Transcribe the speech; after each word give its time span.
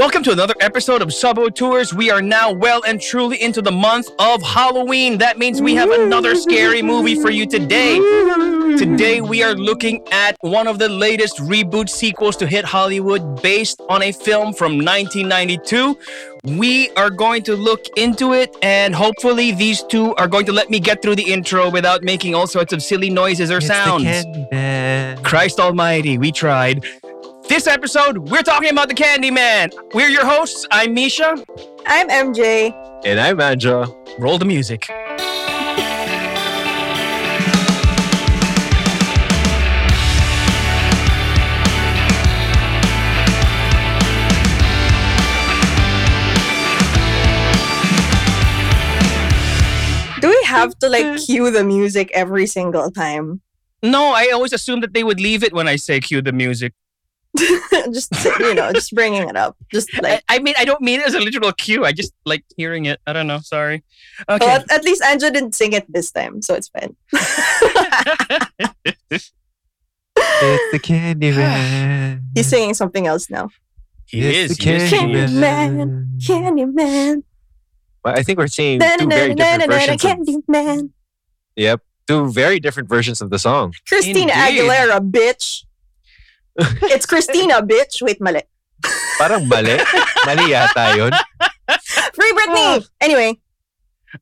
Welcome 0.00 0.22
to 0.22 0.32
another 0.32 0.54
episode 0.60 1.02
of 1.02 1.12
Sabo 1.12 1.50
Tours. 1.50 1.92
We 1.92 2.10
are 2.10 2.22
now 2.22 2.50
well 2.50 2.80
and 2.86 2.98
truly 2.98 3.36
into 3.42 3.60
the 3.60 3.70
month 3.70 4.08
of 4.18 4.40
Halloween. 4.40 5.18
That 5.18 5.36
means 5.36 5.60
we 5.60 5.74
have 5.74 5.90
another 5.90 6.34
scary 6.36 6.80
movie 6.80 7.16
for 7.16 7.28
you 7.28 7.44
today. 7.44 7.96
Today 8.78 9.20
we 9.20 9.42
are 9.42 9.54
looking 9.54 10.02
at 10.10 10.38
one 10.40 10.66
of 10.66 10.78
the 10.78 10.88
latest 10.88 11.36
reboot 11.36 11.90
sequels 11.90 12.34
to 12.38 12.46
hit 12.46 12.64
Hollywood 12.64 13.42
based 13.42 13.82
on 13.90 14.02
a 14.02 14.10
film 14.10 14.54
from 14.54 14.78
1992. 14.78 15.98
We 16.56 16.88
are 16.92 17.10
going 17.10 17.42
to 17.42 17.54
look 17.54 17.84
into 17.98 18.32
it 18.32 18.56
and 18.62 18.94
hopefully 18.94 19.52
these 19.52 19.82
two 19.82 20.14
are 20.14 20.28
going 20.28 20.46
to 20.46 20.52
let 20.52 20.70
me 20.70 20.80
get 20.80 21.02
through 21.02 21.16
the 21.16 21.30
intro 21.30 21.68
without 21.68 22.02
making 22.02 22.34
all 22.34 22.46
sorts 22.46 22.72
of 22.72 22.82
silly 22.82 23.10
noises 23.10 23.50
or 23.50 23.58
It's 23.58 23.66
sounds. 23.66 24.24
Christ 25.28 25.60
almighty, 25.60 26.16
we 26.16 26.32
tried. 26.32 26.86
This 27.50 27.66
episode, 27.66 28.16
we're 28.30 28.44
talking 28.44 28.70
about 28.70 28.86
the 28.86 28.94
Candyman. 28.94 29.72
We're 29.92 30.08
your 30.08 30.24
hosts. 30.24 30.68
I'm 30.70 30.94
Misha. 30.94 31.34
I'm 31.84 32.08
MJ. 32.08 32.72
And 33.04 33.18
I'm 33.18 33.38
Anjo. 33.38 33.92
Roll 34.20 34.38
the 34.38 34.44
music. 34.44 34.86
Do 50.20 50.28
we 50.28 50.40
have 50.46 50.78
to 50.78 50.88
like 50.88 51.16
cue 51.26 51.50
the 51.50 51.64
music 51.64 52.12
every 52.14 52.46
single 52.46 52.92
time? 52.92 53.40
No, 53.82 54.12
I 54.12 54.30
always 54.32 54.52
assume 54.52 54.82
that 54.82 54.94
they 54.94 55.02
would 55.02 55.18
leave 55.18 55.42
it 55.42 55.52
when 55.52 55.66
I 55.66 55.74
say 55.74 55.98
cue 55.98 56.22
the 56.22 56.32
music. 56.32 56.74
just 57.92 58.12
you 58.40 58.54
know, 58.54 58.72
just 58.72 58.92
bringing 58.92 59.28
it 59.28 59.36
up. 59.36 59.56
Just 59.72 59.90
I, 59.94 60.00
like 60.00 60.24
I 60.28 60.38
mean, 60.40 60.54
I 60.58 60.64
don't 60.64 60.80
mean 60.82 61.00
it 61.00 61.06
as 61.06 61.14
a 61.14 61.20
literal 61.20 61.52
cue. 61.52 61.84
I 61.84 61.92
just 61.92 62.12
like 62.24 62.44
hearing 62.56 62.86
it. 62.86 63.00
I 63.06 63.12
don't 63.12 63.26
know. 63.26 63.38
Sorry. 63.40 63.82
Okay. 64.28 64.44
well, 64.44 64.60
at, 64.60 64.70
at 64.70 64.84
least 64.84 65.02
Anjo 65.02 65.32
didn't 65.32 65.54
sing 65.54 65.72
it 65.72 65.90
this 65.92 66.10
time, 66.10 66.42
so 66.42 66.54
it's 66.54 66.68
fine. 66.68 66.96
It's 70.42 70.72
the 70.72 70.78
Candyman. 70.78 72.22
He's 72.34 72.46
singing 72.48 72.74
something 72.74 73.06
else 73.06 73.30
now. 73.30 73.48
he 74.06 74.20
It's 74.20 74.52
is. 74.52 74.58
the 74.58 74.64
He 74.64 74.70
is. 74.76 74.90
He 74.90 74.96
is. 74.96 75.30
Candyman. 75.30 76.18
Candyman. 76.18 77.22
Well, 78.04 78.18
I 78.18 78.22
think 78.22 78.38
we're 78.38 78.46
seeing 78.46 78.80
two 78.80 79.06
very 79.08 79.34
different 79.34 79.70
versions. 79.70 80.04
Of, 80.04 80.10
Candyman. 80.10 80.90
yep, 81.56 81.80
two 82.06 82.30
very 82.30 82.58
different 82.60 82.88
versions 82.88 83.20
of 83.20 83.30
the 83.30 83.38
song. 83.38 83.74
Christina 83.86 84.32
Indeed. 84.32 84.60
Aguilera, 84.62 85.10
bitch. 85.10 85.64
It's 86.56 87.06
Christina, 87.06 87.62
bitch. 87.62 88.02
Wait, 88.02 88.20
mali. 88.20 88.42
Parang 89.18 89.46
mali. 89.48 89.76
mali 90.26 90.50
yata 90.52 90.96
yun. 90.96 91.12
Free 92.14 92.32
Britney. 92.32 92.86
Anyway, 93.00 93.40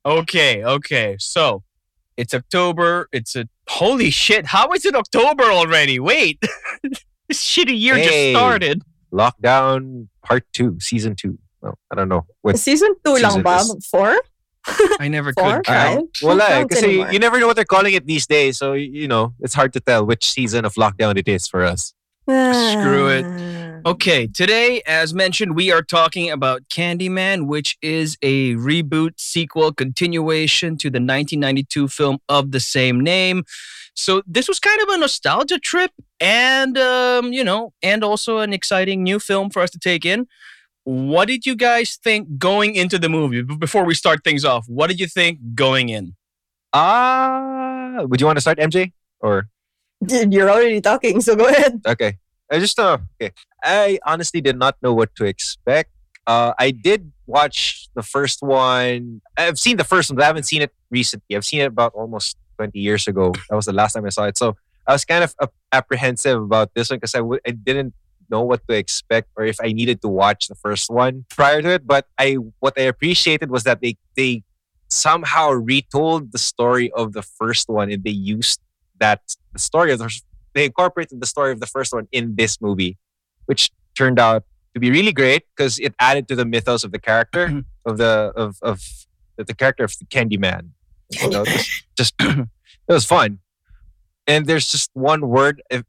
Okay. 0.05 0.63
Okay. 0.63 1.17
So 1.19 1.63
it's 2.17 2.33
October. 2.33 3.07
It's 3.11 3.35
a 3.35 3.45
holy 3.67 4.09
shit. 4.11 4.45
How 4.47 4.71
is 4.73 4.85
it 4.85 4.95
October 4.95 5.45
already? 5.45 5.99
Wait. 5.99 6.39
this 6.83 7.43
shitty 7.43 7.79
year 7.79 7.95
just 7.95 8.31
started. 8.37 8.83
Lockdown 9.11 10.07
Part 10.23 10.45
2, 10.53 10.79
Season 10.79 11.15
2. 11.15 11.37
Well, 11.61 11.77
I 11.91 11.95
don't 11.95 12.07
know. 12.09 12.25
What, 12.41 12.57
season 12.59 12.93
two 13.03 13.13
lang 13.13 13.23
season 13.31 13.41
ba? 13.43 13.57
is- 13.57 13.85
Four? 13.89 14.15
I 14.99 15.07
never 15.07 15.33
Four? 15.33 15.57
could 15.57 15.65
Five? 15.65 15.95
count. 15.97 16.17
wala 16.21 16.43
eh. 16.45 16.47
Count 16.47 16.69
Kasi 16.69 16.85
anymore. 16.85 17.11
you 17.13 17.19
never 17.19 17.39
know 17.39 17.47
what 17.47 17.55
they're 17.55 17.65
calling 17.65 17.93
it 17.95 18.05
these 18.05 18.27
days. 18.27 18.57
So, 18.57 18.73
you 18.73 19.07
know, 19.07 19.33
it's 19.39 19.55
hard 19.55 19.73
to 19.73 19.79
tell 19.79 20.05
which 20.05 20.29
season 20.31 20.63
of 20.63 20.75
lockdown 20.75 21.17
it 21.17 21.27
is 21.27 21.47
for 21.47 21.63
us. 21.65 21.93
Screw 22.29 23.07
it. 23.07 23.25
Okay, 23.85 24.27
today, 24.27 24.81
as 24.85 25.13
mentioned, 25.13 25.55
we 25.55 25.71
are 25.71 25.81
talking 25.81 26.29
about 26.29 26.67
Candyman, 26.67 27.47
which 27.47 27.77
is 27.81 28.17
a 28.21 28.55
reboot, 28.55 29.13
sequel, 29.15 29.71
continuation 29.71 30.75
to 30.79 30.89
the 30.89 30.97
1992 30.97 31.87
film 31.87 32.19
of 32.27 32.51
the 32.51 32.59
same 32.59 32.99
name. 32.99 33.45
So 33.95 34.21
this 34.27 34.49
was 34.49 34.59
kind 34.59 34.81
of 34.81 34.89
a 34.89 34.97
nostalgia 34.97 35.59
trip, 35.59 35.91
and 36.19 36.77
um, 36.77 37.31
you 37.31 37.41
know, 37.41 37.71
and 37.81 38.03
also 38.03 38.39
an 38.39 38.51
exciting 38.51 39.01
new 39.01 39.17
film 39.17 39.49
for 39.49 39.61
us 39.61 39.71
to 39.71 39.79
take 39.79 40.05
in. 40.05 40.27
What 40.83 41.29
did 41.29 41.45
you 41.45 41.55
guys 41.55 41.95
think 41.95 42.37
going 42.37 42.75
into 42.75 42.99
the 42.99 43.07
movie? 43.09 43.43
Before 43.43 43.85
we 43.85 43.93
start 43.93 44.25
things 44.25 44.43
off, 44.43 44.67
what 44.67 44.87
did 44.87 44.99
you 44.99 45.07
think 45.07 45.39
going 45.55 45.87
in? 45.87 46.15
Ah, 46.73 48.03
would 48.03 48.19
you 48.19 48.27
want 48.27 48.37
to 48.37 48.41
start, 48.41 48.57
MJ? 48.59 48.91
Or 49.21 49.47
Dude, 50.03 50.33
you're 50.33 50.49
already 50.49 50.81
talking, 50.81 51.21
so 51.21 51.35
go 51.35 51.47
ahead. 51.47 51.81
Okay. 51.85 52.17
I 52.51 52.59
just 52.59 52.79
uh 52.79 52.97
okay. 53.21 53.33
I 53.63 53.99
honestly 54.05 54.41
did 54.41 54.57
not 54.57 54.75
know 54.81 54.93
what 54.93 55.15
to 55.15 55.25
expect. 55.25 55.91
Uh 56.25 56.53
I 56.57 56.71
did 56.71 57.11
watch 57.27 57.89
the 57.95 58.01
first 58.01 58.41
one. 58.41 59.21
I've 59.37 59.59
seen 59.59 59.77
the 59.77 59.83
first 59.83 60.09
one, 60.09 60.15
but 60.15 60.23
I 60.23 60.27
haven't 60.27 60.43
seen 60.47 60.61
it 60.61 60.71
recently. 60.89 61.35
I've 61.35 61.45
seen 61.45 61.61
it 61.61 61.65
about 61.67 61.93
almost 61.93 62.37
20 62.57 62.79
years 62.79 63.07
ago. 63.07 63.33
That 63.49 63.55
was 63.55 63.65
the 63.65 63.73
last 63.73 63.93
time 63.93 64.05
I 64.05 64.09
saw 64.09 64.25
it. 64.25 64.37
So 64.37 64.57
I 64.87 64.93
was 64.93 65.05
kind 65.05 65.23
of 65.23 65.35
apprehensive 65.71 66.41
about 66.41 66.73
this 66.73 66.89
one 66.89 66.97
because 66.97 67.13
I 67.13 67.19
w- 67.19 67.41
I 67.45 67.51
didn't 67.51 67.93
know 68.29 68.41
what 68.41 68.65
to 68.67 68.75
expect 68.75 69.29
or 69.35 69.43
if 69.45 69.57
I 69.61 69.71
needed 69.71 70.01
to 70.01 70.07
watch 70.07 70.47
the 70.47 70.55
first 70.55 70.89
one 70.89 71.25
prior 71.29 71.61
to 71.61 71.69
it. 71.69 71.85
But 71.85 72.07
I 72.17 72.37
what 72.59 72.73
I 72.79 72.83
appreciated 72.89 73.51
was 73.51 73.63
that 73.65 73.81
they 73.81 73.97
they 74.15 74.41
somehow 74.89 75.51
retold 75.51 76.31
the 76.31 76.39
story 76.39 76.89
of 76.91 77.13
the 77.13 77.21
first 77.21 77.69
one 77.69 77.91
and 77.91 78.03
they 78.03 78.09
used 78.09 78.59
that 78.99 79.21
the 79.53 79.59
story 79.59 79.91
of 79.91 79.99
the 79.99 80.21
they 80.53 80.65
incorporated 80.65 81.21
the 81.21 81.27
story 81.27 81.51
of 81.51 81.59
the 81.59 81.67
first 81.67 81.93
one 81.93 82.07
in 82.11 82.35
this 82.35 82.59
movie, 82.59 82.97
which 83.45 83.71
turned 83.95 84.19
out 84.19 84.43
to 84.73 84.79
be 84.79 84.89
really 84.91 85.11
great 85.11 85.43
because 85.55 85.79
it 85.79 85.93
added 85.99 86.27
to 86.27 86.35
the 86.35 86.45
mythos 86.45 86.83
of 86.83 86.91
the 86.91 86.99
character 86.99 87.47
mm-hmm. 87.47 87.59
of 87.85 87.97
the 87.97 88.31
of 88.35 88.57
of 88.61 88.81
the, 89.37 89.43
the 89.43 89.53
character 89.53 89.83
of 89.83 89.93
the 89.99 90.05
Candyman. 90.05 90.69
You 91.11 91.29
know, 91.29 91.45
just, 91.45 91.83
just 91.97 92.13
it 92.19 92.47
was 92.87 93.05
fun. 93.05 93.39
And 94.27 94.45
there's 94.45 94.71
just 94.71 94.91
one 94.93 95.27
word 95.27 95.61
if, 95.71 95.83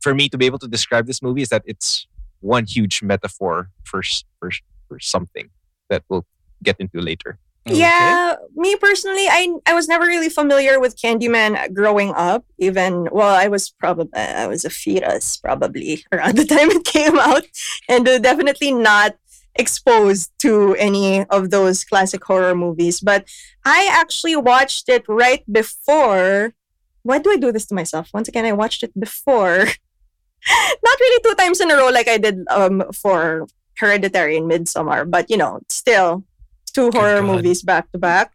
for 0.00 0.14
me 0.14 0.28
to 0.28 0.36
be 0.36 0.46
able 0.46 0.58
to 0.58 0.68
describe 0.68 1.06
this 1.06 1.22
movie 1.22 1.42
is 1.42 1.48
that 1.48 1.62
it's 1.64 2.06
one 2.40 2.66
huge 2.66 3.02
metaphor 3.02 3.70
for 3.84 4.02
for 4.38 4.50
for 4.88 4.98
something 4.98 5.50
that 5.88 6.02
we'll 6.08 6.26
get 6.62 6.76
into 6.78 7.00
later. 7.00 7.38
Yeah, 7.66 8.36
me 8.54 8.74
personally, 8.76 9.26
I 9.28 9.54
I 9.66 9.74
was 9.74 9.86
never 9.86 10.06
really 10.06 10.30
familiar 10.30 10.80
with 10.80 10.96
Candyman 10.96 11.74
growing 11.74 12.12
up. 12.16 12.44
Even 12.58 13.08
well, 13.12 13.34
I 13.36 13.48
was 13.48 13.70
probably 13.70 14.12
I 14.18 14.46
was 14.46 14.64
a 14.64 14.70
fetus 14.70 15.36
probably 15.36 16.04
around 16.12 16.36
the 16.38 16.46
time 16.46 16.70
it 16.70 16.84
came 16.84 17.18
out, 17.18 17.44
and 17.88 18.08
uh, 18.08 18.18
definitely 18.18 18.72
not 18.72 19.16
exposed 19.56 20.32
to 20.38 20.74
any 20.76 21.24
of 21.26 21.50
those 21.50 21.84
classic 21.84 22.24
horror 22.24 22.54
movies. 22.54 23.00
But 23.00 23.28
I 23.64 23.88
actually 23.92 24.36
watched 24.36 24.88
it 24.88 25.04
right 25.06 25.44
before. 25.50 26.54
Why 27.02 27.18
do 27.18 27.30
I 27.30 27.36
do 27.36 27.52
this 27.52 27.66
to 27.66 27.74
myself? 27.74 28.08
Once 28.14 28.28
again, 28.28 28.44
I 28.46 28.52
watched 28.52 28.82
it 28.82 28.98
before. 28.98 29.66
not 30.82 31.00
really 31.00 31.22
two 31.22 31.34
times 31.34 31.60
in 31.60 31.70
a 31.70 31.76
row 31.76 31.90
like 31.90 32.08
I 32.08 32.16
did 32.18 32.40
um 32.48 32.84
for 32.94 33.46
Hereditary 33.76 34.38
and 34.38 34.50
Midsommar, 34.50 35.10
but 35.10 35.30
you 35.30 35.36
know, 35.36 35.60
still 35.68 36.24
two 36.70 36.90
horror 36.92 37.22
movies 37.22 37.62
back 37.62 37.90
to 37.92 37.98
back. 37.98 38.32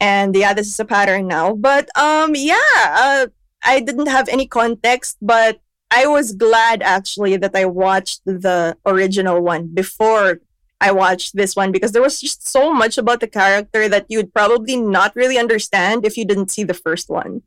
And 0.00 0.34
yeah, 0.36 0.52
this 0.52 0.68
is 0.68 0.78
a 0.80 0.84
pattern 0.84 1.26
now. 1.28 1.54
But 1.54 1.88
um 1.96 2.34
yeah, 2.34 2.78
uh, 2.80 3.26
I 3.62 3.80
didn't 3.80 4.08
have 4.08 4.28
any 4.28 4.46
context, 4.46 5.18
but 5.20 5.60
I 5.90 6.06
was 6.06 6.32
glad 6.32 6.82
actually 6.82 7.36
that 7.36 7.54
I 7.54 7.64
watched 7.64 8.22
the 8.24 8.76
original 8.84 9.40
one 9.40 9.68
before 9.68 10.40
I 10.80 10.92
watched 10.92 11.36
this 11.36 11.56
one 11.56 11.72
because 11.72 11.92
there 11.92 12.02
was 12.02 12.20
just 12.20 12.46
so 12.46 12.72
much 12.72 12.98
about 12.98 13.20
the 13.20 13.26
character 13.26 13.88
that 13.88 14.06
you'd 14.08 14.34
probably 14.34 14.76
not 14.76 15.16
really 15.16 15.38
understand 15.38 16.04
if 16.04 16.16
you 16.16 16.24
didn't 16.24 16.50
see 16.50 16.64
the 16.64 16.74
first 16.74 17.08
one. 17.08 17.42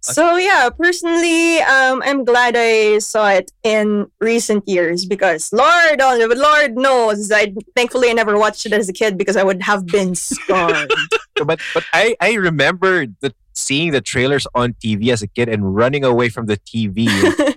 So 0.00 0.36
yeah, 0.36 0.70
personally, 0.70 1.58
um, 1.60 2.02
I'm 2.04 2.24
glad 2.24 2.54
I 2.56 2.98
saw 2.98 3.28
it 3.30 3.50
in 3.62 4.10
recent 4.20 4.68
years 4.68 5.04
because 5.04 5.52
Lord, 5.52 6.00
oh, 6.00 6.34
Lord 6.36 6.76
knows, 6.76 7.30
I 7.32 7.52
thankfully 7.74 8.10
I 8.10 8.12
never 8.12 8.38
watched 8.38 8.64
it 8.64 8.72
as 8.72 8.88
a 8.88 8.92
kid 8.92 9.18
because 9.18 9.36
I 9.36 9.42
would 9.42 9.62
have 9.62 9.86
been 9.86 10.14
scarred. 10.14 10.92
but 11.44 11.60
but 11.74 11.84
I 11.92 12.16
I 12.20 12.34
remember 12.34 13.06
the 13.20 13.34
seeing 13.58 13.90
the 13.90 14.00
trailers 14.00 14.46
on 14.54 14.72
TV 14.74 15.10
as 15.12 15.20
a 15.20 15.26
kid 15.26 15.48
and 15.48 15.74
running 15.74 16.04
away 16.04 16.28
from 16.28 16.46
the 16.46 16.56
TV 16.58 17.10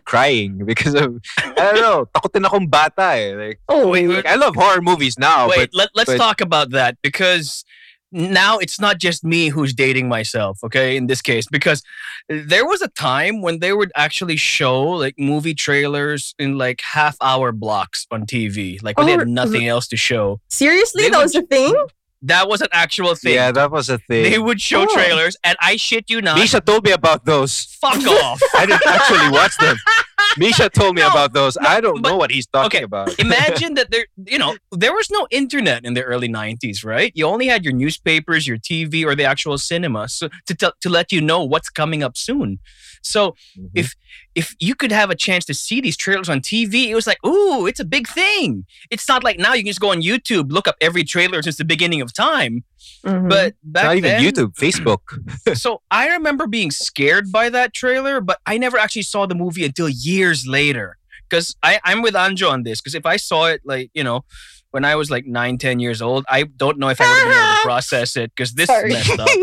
crying 0.05 0.65
because 0.65 0.95
of 0.95 1.21
I 1.37 1.53
don't 1.53 1.81
know 1.81 2.09
takotin 2.15 2.45
akong 2.45 2.67
bata 2.67 3.13
eh. 3.21 3.35
Like, 3.35 3.59
oh 3.69 3.89
Wait, 3.89 4.07
like 4.07 4.25
I 4.25 4.35
love 4.35 4.55
horror 4.55 4.81
movies 4.81 5.19
now 5.19 5.47
Wait, 5.47 5.69
but 5.69 5.77
let, 5.77 5.89
let's 5.93 6.09
but- 6.09 6.17
talk 6.17 6.41
about 6.41 6.71
that 6.71 6.97
because 7.03 7.63
now 8.11 8.57
it's 8.57 8.79
not 8.79 8.97
just 8.99 9.23
me 9.23 9.49
who's 9.49 9.73
dating 9.73 10.07
myself, 10.09 10.59
okay, 10.63 10.97
in 10.97 11.07
this 11.07 11.21
case, 11.21 11.47
because 11.47 11.81
there 12.27 12.65
was 12.65 12.81
a 12.81 12.87
time 12.89 13.41
when 13.41 13.59
they 13.59 13.73
would 13.73 13.91
actually 13.95 14.35
show 14.35 14.81
like 14.81 15.15
movie 15.17 15.53
trailers 15.53 16.35
in 16.37 16.57
like 16.57 16.81
half 16.81 17.15
hour 17.21 17.51
blocks 17.51 18.07
on 18.11 18.25
TV, 18.25 18.81
like 18.83 18.97
when 18.97 19.07
they 19.07 19.15
Oh, 19.15 19.19
had 19.19 19.27
nothing 19.27 19.67
else 19.67 19.87
to 19.89 19.97
show. 19.97 20.39
seriously, 20.49 21.03
They 21.03 21.09
that 21.09 21.17
would- 21.17 21.23
was 21.23 21.35
a 21.35 21.41
thing. 21.43 21.73
That 22.23 22.47
was 22.47 22.61
an 22.61 22.67
actual 22.71 23.15
thing. 23.15 23.33
Yeah, 23.33 23.51
that 23.51 23.71
was 23.71 23.89
a 23.89 23.97
thing. 23.97 24.23
they 24.29 24.37
would 24.37 24.61
show 24.61 24.83
Oh. 24.87 24.93
trailers, 24.93 25.35
and 25.43 25.57
I 25.59 25.75
shit 25.75 26.09
you 26.09 26.21
not. 26.21 26.37
Misha 26.37 26.61
told 26.61 26.85
me 26.85 26.91
about 26.91 27.25
those. 27.25 27.65
fuck 27.81 27.95
off. 28.23 28.39
I 28.55 28.65
didn't 28.67 28.85
actually 28.85 29.29
watch 29.31 29.57
them. 29.57 29.75
Misha 30.37 30.69
told 30.69 30.95
me 30.95 31.01
No, 31.01 31.09
about 31.09 31.33
those. 31.33 31.57
I 31.57 31.81
don't 31.81 32.01
but- 32.01 32.09
know 32.09 32.17
what 32.17 32.29
he's 32.31 32.45
talking 32.45 32.77
okay. 32.77 32.83
about. 32.83 33.19
Imagine 33.19 33.73
that 33.73 33.89
there, 33.91 34.05
you 34.25 34.37
know, 34.37 34.55
there 34.71 34.93
was 34.93 35.09
no 35.09 35.27
internet 35.31 35.83
in 35.83 35.95
the 35.95 36.03
early 36.03 36.29
'90s, 36.29 36.85
right? 36.85 37.11
You 37.15 37.25
only 37.25 37.47
had 37.47 37.65
your 37.65 37.73
newspapers, 37.73 38.47
your 38.47 38.57
TV, 38.57 39.03
or 39.03 39.15
the 39.15 39.25
actual 39.25 39.57
cinema, 39.57 40.07
so 40.07 40.29
to 40.45 40.53
tell 40.55 40.73
to 40.81 40.89
let 40.89 41.11
you 41.11 41.21
know 41.21 41.43
what's 41.43 41.69
coming 41.69 42.03
up 42.03 42.15
soon. 42.15 42.59
So 43.01 43.35
Mhm. 43.57 43.69
if 43.75 43.95
if 44.35 44.55
you 44.59 44.75
could 44.75 44.91
have 44.91 45.09
a 45.09 45.15
chance 45.15 45.43
to 45.45 45.53
see 45.53 45.81
these 45.81 45.97
trailers 45.97 46.29
on 46.29 46.39
TV, 46.41 46.89
it 46.89 46.95
was 46.95 47.07
like, 47.07 47.17
ooh, 47.25 47.65
it's 47.67 47.79
a 47.79 47.85
big 47.85 48.07
thing. 48.07 48.65
It's 48.89 49.07
not 49.07 49.23
like 49.23 49.37
now 49.39 49.53
you 49.53 49.61
can 49.63 49.67
just 49.67 49.79
go 49.81 49.91
on 49.91 50.01
YouTube, 50.01 50.51
look 50.51 50.67
up 50.67 50.75
every 50.81 51.03
trailer 51.03 51.41
since 51.41 51.57
the 51.57 51.65
beginning 51.65 52.01
of 52.01 52.13
time. 52.13 52.63
Mhm. 53.05 53.29
But 53.29 53.55
back 53.63 53.83
Not 53.85 53.97
even 53.97 54.11
then, 54.11 54.21
YouTube, 54.23 54.53
Facebook. 54.55 55.57
so 55.57 55.81
I 55.91 56.07
remember 56.09 56.47
being 56.47 56.71
scared 56.71 57.31
by 57.31 57.49
that 57.49 57.73
trailer, 57.73 58.21
but 58.21 58.39
I 58.45 58.57
never 58.57 58.77
actually 58.77 59.03
saw 59.03 59.25
the 59.25 59.35
movie 59.35 59.65
until 59.65 59.89
years 59.89 60.45
later. 60.47 60.97
Because 61.29 61.55
I'm 61.63 62.01
with 62.01 62.13
Anjo 62.13 62.51
on 62.51 62.63
this. 62.63 62.81
Because 62.81 62.93
if 62.93 63.05
I 63.05 63.15
saw 63.15 63.45
it, 63.45 63.61
like, 63.63 63.89
you 63.93 64.03
know, 64.03 64.25
when 64.71 64.83
I 64.83 64.95
was 64.97 65.09
like 65.09 65.25
nine, 65.25 65.57
10 65.57 65.79
years 65.79 66.01
old, 66.01 66.25
I 66.27 66.43
don't 66.43 66.77
know 66.77 66.89
if 66.89 66.99
I 66.99 67.05
would 67.07 67.19
have 67.19 67.27
been 67.29 67.37
able 67.37 67.55
to 67.55 67.61
process 67.63 68.17
it 68.17 68.31
because 68.35 68.51
this 68.53 68.67
Sorry. 68.67 68.89
messed 68.89 69.17
up. 69.17 69.29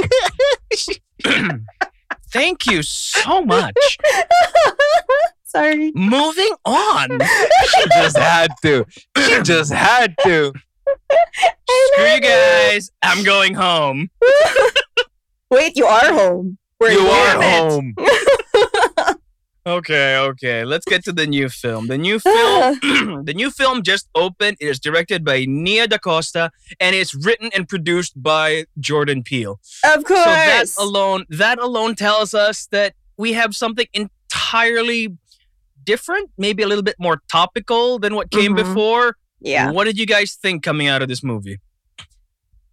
Thank 2.30 2.66
you 2.66 2.82
so 2.82 3.42
much. 3.42 3.98
Sorry. 5.44 5.92
Moving 5.94 6.52
on. 6.64 7.18
She 7.68 7.84
just 7.94 8.16
had 8.18 8.50
to. 8.62 8.84
She 9.16 9.42
just 9.42 9.72
had 9.72 10.14
to. 10.24 10.52
Screw 11.68 12.04
you 12.06 12.20
guys. 12.20 12.90
I'm 13.02 13.24
going 13.24 13.54
home. 13.54 14.10
Wait, 15.50 15.76
you 15.76 15.86
are 15.86 16.12
home. 16.12 16.58
We're 16.80 16.92
You 16.92 17.06
are 17.06 17.42
it. 17.42 17.42
home. 17.44 17.94
Okay, 19.68 20.16
okay. 20.16 20.64
Let's 20.64 20.86
get 20.86 21.04
to 21.04 21.12
the 21.12 21.26
new 21.26 21.48
film. 21.50 21.88
The 21.88 21.98
new 21.98 22.18
film, 22.30 22.78
the 23.24 23.34
new 23.34 23.50
film 23.50 23.82
just 23.82 24.08
opened. 24.14 24.56
It 24.60 24.66
is 24.66 24.78
directed 24.80 25.24
by 25.24 25.44
Nia 25.46 25.86
DaCosta 25.86 26.50
and 26.80 26.96
it's 26.96 27.14
written 27.14 27.50
and 27.54 27.68
produced 27.68 28.20
by 28.20 28.64
Jordan 28.80 29.22
Peele. 29.22 29.60
Of 29.84 30.04
course. 30.04 30.24
So 30.24 30.30
that 30.30 30.64
alone, 30.78 31.24
that 31.28 31.58
alone 31.58 31.94
tells 31.96 32.32
us 32.32 32.66
that 32.72 32.94
we 33.18 33.34
have 33.34 33.54
something 33.54 33.86
entirely 33.92 35.16
different, 35.84 36.30
maybe 36.38 36.62
a 36.62 36.66
little 36.66 36.84
bit 36.84 36.96
more 36.98 37.20
topical 37.30 37.98
than 37.98 38.14
what 38.14 38.30
came 38.30 38.52
Mhm. 38.52 38.56
before. 38.64 39.16
yeah. 39.40 39.70
What 39.70 39.84
did 39.84 39.98
you 39.98 40.06
guys 40.06 40.34
think 40.34 40.62
coming 40.64 40.86
out 40.88 41.00
of 41.02 41.08
this 41.08 41.22
movie? 41.22 41.58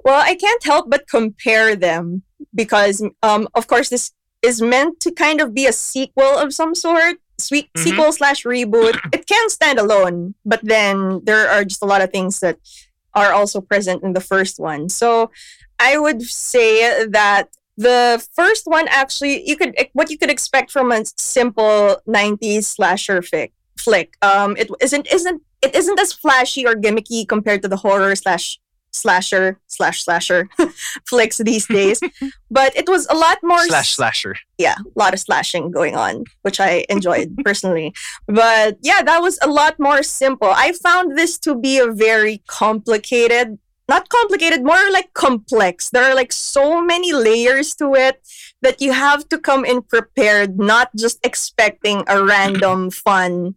Well, 0.04 0.22
I 0.24 0.36
can't 0.36 0.64
help 0.64 0.90
but 0.90 1.08
compare 1.08 1.76
them 1.76 2.24
because, 2.54 3.04
um, 3.22 3.48
of 3.54 3.68
course, 3.68 3.90
this 3.90 4.12
is 4.46 4.62
meant 4.62 5.00
to 5.06 5.10
kind 5.12 5.42
of 5.42 5.54
be 5.54 5.66
a 5.66 5.74
sequel 5.74 6.34
of 6.44 6.54
some 6.54 6.74
sort, 6.76 7.16
sweet 7.40 7.68
Mhm. 7.74 7.84
sequel 7.84 8.12
slash 8.20 8.44
reboot. 8.44 8.96
it 9.16 9.24
can 9.28 9.50
stand 9.50 9.78
alone, 9.80 10.36
but 10.46 10.62
then 10.64 11.22
there 11.28 11.50
are 11.50 11.64
just 11.72 11.82
a 11.84 11.90
lot 11.94 12.02
of 12.04 12.10
things 12.12 12.40
that 12.40 12.58
are 13.14 13.32
also 13.34 13.62
present 13.62 14.04
in 14.04 14.14
the 14.14 14.22
first 14.32 14.60
one. 14.60 14.90
So 14.90 15.32
I 15.80 15.98
would 15.98 16.22
say 16.22 17.06
that 17.20 17.46
the 17.78 18.24
first 18.40 18.64
one 18.78 18.88
actually 19.02 19.36
you 19.50 19.56
could 19.60 19.76
what 19.92 20.10
you 20.10 20.18
could 20.18 20.30
expect 20.32 20.72
from 20.72 20.94
a 20.94 21.04
simple 21.18 21.98
90s 22.08 22.64
slasher 22.76 23.20
fic 23.22 23.52
flick 23.78 24.10
um 24.22 24.56
it 24.56 24.68
isn't 24.80 25.06
isn't 25.12 25.42
it 25.62 25.76
isn't 25.76 26.00
as 26.00 26.14
flashy 26.14 26.66
or 26.66 26.74
gimmicky 26.76 27.28
compared 27.28 27.62
to 27.62 27.68
the 27.68 27.76
horror 27.86 28.16
slash 28.16 28.46
slasher 28.96 29.60
slash 29.68 30.04
slasher 30.04 30.48
flicks 31.10 31.38
these 31.38 31.68
days 31.68 32.00
but 32.50 32.76
it 32.76 32.88
was 32.88 33.06
a 33.10 33.16
lot 33.16 33.38
more 33.44 33.64
Slash 33.68 33.96
slasher. 33.96 34.36
yeah, 34.58 34.76
a 34.80 35.00
lot 35.00 35.14
of 35.14 35.20
slashing 35.20 35.72
going 35.72 35.96
on, 35.96 36.24
which 36.44 36.60
I 36.60 36.86
enjoyed 36.90 37.36
personally. 37.44 37.94
But 38.28 38.78
yeah, 38.82 39.02
that 39.04 39.22
was 39.22 39.38
a 39.42 39.50
lot 39.50 39.76
more 39.80 40.02
simple. 40.04 40.50
I 40.50 40.72
found 40.72 41.18
this 41.18 41.38
to 41.40 41.56
be 41.56 41.78
a 41.80 41.92
very 41.92 42.42
complicated, 42.48 43.60
not 43.90 44.08
complicated, 44.10 44.64
more 44.64 44.92
like 44.92 45.14
complex. 45.14 45.90
There 45.90 46.04
are 46.04 46.16
like 46.16 46.32
so 46.32 46.82
many 46.82 47.12
layers 47.12 47.76
to 47.76 47.94
it 47.96 48.22
that 48.62 48.82
you 48.82 48.94
have 48.94 49.28
to 49.30 49.38
come 49.38 49.66
in 49.66 49.82
prepared, 49.82 50.58
not 50.58 50.90
just 50.96 51.20
expecting 51.26 52.04
a 52.08 52.24
random 52.24 52.90
fun 53.06 53.56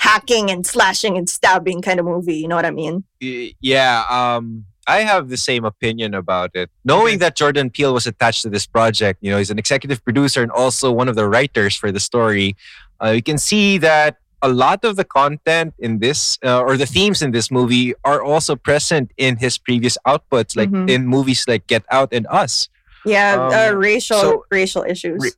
hacking 0.00 0.50
and 0.50 0.66
slashing 0.66 1.16
and 1.16 1.30
stabbing 1.30 1.80
kind 1.80 1.98
of 1.98 2.04
movie. 2.04 2.36
You 2.36 2.48
know 2.48 2.56
what 2.56 2.66
I 2.66 2.70
mean? 2.70 3.04
Yeah, 3.20 4.04
um, 4.10 4.66
I 4.86 5.00
have 5.00 5.28
the 5.28 5.36
same 5.36 5.64
opinion 5.64 6.14
about 6.14 6.50
it. 6.54 6.70
Knowing 6.84 7.18
that 7.18 7.36
Jordan 7.36 7.70
Peele 7.70 7.94
was 7.94 8.06
attached 8.06 8.42
to 8.42 8.50
this 8.50 8.66
project, 8.66 9.18
you 9.22 9.30
know, 9.30 9.38
he's 9.38 9.50
an 9.50 9.58
executive 9.58 10.04
producer 10.04 10.42
and 10.42 10.50
also 10.52 10.92
one 10.92 11.08
of 11.08 11.16
the 11.16 11.26
writers 11.28 11.74
for 11.74 11.90
the 11.90 12.00
story. 12.00 12.56
Uh, 13.02 13.10
you 13.10 13.22
can 13.22 13.38
see 13.38 13.78
that 13.78 14.18
a 14.42 14.48
lot 14.48 14.84
of 14.84 14.96
the 14.96 15.04
content 15.04 15.72
in 15.78 16.00
this 16.00 16.38
uh, 16.44 16.60
or 16.60 16.76
the 16.76 16.86
themes 16.86 17.22
in 17.22 17.30
this 17.32 17.50
movie 17.50 17.94
are 18.04 18.22
also 18.22 18.54
present 18.56 19.10
in 19.16 19.36
his 19.36 19.56
previous 19.56 19.96
outputs, 20.06 20.54
like 20.56 20.70
Mhm. 20.70 20.90
in 20.90 21.06
movies 21.06 21.44
like 21.48 21.66
Get 21.66 21.84
Out 21.90 22.12
and 22.12 22.26
Us. 22.30 22.68
Yeah, 23.06 23.36
uh, 23.40 23.72
Um, 23.72 23.76
racial 23.78 24.20
so- 24.20 24.44
racial 24.50 24.82
issues. 24.82 25.20
Re- 25.22 25.30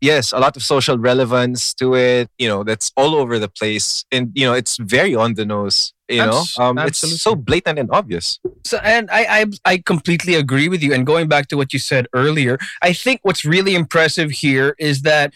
Yes, 0.00 0.32
a 0.34 0.38
lot 0.38 0.54
of 0.54 0.62
social 0.62 0.98
relevance 0.98 1.72
to 1.80 1.94
it. 1.94 2.28
You 2.36 2.46
know, 2.46 2.62
that's 2.62 2.92
all 2.94 3.14
over 3.14 3.38
the 3.38 3.48
place, 3.48 4.04
and 4.12 4.32
you 4.34 4.44
know, 4.44 4.52
it's 4.52 4.76
very 4.76 5.14
on 5.14 5.32
the 5.32 5.46
nose. 5.46 5.93
You 6.08 6.20
Abs- 6.20 6.58
know, 6.58 6.64
um, 6.64 6.78
it's 6.78 6.98
so 7.22 7.34
blatant 7.34 7.78
and 7.78 7.90
obvious. 7.90 8.38
So, 8.64 8.78
and 8.78 9.10
I, 9.10 9.40
I 9.40 9.46
I 9.64 9.78
completely 9.78 10.34
agree 10.34 10.68
with 10.68 10.82
you. 10.82 10.92
And 10.92 11.06
going 11.06 11.28
back 11.28 11.48
to 11.48 11.56
what 11.56 11.72
you 11.72 11.78
said 11.78 12.08
earlier, 12.12 12.58
I 12.82 12.92
think 12.92 13.20
what's 13.22 13.44
really 13.44 13.74
impressive 13.74 14.30
here 14.30 14.76
is 14.78 15.02
that 15.02 15.32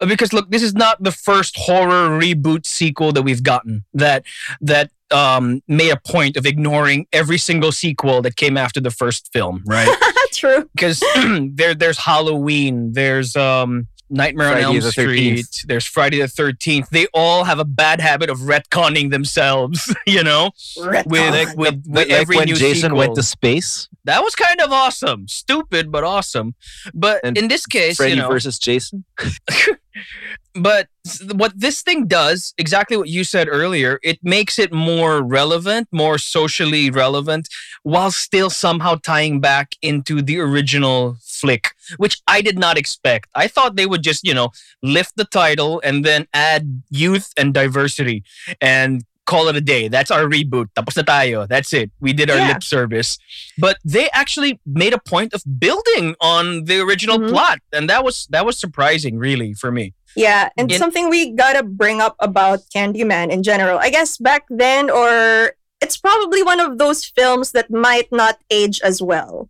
uh, 0.00 0.06
because 0.06 0.32
look, 0.32 0.50
this 0.50 0.62
is 0.62 0.74
not 0.74 1.02
the 1.02 1.12
first 1.12 1.56
horror 1.56 2.08
reboot 2.20 2.66
sequel 2.66 3.12
that 3.12 3.22
we've 3.22 3.42
gotten 3.42 3.84
that 3.94 4.24
that 4.60 4.90
um, 5.10 5.60
made 5.68 5.90
a 5.90 5.96
point 5.96 6.36
of 6.36 6.46
ignoring 6.46 7.06
every 7.12 7.38
single 7.38 7.72
sequel 7.72 8.22
that 8.22 8.36
came 8.36 8.56
after 8.56 8.80
the 8.80 8.90
first 8.90 9.30
film, 9.32 9.62
right? 9.66 9.88
True. 10.32 10.68
Because 10.74 11.02
there 11.52 11.74
there's 11.74 11.98
Halloween, 11.98 12.92
there's 12.92 13.36
um, 13.36 13.88
Nightmare 14.12 14.48
Friday 14.48 14.64
on 14.64 14.74
Elm 14.76 14.80
the 14.80 14.92
Street, 14.92 15.44
13th. 15.46 15.62
there's 15.66 15.86
Friday 15.86 16.20
the 16.20 16.28
Thirteenth. 16.28 16.90
They 16.90 17.06
all 17.14 17.44
have 17.44 17.58
a 17.58 17.64
bad 17.64 18.00
habit 18.00 18.30
of 18.30 18.38
retconning 18.40 19.10
themselves, 19.10 19.94
you 20.06 20.22
know, 20.22 20.50
with 20.76 20.86
Retcon. 20.86 21.56
with, 21.56 21.86
with 21.86 21.86
Like 21.86 22.10
every 22.10 22.36
when 22.36 22.46
new 22.46 22.54
Jason 22.54 22.82
sequel 22.82 22.98
went 22.98 23.14
to 23.16 23.22
space, 23.22 23.88
that 24.04 24.22
was 24.22 24.34
kind 24.34 24.60
of 24.60 24.72
awesome. 24.72 25.28
Stupid, 25.28 25.92
but 25.92 26.04
awesome. 26.04 26.54
But 26.92 27.20
And 27.24 27.38
in 27.38 27.48
this 27.48 27.66
case, 27.66 27.96
Freddy 27.96 28.14
you 28.14 28.20
know, 28.20 28.28
versus 28.28 28.58
Jason. 28.58 29.04
but 30.54 30.88
what 31.34 31.52
this 31.58 31.82
thing 31.82 32.06
does, 32.06 32.52
exactly 32.58 32.96
what 32.96 33.08
you 33.08 33.24
said 33.24 33.48
earlier, 33.48 33.98
it 34.02 34.18
makes 34.22 34.58
it 34.58 34.72
more 34.72 35.22
relevant, 35.22 35.88
more 35.92 36.18
socially 36.18 36.90
relevant, 36.90 37.48
while 37.82 38.10
still 38.10 38.50
somehow 38.50 38.96
tying 38.96 39.40
back 39.40 39.76
into 39.82 40.20
the 40.20 40.38
original 40.40 41.16
flick, 41.22 41.70
which 41.96 42.20
I 42.26 42.42
did 42.42 42.58
not 42.58 42.76
expect. 42.76 43.28
I 43.34 43.48
thought 43.48 43.76
they 43.76 43.86
would 43.86 44.02
just, 44.02 44.26
you 44.26 44.34
know, 44.34 44.50
lift 44.82 45.16
the 45.16 45.24
title 45.24 45.80
and 45.84 46.04
then 46.04 46.26
add 46.34 46.82
youth 46.90 47.32
and 47.36 47.54
diversity 47.54 48.24
and 48.60 49.04
call 49.32 49.48
it 49.48 49.56
a 49.56 49.64
day. 49.64 49.88
That's 49.88 50.12
our 50.12 50.28
reboot. 50.28 50.68
Tapos 50.76 50.92
na 51.00 51.04
tayo. 51.08 51.48
That's 51.48 51.72
it. 51.72 51.88
We 52.04 52.12
did 52.12 52.28
our 52.28 52.36
Yeah. 52.36 52.52
lip 52.52 52.62
service. 52.62 53.16
But 53.56 53.80
they 53.80 54.12
actually 54.12 54.60
made 54.68 54.92
a 54.92 55.00
point 55.00 55.32
of 55.32 55.40
building 55.48 56.12
on 56.20 56.68
the 56.68 56.84
original 56.84 57.16
Mhm. 57.16 57.32
plot, 57.32 57.58
and 57.72 57.88
that 57.88 58.04
was 58.04 58.28
that 58.28 58.44
was 58.44 58.60
surprising, 58.60 59.16
really, 59.16 59.56
for 59.56 59.72
me. 59.72 59.96
Yeah, 60.12 60.52
and 60.60 60.68
In- 60.68 60.76
something 60.76 61.08
we 61.08 61.32
gotta 61.32 61.64
bring 61.64 62.04
up 62.04 62.20
about 62.20 62.60
Candyman 62.68 63.32
in 63.32 63.40
general. 63.40 63.80
I 63.80 63.88
guess 63.88 64.20
back 64.20 64.44
then, 64.52 64.92
or 64.92 65.56
it's 65.80 65.96
probably 65.96 66.44
one 66.44 66.60
of 66.60 66.76
those 66.76 67.00
films 67.08 67.56
that 67.56 67.72
might 67.72 68.12
not 68.12 68.36
age 68.52 68.76
as 68.84 69.00
well. 69.00 69.48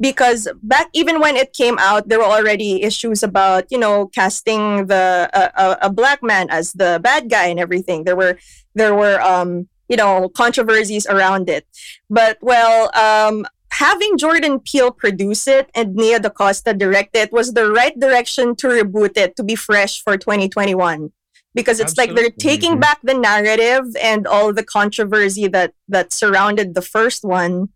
Because 0.00 0.46
back 0.62 0.88
even 0.92 1.18
when 1.20 1.36
it 1.36 1.52
came 1.52 1.76
out, 1.78 2.08
there 2.08 2.18
were 2.18 2.24
already 2.24 2.82
issues 2.82 3.22
about 3.22 3.64
you 3.70 3.78
know 3.78 4.06
casting 4.14 4.86
the 4.86 5.28
uh, 5.34 5.76
a, 5.80 5.86
a 5.86 5.90
black 5.90 6.22
man 6.22 6.48
as 6.50 6.72
the 6.72 7.00
bad 7.02 7.28
guy 7.30 7.46
and 7.46 7.58
everything. 7.58 8.04
There 8.04 8.16
were 8.16 8.38
there 8.74 8.94
were 8.94 9.20
um 9.20 9.68
you 9.88 9.96
know 9.96 10.28
controversies 10.28 11.06
around 11.06 11.48
it, 11.48 11.66
but 12.08 12.38
well 12.40 12.90
um 12.94 13.46
having 13.70 14.16
Jordan 14.16 14.60
Peele 14.60 14.90
produce 14.90 15.46
it 15.46 15.68
and 15.74 15.94
Nia 15.94 16.18
DaCosta 16.20 16.72
direct 16.74 17.14
it 17.16 17.32
was 17.32 17.52
the 17.52 17.70
right 17.70 17.98
direction 17.98 18.56
to 18.56 18.68
reboot 18.68 19.16
it 19.16 19.36
to 19.36 19.42
be 19.42 19.54
fresh 19.54 20.02
for 20.02 20.16
2021 20.16 21.12
because 21.54 21.78
it's 21.78 21.96
like 21.98 22.14
they're 22.14 22.30
taking 22.30 22.76
Mhm. 22.76 22.80
back 22.80 22.98
the 23.02 23.14
narrative 23.14 23.84
and 24.00 24.26
all 24.26 24.52
the 24.54 24.64
controversy 24.64 25.48
that 25.48 25.72
that 25.88 26.12
surrounded 26.12 26.74
the 26.74 26.82
first 26.82 27.24
one 27.24 27.68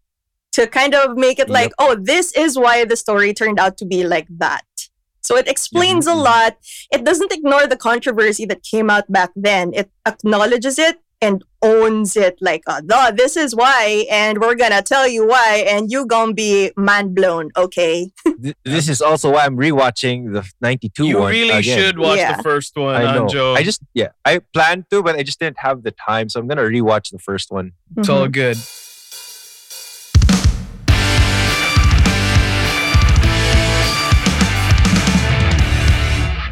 to 0.52 0.66
kind 0.66 0.94
of 0.94 1.16
make 1.16 1.38
it 1.38 1.48
like 1.48 1.72
oh 1.78 1.94
this 1.94 2.32
is 2.32 2.58
why 2.58 2.84
the 2.84 2.96
story 2.96 3.32
turned 3.34 3.58
out 3.58 3.76
to 3.78 3.84
be 3.84 4.04
like 4.04 4.26
that 4.30 4.64
so 5.20 5.36
it 5.36 5.48
explains 5.48 6.06
a 6.06 6.14
lot 6.14 6.56
it 6.92 7.04
doesn't 7.04 7.32
ignore 7.32 7.66
the 7.66 7.76
controversy 7.76 8.44
that 8.44 8.62
came 8.62 8.90
out 8.90 9.10
back 9.10 9.30
then 9.36 9.72
it 9.74 9.90
acknowledges 10.06 10.78
it 10.78 10.98
and 11.20 11.44
owns 11.62 12.16
it 12.16 12.36
like, 12.40 12.64
uh, 12.66 12.80
"Duh, 12.80 13.12
this 13.12 13.36
is 13.36 13.54
why, 13.54 14.04
and 14.10 14.40
we're 14.40 14.56
gonna 14.56 14.82
tell 14.82 15.06
you 15.06 15.24
why, 15.24 15.64
and 15.68 15.88
you 15.88 16.04
gonna 16.04 16.32
be 16.34 16.72
mind 16.76 17.14
blown, 17.14 17.50
okay? 17.56 18.10
This 18.64 18.88
is 18.88 19.00
also 19.00 19.30
why 19.30 19.44
I'm 19.46 19.56
rewatching 19.56 20.32
the 20.32 20.42
92 20.60 21.06
You 21.06 21.18
one. 21.20 21.30
really 21.30 21.50
again. 21.50 21.78
should 21.78 21.98
watch 22.00 22.18
Yeah. 22.18 22.36
the 22.36 22.42
first 22.42 22.76
one, 22.76 22.96
I 22.96 23.14
know. 23.14 23.26
Anjo. 23.28 23.56
I 23.56 23.62
just 23.62 23.82
yeah, 23.94 24.08
I 24.24 24.40
planned 24.52 24.86
to, 24.90 25.00
but 25.04 25.14
I 25.14 25.22
just 25.22 25.38
didn't 25.38 25.60
have 25.60 25.84
the 25.84 25.92
time, 25.92 26.28
so 26.28 26.40
I'm 26.40 26.48
gonna 26.48 26.62
rewatch 26.62 27.12
the 27.12 27.20
first 27.20 27.52
one. 27.52 27.70
it's 27.96 28.08
all 28.08 28.26
good. 28.26 28.56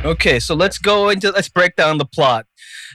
Okay, 0.02 0.40
so 0.40 0.54
let's 0.54 0.78
go 0.78 1.10
into 1.10 1.30
let's 1.30 1.50
break 1.50 1.76
down 1.76 1.98
the 1.98 2.06
plot. 2.06 2.46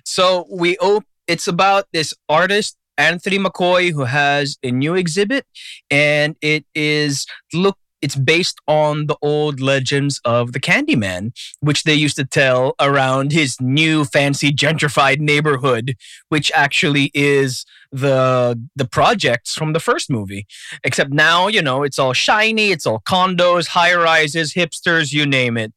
So 0.05 0.47
we 0.51 0.75
op- 0.79 1.05
it's 1.27 1.47
about 1.47 1.85
this 1.93 2.15
artist 2.29 2.77
Anthony 2.97 3.37
McCoy 3.37 3.91
who 3.91 4.05
has 4.05 4.57
a 4.63 4.71
new 4.71 4.95
exhibit 4.95 5.45
and 5.91 6.35
it 6.41 6.65
is 6.73 7.27
look 7.53 7.77
it's 8.01 8.15
based 8.15 8.59
on 8.67 9.07
the 9.07 9.17
old 9.21 9.59
legends 9.59 10.19
of 10.25 10.51
the 10.51 10.59
Candyman 10.59 11.31
which 11.59 11.83
they 11.83 11.93
used 11.93 12.15
to 12.15 12.25
tell 12.25 12.73
around 12.79 13.31
his 13.31 13.59
new 13.61 14.03
fancy 14.05 14.51
gentrified 14.51 15.19
neighborhood 15.19 15.95
which 16.29 16.51
actually 16.55 17.11
is 17.13 17.65
the 17.91 18.59
the 18.75 18.85
projects 18.85 19.53
from 19.53 19.73
the 19.73 19.79
first 19.79 20.09
movie 20.09 20.47
except 20.83 21.11
now 21.11 21.47
you 21.47 21.61
know 21.61 21.83
it's 21.83 21.99
all 21.99 22.13
shiny 22.13 22.71
it's 22.71 22.85
all 22.85 22.99
condos 23.01 23.67
high 23.67 23.93
rises 23.93 24.53
hipsters 24.53 25.13
you 25.13 25.25
name 25.25 25.55
it 25.55 25.71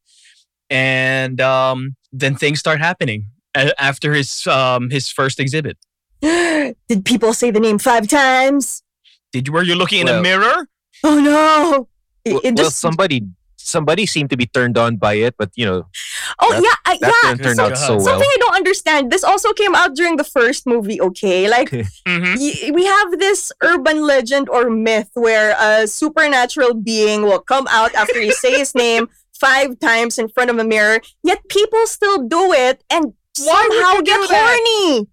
and 0.69 1.39
um, 1.41 1.95
then 2.11 2.35
things 2.35 2.59
start 2.59 2.79
happening 2.79 3.27
a- 3.55 3.79
after 3.81 4.13
his 4.13 4.45
um, 4.47 4.89
his 4.89 5.09
first 5.09 5.39
exhibit 5.39 5.77
Did 6.21 7.05
people 7.05 7.33
say 7.33 7.51
the 7.51 7.59
name 7.59 7.79
five 7.79 8.07
times? 8.07 8.83
did 9.31 9.47
you 9.47 9.53
were 9.53 9.63
you 9.63 9.75
looking 9.75 10.01
in 10.01 10.07
a 10.07 10.21
mirror 10.21 10.67
Oh 11.03 11.19
no! 11.19 11.87
It, 12.25 12.33
Well, 12.33 12.41
it 12.43 12.55
well, 12.55 12.65
just 12.65 12.79
somebody 12.79 13.23
somebody 13.55 14.05
seemed 14.05 14.29
to 14.31 14.37
be 14.37 14.47
turned 14.47 14.77
on 14.77 14.97
by 14.97 15.13
it, 15.13 15.35
but 15.37 15.51
you 15.55 15.65
know 15.65 15.85
oh 16.39 16.51
that- 16.51 16.63
yeah, 16.63 16.77
I, 16.91 16.97
that 16.99 17.13
yeah. 17.23 17.29
didn't 17.35 17.43
turn 17.45 17.55
so- 17.55 17.65
out 17.65 17.77
so 17.77 17.91
well. 17.95 17.99
Something 18.05 18.27
I 18.27 18.37
don't 18.39 18.55
understand. 18.55 19.11
This 19.11 19.23
also 19.23 19.53
came 19.53 19.75
out 19.75 19.95
during 19.95 20.17
the 20.17 20.23
first 20.25 20.67
movie. 20.67 20.99
Okay, 20.99 21.47
like 21.47 21.69
mm-hmm. 22.07 22.35
y- 22.35 22.71
we 22.73 22.83
have 22.85 23.19
this 23.19 23.51
urban 23.61 24.01
legend 24.05 24.49
or 24.49 24.69
myth 24.69 25.09
where 25.13 25.55
a 25.57 25.87
supernatural 25.87 26.73
being 26.73 27.21
will 27.23 27.39
come 27.39 27.67
out 27.69 27.93
after 27.95 28.19
you 28.21 28.33
say 28.33 28.57
his 28.57 28.75
name 28.75 29.07
five 29.39 29.79
times 29.79 30.17
in 30.19 30.27
front 30.29 30.49
of 30.49 30.57
a 30.57 30.63
mirror, 30.63 30.99
yet 31.23 31.39
people 31.49 31.85
still 31.87 32.27
do 32.27 32.51
it 32.53 32.83
and 32.89 33.13
Why 33.37 33.67
somehow 33.69 33.93
you 33.95 34.03
get 34.03 34.19
horny. 34.29 35.07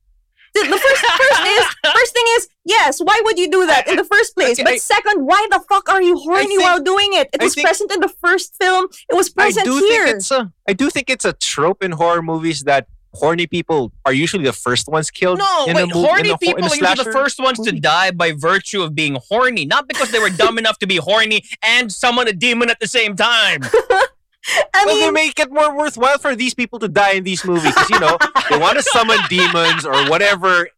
The, 0.55 0.63
the 0.63 0.79
first, 0.79 1.05
first 1.05 1.41
is 1.47 1.67
first 1.99 2.13
thing 2.15 2.25
is 2.39 2.49
yes. 2.65 2.99
Why 3.01 3.21
would 3.25 3.39
you 3.39 3.51
do 3.51 3.67
that 3.67 3.87
in 3.89 3.97
the 3.97 4.05
first 4.05 4.35
place? 4.35 4.53
Okay, 4.59 4.63
but 4.65 4.73
I- 4.73 4.79
second, 4.79 5.27
why 5.27 5.47
the 5.51 5.61
fuck 5.69 5.89
are 5.91 6.01
you 6.01 6.17
horny 6.17 6.47
think- 6.47 6.63
while 6.63 6.81
doing 6.83 7.11
it? 7.13 7.29
It 7.35 7.43
I 7.43 7.45
was 7.45 7.55
think- 7.55 7.67
present 7.67 7.93
in 7.93 8.01
the 8.01 8.09
first 8.25 8.57
film. 8.59 8.87
It 9.11 9.15
was 9.15 9.29
I 9.37 9.43
present 9.43 9.67
do 9.67 9.77
here. 9.79 10.05
think 10.07 10.17
it's 10.17 10.31
a 10.31 10.51
I 10.67 10.73
do 10.73 10.89
think 10.89 11.11
it's 11.11 11.27
a 11.27 11.35
trope 11.35 11.83
in 11.83 11.93
horror 11.93 12.23
movies 12.23 12.63
that 12.63 12.87
horny 13.13 13.47
people 13.47 13.93
are 14.07 14.13
usually 14.15 14.45
the 14.45 14.53
first 14.53 14.89
ones 14.89 15.11
killed. 15.11 15.39
No, 15.39 15.65
in 15.69 15.77
wait, 15.77 15.91
a 15.91 15.95
horny 15.95 16.29
in 16.31 16.35
a, 16.35 16.39
people 16.39 16.59
in 16.59 16.65
are 16.65 16.75
usually 16.75 17.05
the 17.05 17.13
first 17.13 17.39
ones 17.39 17.59
to 17.61 17.73
die 17.73 18.11
by 18.11 18.33
virtue 18.33 18.81
of 18.83 18.95
being 18.95 19.19
horny, 19.29 19.67
not 19.67 19.89
because 19.89 20.11
they 20.11 20.19
were 20.19 20.31
dumb 20.31 20.57
enough 20.63 20.79
to 20.79 20.87
be 20.87 20.97
horny 20.97 21.43
and 21.63 21.93
summon 21.93 22.29
a 22.29 22.33
demon 22.33 22.71
at 22.71 22.81
the 22.81 22.87
same 22.89 23.15
time. 23.15 23.61
I 24.49 24.85
well, 24.85 24.95
they 24.95 25.05
mean, 25.07 25.15
make 25.15 25.39
it 25.39 25.51
more 25.51 25.77
worthwhile 25.77 26.19
for 26.19 26.37
these 26.37 26.55
people 26.55 26.79
to 26.81 26.89
die 26.89 27.13
in 27.13 27.25
these 27.25 27.45
movies 27.45 27.75
because 27.75 27.91
you 27.91 28.01
know 28.01 28.19
they 28.51 28.59
want 28.59 28.77
to 28.79 28.83
summon 28.83 29.19
demons 29.29 29.85
or 29.85 30.09
whatever, 30.09 30.69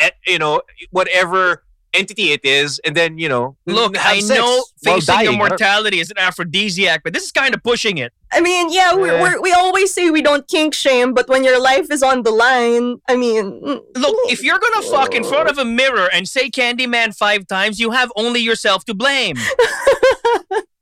eh, 0.00 0.10
you 0.26 0.38
know, 0.38 0.62
whatever 0.90 1.64
entity 1.94 2.32
it 2.32 2.44
is, 2.44 2.80
and 2.80 2.96
then 2.96 3.18
you 3.18 3.28
know, 3.28 3.56
Look, 3.66 3.96
I 3.96 4.20
sex 4.20 4.38
know 4.38 4.64
facing 4.82 5.14
dying. 5.14 5.34
Immortality 5.34 6.00
is 6.00 6.10
an 6.10 6.18
aphrodisiac, 6.18 7.02
but 7.04 7.12
this 7.14 7.22
is 7.24 7.32
kind 7.32 7.54
of 7.54 7.62
pushing 7.62 7.98
it. 7.98 8.12
I 8.32 8.40
mean, 8.40 8.70
yeah, 8.70 8.94
we 8.94 9.02
we're, 9.02 9.40
we 9.40 9.52
always 9.52 9.94
say 9.94 10.10
we 10.10 10.20
don't 10.20 10.46
kink 10.48 10.74
shame, 10.74 11.14
but 11.14 11.28
when 11.28 11.44
your 11.44 11.60
life 11.60 11.90
is 11.90 12.02
on 12.02 12.24
the 12.24 12.32
line, 12.32 13.00
I 13.08 13.16
mean, 13.16 13.62
mm, 13.62 13.80
Look, 13.96 14.16
if 14.30 14.42
you're 14.42 14.58
gonna 14.58 14.82
fuck 14.82 15.14
in 15.14 15.24
front 15.24 15.48
of 15.48 15.56
a 15.58 15.64
mirror 15.64 16.08
and 16.12 16.28
say 16.28 16.50
Candyman 16.50 17.16
five 17.16 17.46
times, 17.46 17.78
you 17.80 17.92
have 17.92 18.12
only 18.16 18.40
yourself 18.40 18.84
to 18.86 18.94
blame. 18.94 19.36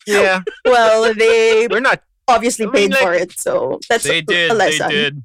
Yeah, 0.06 0.42
well, 0.64 1.14
they 1.14 1.68
we're 1.70 1.80
not. 1.80 2.02
Obviously 2.28 2.64
I 2.66 2.70
mean, 2.70 2.74
paid 2.74 2.90
like- 2.92 3.02
for 3.02 3.12
it, 3.14 3.38
so 3.38 3.80
that's 3.88 4.04
They 4.04 4.18
a, 4.18 4.22
did, 4.22 4.50
a 4.50 4.54
they 4.54 4.58
lesson. 4.58 4.90
did. 4.90 5.22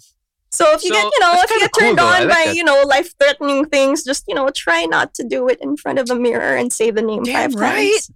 So 0.51 0.72
if 0.74 0.84
you 0.84 0.89
So, 0.89 0.96
get, 0.96 1.04
you 1.04 1.20
know, 1.20 1.32
if 1.36 1.42
you 1.51 1.58
kinda 1.60 1.66
get 1.66 1.72
turned 1.80 1.98
cool, 1.98 2.06
though. 2.08 2.13
On 2.13 2.27
like 2.27 2.30
by, 2.30 2.46
that. 2.46 2.56
you 2.56 2.63
know, 2.63 2.82
life-threatening 2.84 3.66
things, 3.66 4.04
just 4.04 4.24
you 4.27 4.34
know, 4.36 4.50
try 4.50 4.86
not 4.86 5.13
to 5.16 5.24
do 5.24 5.48
it 5.50 5.60
in 5.62 5.75
front 5.77 6.00
of 6.00 6.10
a 6.10 6.16
mirror 6.16 6.56
and 6.56 6.72
say 6.72 6.89
the 6.89 7.01
name 7.01 7.24
Damn 7.24 7.51
five 7.51 7.60
right. 7.60 7.92
times. 7.92 8.12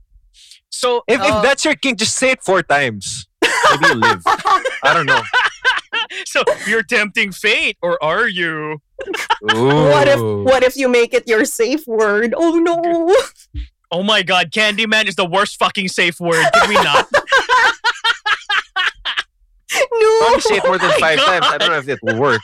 So 0.70 1.04
If, 1.08 1.20
uh, 1.20 1.24
if 1.26 1.44
that's 1.44 1.66
your 1.66 1.76
king, 1.76 1.98
just 1.98 2.16
say 2.16 2.32
it 2.32 2.42
four 2.42 2.64
times. 2.64 3.28
Maybe 3.44 3.86
you 3.88 3.96
live. 3.96 4.22
I 4.26 4.92
don't 4.94 5.06
know. 5.06 5.22
so 6.26 6.44
you're 6.66 6.84
tempting 6.84 7.32
fate, 7.34 7.78
or 7.82 8.02
are 8.04 8.28
you? 8.28 8.82
What 9.42 10.08
if 10.08 10.20
what 10.20 10.64
if 10.64 10.78
you 10.78 10.88
make 10.88 11.14
it 11.14 11.28
your 11.28 11.44
safe 11.44 11.86
word? 11.88 12.34
Oh 12.38 12.56
no! 12.60 13.14
Oh 13.92 14.04
my 14.04 14.24
god, 14.24 14.52
Candyman 14.52 15.08
is 15.08 15.16
the 15.16 15.26
worst 15.26 15.58
fucking 15.60 15.90
safe 15.90 16.20
word. 16.20 16.46
Did 16.54 16.70
we 16.70 16.76
not? 16.76 17.10
no. 19.92 20.20
Probably 20.20 20.42
say 20.42 20.56
it 20.58 20.63
more 20.66 20.78
than 20.78 20.92
Oh 20.96 21.00
my 21.00 21.16
five 21.16 21.20
times. 21.25 21.46
I 21.50 21.58
don't 21.58 21.70
know 21.70 21.78
if 21.78 21.88
it 21.90 22.00
will 22.01 22.20
work. 22.20 22.42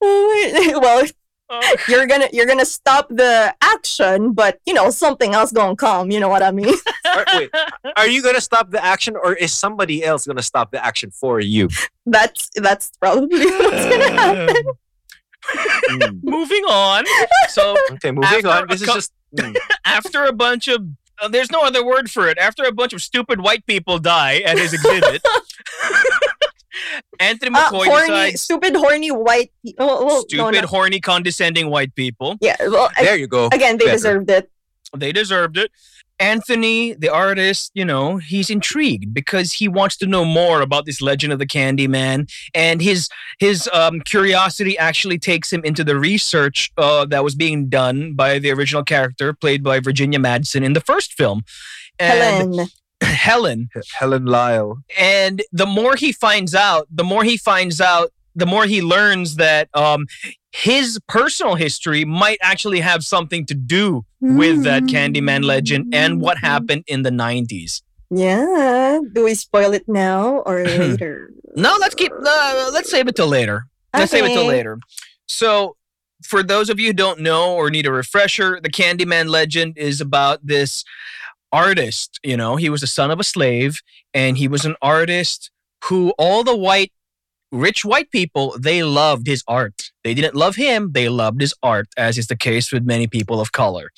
well, 0.00 1.04
Oh, 1.48 1.76
you're 1.86 2.08
gonna 2.08 2.28
you're 2.32 2.46
gonna 2.46 2.64
stop 2.66 3.06
the 3.08 3.54
action, 3.62 4.32
but 4.32 4.58
you 4.66 4.74
know 4.74 4.90
something 4.90 5.32
else 5.32 5.52
gonna 5.52 5.76
come. 5.76 6.10
You 6.10 6.18
know 6.18 6.28
what 6.28 6.42
I 6.42 6.50
mean? 6.50 6.74
Are, 7.06 7.24
wait, 7.34 7.50
are 7.96 8.08
you 8.08 8.20
gonna 8.20 8.40
stop 8.40 8.70
the 8.72 8.84
action, 8.84 9.14
or 9.16 9.32
is 9.32 9.52
somebody 9.52 10.04
else 10.04 10.26
gonna 10.26 10.42
stop 10.42 10.72
the 10.72 10.84
action 10.84 11.12
for 11.12 11.38
you? 11.38 11.68
That's 12.04 12.50
that's 12.56 12.90
probably 13.00 13.46
what's 13.46 13.84
gonna 13.84 14.10
happen. 14.10 14.64
Hmm. 15.48 16.18
Moving 16.24 16.64
on. 16.64 17.04
So 17.48 17.76
Okay, 17.92 18.10
moving 18.10 18.44
on. 18.46 18.64
a 18.64 18.66
This 18.66 18.82
is 18.82 18.88
just. 18.88 19.12
hmm. 19.38 19.52
after 19.84 20.24
a 20.24 20.32
bunch 20.32 20.66
of 20.66 20.84
uh, 21.22 21.28
there's 21.28 21.50
no 21.52 21.62
other 21.62 21.84
word 21.86 22.10
for 22.10 22.28
it. 22.28 22.38
After 22.38 22.64
a 22.64 22.72
bunch 22.72 22.92
of 22.92 23.00
stupid 23.00 23.40
white 23.40 23.64
people 23.66 23.98
die 24.00 24.38
at 24.40 24.58
his 24.58 24.74
exhibit, 24.74 25.22
Anthony 27.18 27.54
Uh, 27.56 27.70
McCoy 27.70 27.86
horny, 27.86 28.06
decides 28.08 28.42
stupid, 28.42 28.76
horny 28.76 29.10
white. 29.10 29.50
pe- 29.64 29.72
Oh, 29.78 30.04
well, 30.04 30.20
stupid, 30.22 30.54
no, 30.54 30.60
no. 30.60 30.66
horny, 30.66 31.00
condescending 31.00 31.70
white 31.70 31.94
people. 31.94 32.36
Yeah. 32.40 32.56
Well, 32.60 32.90
I- 32.96 33.04
There 33.04 33.16
you 33.16 33.26
go. 33.26 33.46
again, 33.52 33.78
they 33.78 33.86
Better. 33.86 33.96
deserved 33.96 34.30
it. 34.30 34.50
They 34.96 35.12
deserved 35.12 35.56
it. 35.56 35.70
Anthony, 36.18 36.94
the 36.94 37.10
artist, 37.10 37.70
you 37.74 37.84
know, 37.84 38.16
he's 38.16 38.48
intrigued 38.48 39.12
because 39.12 39.52
he 39.52 39.68
wants 39.68 39.96
to 39.98 40.06
know 40.06 40.24
more 40.24 40.62
about 40.62 40.86
this 40.86 41.02
legend 41.02 41.30
of 41.30 41.38
the 41.38 41.46
Candyman, 41.46 42.30
and 42.54 42.80
his 42.80 43.10
his 43.38 43.68
um, 43.72 44.00
curiosity 44.00 44.78
actually 44.78 45.18
takes 45.18 45.52
him 45.52 45.62
into 45.62 45.84
the 45.84 45.98
research 45.98 46.72
uh, 46.78 47.04
that 47.06 47.22
was 47.22 47.34
being 47.34 47.68
done 47.68 48.14
by 48.14 48.38
the 48.38 48.50
original 48.50 48.82
character 48.82 49.34
played 49.34 49.62
by 49.62 49.78
Virginia 49.78 50.18
Madsen 50.18 50.62
in 50.64 50.72
the 50.72 50.80
first 50.80 51.12
film, 51.14 51.42
and 51.98 52.48
Helen. 52.54 52.68
Helen. 53.02 53.68
Helen 53.94 54.26
Lyle. 54.26 54.78
And 54.98 55.42
the 55.52 55.66
more 55.66 55.96
he 55.96 56.12
finds 56.12 56.54
out, 56.54 56.86
the 56.90 57.04
more 57.04 57.24
he 57.24 57.36
finds 57.36 57.80
out, 57.80 58.12
the 58.34 58.46
more 58.46 58.66
he 58.66 58.82
learns 58.82 59.36
that 59.36 59.68
um, 59.74 60.06
his 60.52 60.98
personal 61.08 61.54
history 61.54 62.04
might 62.04 62.38
actually 62.42 62.80
have 62.80 63.02
something 63.02 63.46
to 63.46 63.54
do 63.54 64.04
with 64.20 64.64
that 64.64 64.84
Candyman 64.84 65.44
legend 65.44 65.94
and 65.94 66.20
what 66.20 66.38
happened 66.38 66.84
in 66.86 67.02
the 67.02 67.10
90s. 67.10 67.82
Yeah. 68.10 69.00
Do 69.12 69.24
we 69.24 69.34
spoil 69.34 69.72
it 69.72 69.84
now 69.88 70.38
or 70.40 70.64
later? 70.64 71.30
No, 71.56 71.76
let's 71.80 71.94
keep 71.94 72.12
uh, 72.12 72.70
let's 72.72 72.90
save 72.90 73.08
it 73.08 73.16
till 73.16 73.26
later. 73.26 73.66
Let's 73.94 74.10
save 74.10 74.24
it 74.24 74.28
till 74.28 74.46
later. 74.46 74.78
So, 75.26 75.76
for 76.22 76.42
those 76.42 76.68
of 76.68 76.78
you 76.78 76.88
who 76.88 76.92
don't 76.92 77.20
know 77.20 77.54
or 77.54 77.70
need 77.70 77.86
a 77.86 77.92
refresher, 77.92 78.60
the 78.62 78.68
Candyman 78.68 79.28
legend 79.28 79.78
is 79.78 80.00
about 80.00 80.46
this 80.46 80.84
artist. 81.52 82.18
You 82.22 82.36
know, 82.36 82.56
he 82.56 82.68
was 82.68 82.80
the 82.80 82.86
son 82.86 83.10
of 83.10 83.20
a 83.20 83.24
slave, 83.24 83.80
and 84.14 84.38
he 84.38 84.48
was 84.48 84.64
an 84.64 84.76
artist 84.82 85.50
who 85.84 86.12
all 86.18 86.42
the 86.44 86.56
white, 86.56 86.92
rich 87.52 87.84
white 87.84 88.10
people 88.10 88.56
they 88.58 88.82
loved 88.82 89.26
his 89.26 89.42
art. 89.46 89.90
They 90.04 90.14
didn't 90.14 90.34
love 90.34 90.56
him; 90.56 90.92
they 90.92 91.08
loved 91.08 91.40
his 91.40 91.54
art, 91.62 91.88
as 91.96 92.18
is 92.18 92.26
the 92.26 92.36
case 92.36 92.72
with 92.72 92.84
many 92.84 93.06
people 93.06 93.40
of 93.40 93.52
color, 93.52 93.90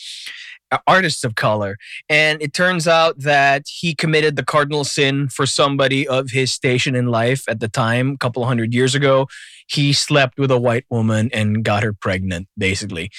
uh, 0.70 0.78
artists 0.86 1.24
of 1.24 1.34
color. 1.34 1.76
And 2.08 2.42
it 2.42 2.52
turns 2.52 2.86
out 2.86 3.18
that 3.20 3.62
he 3.68 3.94
committed 3.94 4.36
the 4.36 4.44
cardinal 4.44 4.84
sin 4.84 5.28
for 5.28 5.46
somebody 5.46 6.06
of 6.06 6.30
his 6.30 6.52
station 6.52 6.94
in 6.94 7.06
life 7.06 7.44
at 7.48 7.60
the 7.60 7.68
time, 7.68 8.12
a 8.12 8.18
couple 8.18 8.44
hundred 8.44 8.74
years 8.74 8.94
ago. 8.94 9.28
He 9.68 9.92
slept 9.92 10.38
with 10.38 10.50
a 10.50 10.58
white 10.58 10.86
woman 10.90 11.28
and 11.32 11.62
got 11.62 11.82
her 11.82 11.92
pregnant, 11.92 12.48
basically. 12.56 13.10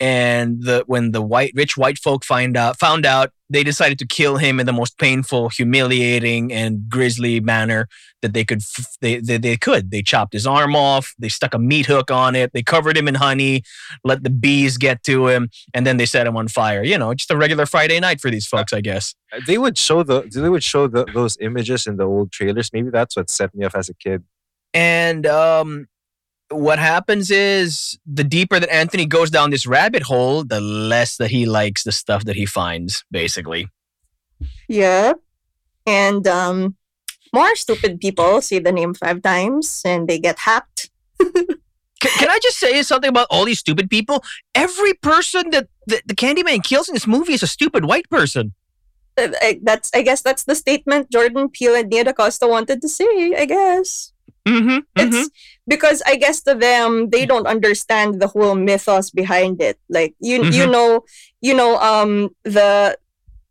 And 0.00 0.62
the 0.62 0.82
when 0.86 1.12
the 1.12 1.20
white 1.20 1.52
rich 1.54 1.76
white 1.76 1.98
folk 1.98 2.24
find 2.24 2.56
out 2.56 2.78
found 2.78 3.04
out 3.04 3.32
they 3.50 3.64
decided 3.64 3.98
to 3.98 4.06
kill 4.06 4.36
him 4.38 4.60
in 4.60 4.66
the 4.66 4.72
most 4.72 4.96
painful, 4.96 5.50
humiliating, 5.50 6.52
and 6.52 6.88
grisly 6.88 7.40
manner 7.40 7.88
that 8.22 8.32
they 8.32 8.44
could. 8.44 8.62
They, 9.02 9.16
they 9.18 9.36
they 9.36 9.56
could. 9.56 9.90
They 9.90 10.02
chopped 10.02 10.32
his 10.32 10.46
arm 10.46 10.74
off. 10.74 11.14
They 11.18 11.28
stuck 11.28 11.52
a 11.52 11.58
meat 11.58 11.86
hook 11.86 12.10
on 12.10 12.34
it. 12.34 12.52
They 12.54 12.62
covered 12.62 12.96
him 12.96 13.08
in 13.08 13.16
honey. 13.16 13.62
Let 14.02 14.22
the 14.22 14.30
bees 14.30 14.78
get 14.78 15.02
to 15.04 15.28
him, 15.28 15.50
and 15.74 15.86
then 15.86 15.96
they 15.96 16.06
set 16.06 16.26
him 16.26 16.36
on 16.36 16.48
fire. 16.48 16.82
You 16.82 16.96
know, 16.96 17.12
just 17.12 17.30
a 17.30 17.36
regular 17.36 17.66
Friday 17.66 18.00
night 18.00 18.20
for 18.20 18.30
these 18.30 18.46
folks, 18.46 18.72
I 18.72 18.80
guess. 18.80 19.14
They 19.46 19.58
would 19.58 19.76
show 19.76 20.02
the 20.02 20.22
they 20.32 20.48
would 20.48 20.64
show 20.64 20.86
the, 20.86 21.04
those 21.12 21.36
images 21.40 21.86
in 21.86 21.96
the 21.96 22.04
old 22.04 22.32
trailers. 22.32 22.72
Maybe 22.72 22.88
that's 22.90 23.16
what 23.16 23.28
set 23.28 23.54
me 23.54 23.66
off 23.66 23.74
as 23.74 23.90
a 23.90 23.94
kid. 23.94 24.24
And 24.72 25.26
um, 25.26 25.88
what 26.50 26.78
happens 26.78 27.30
is 27.30 27.98
the 28.06 28.24
deeper 28.24 28.60
that 28.60 28.72
Anthony 28.72 29.06
goes 29.06 29.30
down 29.30 29.50
this 29.50 29.66
rabbit 29.66 30.02
hole, 30.02 30.44
the 30.44 30.60
less 30.60 31.16
that 31.16 31.30
he 31.30 31.46
likes 31.46 31.84
the 31.84 31.92
stuff 31.92 32.24
that 32.24 32.36
he 32.36 32.46
finds. 32.46 33.04
Basically. 33.10 33.68
Yeah. 34.68 35.14
And 35.86 36.26
um, 36.26 36.76
more 37.32 37.54
stupid 37.56 38.00
people 38.00 38.40
say 38.40 38.58
the 38.58 38.72
name 38.72 38.94
five 38.94 39.22
times 39.22 39.82
and 39.84 40.08
they 40.08 40.18
get 40.18 40.38
hacked. 40.38 40.90
Can, 42.00 42.10
can 42.18 42.30
I 42.30 42.38
just 42.42 42.58
say 42.58 42.82
something 42.82 43.10
about 43.10 43.26
all 43.30 43.44
these 43.44 43.58
stupid 43.58 43.90
people? 43.90 44.24
Every 44.54 44.94
person 44.94 45.50
that 45.50 45.68
the, 45.86 46.00
the 46.06 46.14
Candyman 46.14 46.64
kills 46.64 46.88
in 46.88 46.94
this 46.94 47.06
movie 47.06 47.34
is 47.34 47.42
a 47.42 47.46
stupid 47.46 47.84
white 47.84 48.08
person. 48.08 48.54
Uh, 49.18 49.28
I, 49.42 49.60
that's 49.62 49.90
I 49.94 50.00
guess 50.00 50.22
that's 50.22 50.44
the 50.44 50.54
statement 50.54 51.10
Jordan 51.10 51.50
Peele 51.50 51.74
and 51.74 51.90
Nia 51.90 52.04
DaCosta 52.04 52.46
wanted 52.46 52.80
to 52.80 52.88
say. 52.88 53.34
I 53.36 53.44
guess 53.44 54.12
Mm-hmm. 54.48 54.78
it's 54.96 55.30
because 55.68 56.02
I 56.06 56.16
guess 56.16 56.40
to 56.42 56.54
them 56.54 57.10
they 57.10 57.26
don't 57.26 57.46
understand 57.46 58.20
the 58.20 58.26
whole 58.26 58.54
mythos 58.54 59.10
behind 59.10 59.60
it. 59.62 59.78
Like 59.88 60.14
you 60.20 60.44
you 60.50 60.66
Mhm. 60.66 60.72
know 60.72 61.04
you 61.40 61.54
know 61.54 61.76
um 61.78 62.30
the 62.44 62.96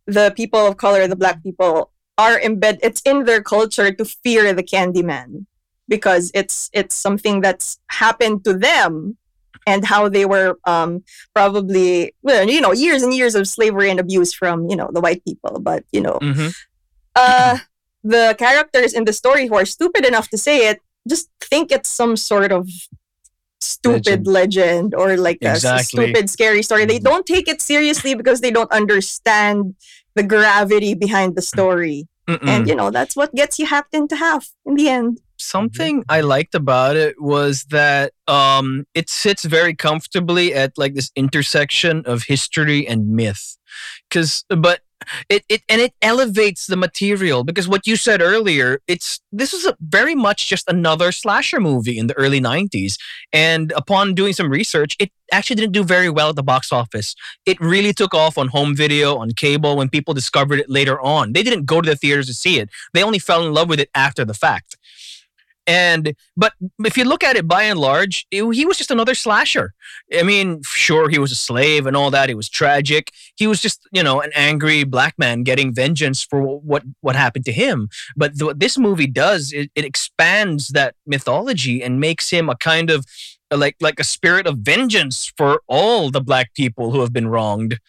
the 0.06 0.34
people 0.36 0.60
of 0.66 0.78
color, 0.78 1.08
the 1.08 1.16
black 1.16 1.44
people 1.44 1.92
are 2.18 2.38
embed 2.40 2.80
it's 2.84 3.02
in 3.06 3.24
their 3.26 3.42
culture 3.42 3.92
to 3.94 4.04
fear 4.04 4.52
the 4.54 4.64
Candyman 4.64 5.46
because 5.88 6.32
it's 6.34 6.70
it's 6.74 6.96
something 6.96 7.40
that's 7.42 7.80
happened 7.88 8.44
to 8.44 8.54
them 8.54 9.16
and 9.68 9.86
how 9.86 10.10
they 10.10 10.26
were 10.26 10.58
um 10.66 11.04
probably 11.34 12.14
well 12.24 12.48
you 12.50 12.60
know 12.62 12.74
years 12.74 13.04
and 13.04 13.14
years 13.14 13.36
of 13.36 13.48
slavery 13.48 13.90
and 13.90 14.00
abuse 14.00 14.34
from 14.34 14.68
you 14.70 14.76
know 14.76 14.90
the 14.92 15.00
white 15.02 15.24
people 15.24 15.60
but 15.60 15.84
you 15.92 16.02
know 16.02 16.18
Mm-hmm. 16.22 16.50
uh 17.16 17.58
the 18.04 18.36
characters 18.38 18.94
in 18.94 19.06
the 19.06 19.14
story 19.14 19.48
who 19.48 19.56
are 19.56 19.66
stupid 19.66 20.06
enough 20.06 20.30
to 20.30 20.38
say 20.38 20.70
it 20.70 20.80
just 21.08 21.30
think 21.42 21.72
it's 21.72 21.90
some 21.90 22.16
sort 22.18 22.52
of 22.52 22.70
stupid 23.62 24.26
legend, 24.28 24.96
or 24.96 25.18
like 25.18 25.38
a 25.44 25.52
Exactly. 25.52 26.06
stupid 26.06 26.30
scary 26.30 26.64
story 26.64 26.86
they 26.86 27.00
don't 27.00 27.26
take 27.26 27.48
it 27.48 27.62
seriously 27.62 28.16
because 28.16 28.42
they 28.42 28.52
don't 28.52 28.72
understand 28.72 29.76
the 30.16 30.24
gravity 30.24 30.94
behind 30.94 31.36
the 31.36 31.42
story 31.42 32.08
Mm-mm. 32.28 32.48
and 32.48 32.68
you 32.68 32.76
know 32.76 32.90
that's 32.90 33.16
what 33.16 33.34
gets 33.36 33.60
you 33.60 33.66
hacked 33.66 33.94
into 33.94 34.16
half 34.16 34.50
in 34.66 34.76
the 34.76 34.88
end 34.90 35.20
something 35.38 36.04
I 36.10 36.22
liked 36.22 36.54
about 36.56 36.96
it 36.96 37.22
was 37.22 37.64
that 37.66 38.12
um, 38.28 38.86
it 38.94 39.10
sits 39.10 39.44
very 39.46 39.74
comfortably 39.74 40.54
at 40.54 40.78
like 40.78 40.96
this 40.96 41.12
intersection 41.16 42.04
of 42.06 42.24
history 42.24 42.86
and 42.88 43.10
myth. 43.16 43.58
Cause, 44.12 44.44
but 44.50 44.82
it, 45.30 45.44
it 45.50 45.62
and 45.70 45.82
it 45.82 45.94
elevates 46.02 46.68
the 46.68 46.76
material 46.76 47.44
because 47.44 47.68
what 47.68 47.88
you 47.88 47.96
said 47.96 48.22
earlier, 48.22 48.80
it's 48.88 49.20
this 49.32 49.54
is 49.54 49.72
very 49.80 50.16
much 50.16 50.48
just 50.48 50.70
another 50.70 51.12
slasher 51.12 51.60
movie 51.60 51.98
in 51.98 52.08
the 52.08 52.18
early 52.18 52.42
'90s. 52.42 52.98
And 53.34 53.72
upon 53.74 54.16
doing 54.16 54.34
some 54.34 54.50
research, 54.50 54.96
it 55.00 55.12
actually 55.32 55.58
didn't 55.58 55.74
do 55.74 55.84
very 55.84 56.10
well 56.10 56.30
at 56.30 56.36
the 56.36 56.44
box 56.44 56.72
office. 56.72 57.16
It 57.46 57.60
really 57.60 57.94
took 57.94 58.14
off 58.14 58.38
on 58.38 58.48
home 58.48 58.76
video, 58.76 59.18
on 59.18 59.32
cable, 59.32 59.78
when 59.78 59.90
people 59.90 60.14
discovered 60.14 60.60
it 60.60 60.70
later 60.70 61.00
on. 61.02 61.34
They 61.34 61.44
didn't 61.44 61.66
go 61.66 61.82
to 61.82 61.90
the 61.90 61.96
theaters 61.96 62.28
to 62.28 62.34
see 62.34 62.60
it; 62.60 62.70
they 62.94 63.04
only 63.04 63.20
fell 63.20 63.46
in 63.46 63.54
love 63.54 63.70
with 63.70 63.80
it 63.80 63.90
after 63.96 64.26
the 64.26 64.34
fact. 64.34 64.78
And 65.70 66.16
but 66.36 66.54
if 66.84 66.98
you 66.98 67.04
look 67.04 67.24
at 67.24 67.36
it 67.36 67.48
by 67.48 67.62
and 67.62 67.80
large, 67.80 68.26
it, 68.32 68.44
he 68.56 68.66
was 68.66 68.76
just 68.76 68.90
another 68.90 69.14
slasher. 69.14 69.76
I 70.18 70.24
mean, 70.24 70.64
sure, 70.64 71.10
he 71.10 71.20
was 71.20 71.32
a 71.32 71.36
slave 71.36 71.86
and 71.86 71.96
all 71.96 72.10
that. 72.10 72.28
It 72.28 72.34
was 72.34 72.50
tragic. 72.50 73.12
He 73.36 73.46
was 73.46 73.62
just 73.62 73.88
you 73.92 74.02
know 74.02 74.20
an 74.20 74.32
angry 74.34 74.84
black 74.84 75.14
man 75.20 75.44
getting 75.44 75.72
vengeance 75.72 76.24
for 76.24 76.42
what 76.42 76.84
what 77.02 77.16
happened 77.16 77.46
to 77.46 77.52
him. 77.52 77.88
But 78.16 78.32
what 78.40 78.60
this 78.60 78.80
movie 78.80 79.06
does, 79.06 79.54
it, 79.54 79.70
it 79.76 79.86
expands 79.86 80.70
that 80.70 80.96
mythology 81.06 81.84
and 81.84 82.00
makes 82.00 82.32
him 82.32 82.50
a 82.50 82.56
kind 82.56 82.90
of 82.90 83.06
like 83.54 83.76
like 83.80 84.00
a 84.00 84.04
spirit 84.04 84.48
of 84.48 84.58
vengeance 84.58 85.32
for 85.38 85.62
all 85.68 86.10
the 86.10 86.22
black 86.22 86.56
people 86.56 86.90
who 86.90 87.02
have 87.02 87.14
been 87.14 87.28
wronged. 87.28 87.80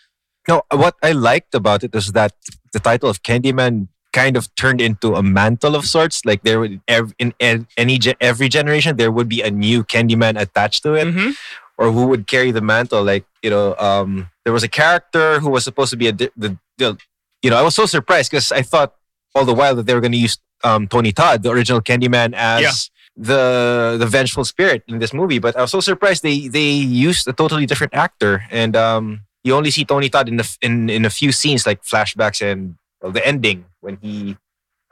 No, 0.47 0.63
what 0.71 0.97
I 1.03 1.13
liked 1.13 1.55
about 1.55 1.83
it 1.83 1.95
is 1.95 2.13
that 2.13 2.35
the 2.75 2.81
title 2.81 3.09
of 3.09 3.23
Candyman 3.23 3.89
kind 4.13 4.37
of 4.37 4.53
turned 4.57 4.81
into 4.81 5.15
a 5.15 5.23
mantle 5.23 5.75
of 5.77 5.87
sorts. 5.87 6.25
Like 6.25 6.43
there 6.43 6.59
would 6.61 6.81
ev- 6.89 7.15
in 7.19 7.35
any 7.41 7.99
every 8.21 8.49
generation 8.49 8.97
there 8.97 9.11
would 9.13 9.29
be 9.29 9.41
a 9.43 9.51
new 9.51 9.85
Candyman 9.85 10.39
attached 10.41 10.83
to 10.83 10.95
it, 10.95 11.07
Mhm. 11.07 11.35
or 11.79 11.93
who 11.93 12.07
would 12.07 12.27
carry 12.27 12.51
the 12.51 12.61
mantle. 12.61 13.03
Like 13.05 13.25
you 13.43 13.51
know, 13.51 13.75
um, 13.79 14.29
there 14.45 14.53
was 14.53 14.63
a 14.63 14.69
character 14.69 15.39
who 15.41 15.51
was 15.51 15.65
supposed 15.65 15.91
to 15.91 15.97
be 15.97 16.09
a 16.09 16.13
the, 16.13 16.31
the 16.77 16.99
you 17.43 17.51
know 17.51 17.57
I 17.57 17.63
was 17.63 17.75
so 17.75 17.87
surprised 17.87 18.31
because 18.31 18.51
I 18.53 18.63
thought 18.63 18.95
all 19.35 19.45
the 19.45 19.55
while 19.55 19.75
that 19.77 19.87
they 19.87 19.95
were 19.95 20.01
going 20.03 20.13
to 20.13 20.19
use 20.19 20.39
um, 20.65 20.89
Tony 20.89 21.13
Todd, 21.13 21.43
the 21.43 21.51
original 21.51 21.81
Candyman, 21.81 22.35
as 22.35 22.63
Yeah. 22.63 22.73
the 23.17 23.97
the 23.99 24.07
vengeful 24.07 24.45
spirit 24.45 24.83
in 24.89 24.99
this 24.99 25.13
movie. 25.15 25.39
But 25.39 25.57
I 25.57 25.63
was 25.63 25.71
so 25.71 25.81
surprised 25.81 26.23
they 26.23 26.49
they 26.49 26.71
used 26.73 27.29
a 27.29 27.33
totally 27.33 27.67
different 27.67 27.95
actor, 27.95 28.43
and 28.51 28.75
um, 28.77 29.21
you 29.45 29.55
only 29.55 29.71
see 29.71 29.85
Tony 29.85 30.09
Todd 30.11 30.29
in 30.29 30.37
the, 30.37 30.47
in 30.63 30.91
in 30.91 31.05
a 31.05 31.11
few 31.11 31.31
scenes 31.33 31.65
like 31.67 31.83
flashbacks 31.85 32.43
and 32.43 32.75
well, 33.01 33.13
the 33.13 33.27
ending 33.27 33.67
when 33.81 33.99
he 34.03 34.37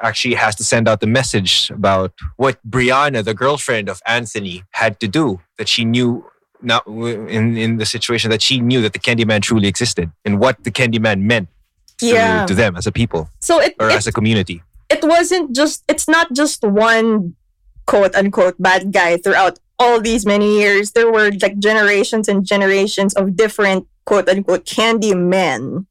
actually 0.00 0.34
has 0.34 0.54
to 0.56 0.64
send 0.64 0.88
out 0.88 1.00
the 1.00 1.06
message 1.06 1.70
about 1.70 2.12
what 2.36 2.58
Brianna, 2.68 3.24
the 3.24 3.34
girlfriend 3.34 3.88
of 3.88 4.00
Anthony, 4.06 4.64
had 4.70 5.00
to 5.00 5.08
do 5.08 5.40
that 5.58 5.68
she 5.68 5.84
knew. 5.84 6.24
Now, 6.60 6.80
in 6.86 7.56
in 7.56 7.76
the 7.76 7.86
situation 7.86 8.30
that 8.32 8.42
she 8.42 8.58
knew 8.58 8.80
that 8.82 8.92
the 8.92 8.98
Candyman 8.98 9.42
truly 9.42 9.68
existed 9.68 10.10
and 10.24 10.40
what 10.40 10.64
the 10.64 10.72
Candyman 10.72 11.20
meant 11.20 11.48
to, 11.98 12.06
yeah 12.06 12.46
to 12.46 12.54
them 12.54 12.76
as 12.76 12.86
a 12.86 12.92
people 12.92 13.28
so 13.40 13.60
it, 13.60 13.74
or 13.78 13.90
it 13.90 13.94
as 13.94 14.06
a 14.06 14.12
community. 14.12 14.62
it 14.88 15.04
wasn't 15.04 15.54
just 15.54 15.84
it's 15.88 16.08
not 16.08 16.32
just 16.32 16.62
one 16.64 17.34
quote 17.86 18.14
unquote 18.14 18.54
bad 18.58 18.92
guy 18.92 19.16
throughout 19.16 19.58
all 19.78 20.00
these 20.00 20.24
many 20.24 20.58
years 20.58 20.92
there 20.92 21.10
were 21.10 21.30
like 21.42 21.58
generations 21.58 22.28
and 22.28 22.44
generations 22.44 23.14
of 23.14 23.36
different 23.36 23.86
quote 24.06 24.28
unquote 24.28 24.64
candy 24.64 25.14
men 25.14 25.86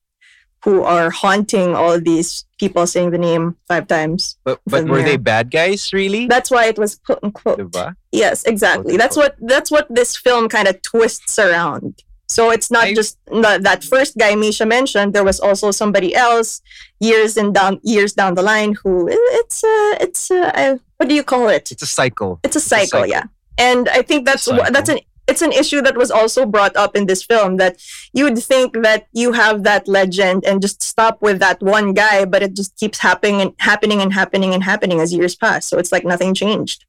who 0.63 0.82
are 0.84 1.10
haunting 1.10 1.76
all 1.76 2.00
these 2.00 2.46
people 2.60 2.86
saying 2.88 3.12
the 3.12 3.17
name 3.17 3.56
five 3.67 3.88
times 3.88 4.38
But 4.43 4.60
but 4.65 4.86
were 4.86 5.04
they 5.04 5.17
bad 5.17 5.52
guys 5.52 5.93
really? 5.93 6.28
that's 6.28 6.50
why 6.52 6.65
it 6.65 6.78
was 6.78 6.96
quote 7.06 7.20
unquote 7.24 7.60
Diba? 7.60 7.96
yes 8.12 8.43
exactly 8.43 8.93
Quote, 8.93 9.00
that's 9.00 9.15
what 9.17 9.36
that's 9.41 9.70
what 9.72 9.86
this 9.89 10.15
film 10.17 10.50
kind 10.50 10.67
of 10.67 10.82
twists 10.82 11.38
around 11.39 12.02
so 12.28 12.50
it's 12.52 12.70
not 12.72 12.86
I- 12.86 12.93
just 12.93 13.17
not 13.32 13.62
that 13.63 13.84
first 13.84 14.17
guy 14.17 14.36
misha 14.36 14.65
mentioned 14.65 15.13
there 15.13 15.24
was 15.24 15.39
also 15.39 15.72
somebody 15.72 16.15
else 16.15 16.62
years 17.00 17.38
and 17.38 17.54
down 17.54 17.80
years 17.84 18.13
down 18.13 18.34
the 18.34 18.41
line 18.43 18.76
who 18.84 19.08
it's 19.12 19.63
a 19.63 19.98
it's 20.02 20.32
a 20.32 20.80
what 20.98 21.08
do 21.08 21.15
you 21.15 21.24
call 21.24 21.48
it 21.50 21.72
It's 21.72 21.84
a 21.84 21.88
cycle. 21.88 22.39
it's 22.43 22.56
a 22.56 22.60
cycle, 22.60 22.88
cycle. 23.02 23.06
yeah 23.08 23.24
and 23.60 23.88
i 23.89 24.02
think 24.02 24.26
that's 24.26 24.46
that's 24.72 24.89
an 24.89 25.00
it's 25.27 25.41
an 25.41 25.51
issue 25.51 25.81
that 25.81 25.97
was 25.97 26.09
also 26.09 26.45
brought 26.45 26.75
up 26.75 26.95
in 26.95 27.05
this 27.05 27.21
film 27.23 27.57
that 27.57 27.77
you 28.13 28.23
would 28.23 28.37
think 28.37 28.81
that 28.83 29.07
you 29.13 29.33
have 29.33 29.63
that 29.63 29.87
legend 29.87 30.45
and 30.45 30.61
just 30.61 30.81
stop 30.81 31.21
with 31.21 31.39
that 31.39 31.61
one 31.61 31.93
guy 31.93 32.25
but 32.25 32.41
it 32.41 32.55
just 32.55 32.75
keeps 32.77 32.99
happening 32.99 33.41
and 33.41 33.53
happening 33.59 34.01
and 34.01 34.13
happening 34.13 34.53
and 34.53 34.63
happening 34.63 34.99
as 34.99 35.13
years 35.13 35.35
pass 35.35 35.65
so 35.65 35.77
it's 35.77 35.91
like 35.91 36.05
nothing 36.05 36.33
changed 36.33 36.85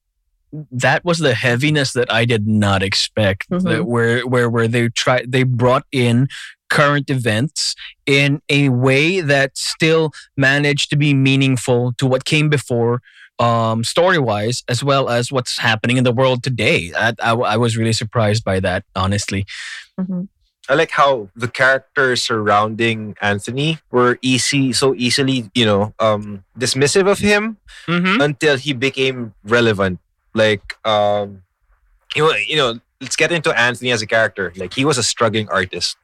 that 0.73 1.05
was 1.05 1.19
the 1.19 1.35
heaviness 1.35 1.93
that 1.93 2.11
I 2.11 2.25
did 2.25 2.47
not 2.47 2.83
expect. 2.83 3.51
Mhm. 3.51 3.63
That 3.65 3.85
where 3.85 4.27
where 4.27 4.49
where 4.49 4.67
they 4.67 4.89
try 4.89 5.23
they 5.29 5.43
brought 5.43 5.85
in 5.93 6.27
current 6.71 7.11
events 7.11 7.75
in 8.07 8.41
a 8.49 8.71
way 8.71 9.21
that 9.21 9.59
still 9.59 10.11
managed 10.37 10.89
to 10.91 10.97
be 10.97 11.13
meaningful 11.13 11.93
to 11.99 12.07
what 12.07 12.25
came 12.25 12.49
before, 12.49 13.03
um, 13.39 13.85
story 13.85 14.19
wise, 14.19 14.65
as 14.69 14.83
well 14.83 15.09
as 15.09 15.31
what's 15.31 15.59
happening 15.59 15.97
in 15.97 16.05
the 16.05 16.13
world 16.13 16.43
today. 16.43 16.93
I, 16.97 17.15
I, 17.23 17.33
I 17.35 17.57
was 17.57 17.77
really 17.77 17.93
surprised 17.93 18.45
by 18.45 18.61
that, 18.61 18.85
honestly. 18.97 19.47
I 20.71 20.75
like 20.75 20.91
how 20.91 21.31
the 21.35 21.49
characters 21.49 22.23
surrounding 22.23 23.17
Anthony 23.23 23.79
were 23.91 24.19
easy, 24.21 24.73
so 24.73 24.95
easily, 24.95 25.51
you 25.55 25.65
know, 25.65 25.95
um, 25.99 26.45
dismissive 26.59 27.09
of 27.11 27.19
him 27.19 27.57
Mm-hmm. 27.87 28.21
until 28.21 28.59
he 28.59 28.75
became 28.75 29.33
relevant. 29.45 29.99
Like, 30.35 30.77
um, 30.87 31.43
you 32.15 32.23
know, 32.23 32.35
you 32.37 32.57
know, 32.57 32.79
let's 33.01 33.17
get 33.17 33.33
into 33.33 33.51
Anthony 33.59 33.93
as 33.93 34.03
a 34.03 34.07
character. 34.07 34.53
Like, 34.57 34.75
he 34.75 34.85
was 34.85 34.99
a 34.99 35.03
struggling 35.03 35.49
artist. 35.49 35.97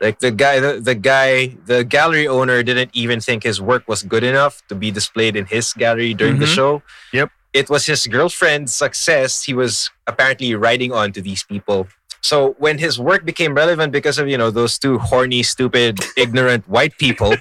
Like 0.00 0.18
the 0.18 0.30
guy, 0.30 0.60
the, 0.60 0.80
the 0.80 0.94
guy, 0.94 1.56
the 1.66 1.84
gallery 1.84 2.26
owner 2.28 2.62
didn't 2.62 2.90
even 2.94 3.20
think 3.20 3.42
his 3.44 3.60
work 3.60 3.86
was 3.88 4.02
good 4.02 4.22
enough 4.24 4.62
to 4.68 4.74
be 4.74 4.90
displayed 4.90 5.36
in 5.36 5.46
his 5.46 5.72
gallery 5.72 6.12
during 6.14 6.38
the 6.38 6.46
Mhm. 6.46 6.54
show. 6.54 6.82
Yep. 7.12 7.30
It 7.52 7.70
was 7.70 7.86
his 7.86 8.06
girlfriend's 8.06 8.74
success 8.74 9.44
he 9.44 9.54
was 9.54 9.90
apparently 10.06 10.54
riding 10.54 10.92
on 10.92 11.12
to 11.12 11.22
these 11.22 11.44
people. 11.44 11.86
So 12.20 12.56
when 12.58 12.78
his 12.78 12.98
work 12.98 13.24
became 13.24 13.54
relevant 13.54 13.92
because 13.92 14.18
of 14.18 14.28
you 14.28 14.36
know 14.36 14.50
those 14.50 14.78
two 14.78 14.98
horny, 14.98 15.42
stupid, 15.42 16.00
ignorant 16.16 16.68
white 16.68 16.98
people, 16.98 17.36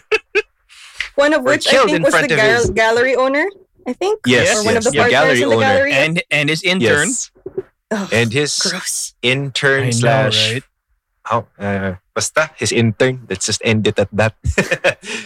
One 1.15 1.33
of 1.33 1.43
which 1.43 1.67
I 1.67 1.71
killed 1.71 1.85
think 1.87 1.97
in 1.97 2.03
was 2.03 2.13
the 2.13 2.19
front 2.19 2.31
of 2.31 2.37
gal- 2.37 2.61
his- 2.61 2.69
gallery 2.71 3.15
owner. 3.15 3.45
I 3.85 3.93
think. 3.93 4.21
Yes, 4.25 4.55
Or 4.61 4.63
one 4.65 4.77
of 4.77 4.83
the 4.83 4.91
yeah, 4.93 5.09
partners 5.09 5.11
gallery 5.11 5.41
in 5.43 5.49
the 5.49 5.55
owner. 5.55 5.65
gallery. 5.65 5.93
and 5.93 6.23
and 6.31 6.49
his 6.49 6.63
intern. 6.63 7.09
Yes. 7.09 7.31
Ugh, 7.91 8.09
And 8.13 8.31
his 8.33 8.57
gross. 8.59 9.13
intern 9.21 9.81
I 9.83 9.85
know, 9.85 9.91
slash 9.91 10.53
right? 10.53 10.63
How 11.23 11.47
uh, 11.59 11.95
basta 12.13 12.51
his 12.57 12.71
intern. 12.71 13.25
Let's 13.29 13.45
just 13.45 13.61
end 13.63 13.87
it 13.87 13.97
at 13.99 14.09
that. 14.13 14.35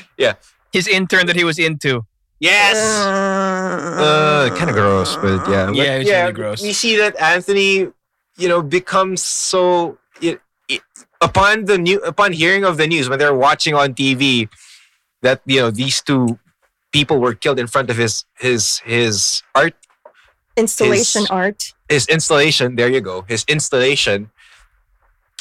yeah. 0.17 0.33
His 0.71 0.87
intern 0.87 1.25
that 1.27 1.35
he 1.35 1.43
was 1.43 1.57
into. 1.59 2.05
Yes. 2.39 2.77
Uh, 2.77 4.53
kind 4.57 4.69
of 4.69 4.75
gross, 4.75 5.15
but 5.15 5.49
yeah. 5.49 5.67
But 5.67 5.75
Yeah, 5.75 5.95
it's 5.97 6.09
really 6.09 6.33
gross. 6.33 6.61
We 6.61 6.73
see 6.73 6.95
that 6.97 7.19
Anthony, 7.19 7.89
you 8.37 8.47
know, 8.47 8.61
becomes 8.61 9.23
so. 9.23 9.97
It, 10.21 10.39
it, 10.69 10.81
upon 11.21 11.65
the 11.65 11.77
new, 11.77 11.99
upon 12.01 12.33
hearing 12.33 12.63
of 12.63 12.77
the 12.77 12.85
news 12.85 13.09
when 13.09 13.17
they're 13.17 13.33
watching 13.35 13.73
on 13.73 13.93
TV, 13.95 14.49
that 15.23 15.41
you 15.45 15.61
know 15.61 15.71
these 15.71 16.01
two 16.01 16.37
people 16.91 17.17
were 17.19 17.33
killed 17.33 17.57
in 17.59 17.65
front 17.67 17.89
of 17.89 17.97
his 17.97 18.25
his 18.37 18.79
his 18.85 19.41
art 19.55 19.73
Installation 20.55 21.21
his- 21.21 21.29
art. 21.31 21.73
his 21.89 22.07
installation. 22.07 22.75
There 22.75 22.89
you 22.89 23.01
go. 23.01 23.21
His 23.27 23.45
installation. 23.47 24.29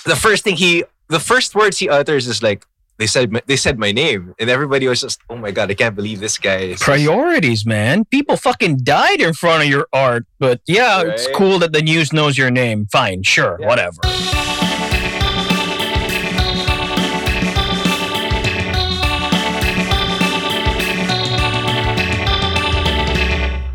The 0.06 0.16
first 0.16 0.44
thing 0.44 0.56
he, 0.56 0.84
the 1.08 1.18
first 1.20 1.54
words 1.54 1.78
he 1.78 1.88
utters 1.88 2.26
is 2.28 2.42
like, 2.42 2.64
"They 2.98 3.06
said, 3.08 3.32
my, 3.32 3.42
they 3.46 3.56
said 3.56 3.76
my 3.78 3.90
name," 3.92 4.34
and 4.38 4.48
everybody 4.48 4.86
was 4.86 5.00
just, 5.00 5.18
"Oh 5.28 5.36
my 5.36 5.50
god, 5.50 5.70
I 5.70 5.74
can't 5.74 5.96
believe 5.96 6.20
this 6.20 6.38
guy." 6.38 6.74
Is 6.74 6.80
Priorities, 6.80 7.66
man. 7.66 8.04
People 8.04 8.36
fucking 8.36 8.78
died 8.84 9.20
in 9.20 9.34
front 9.34 9.64
of 9.64 9.68
your 9.68 9.86
art, 9.92 10.24
but 10.38 10.60
yeah, 10.66 11.02
it's 11.02 11.26
cool 11.34 11.58
that 11.58 11.72
the 11.72 11.82
news 11.82 12.12
knows 12.12 12.38
your 12.38 12.50
name. 12.52 12.86
Fine, 12.92 13.24
sure, 13.24 13.58
Yeah. 13.60 13.66
whatever. 13.66 14.00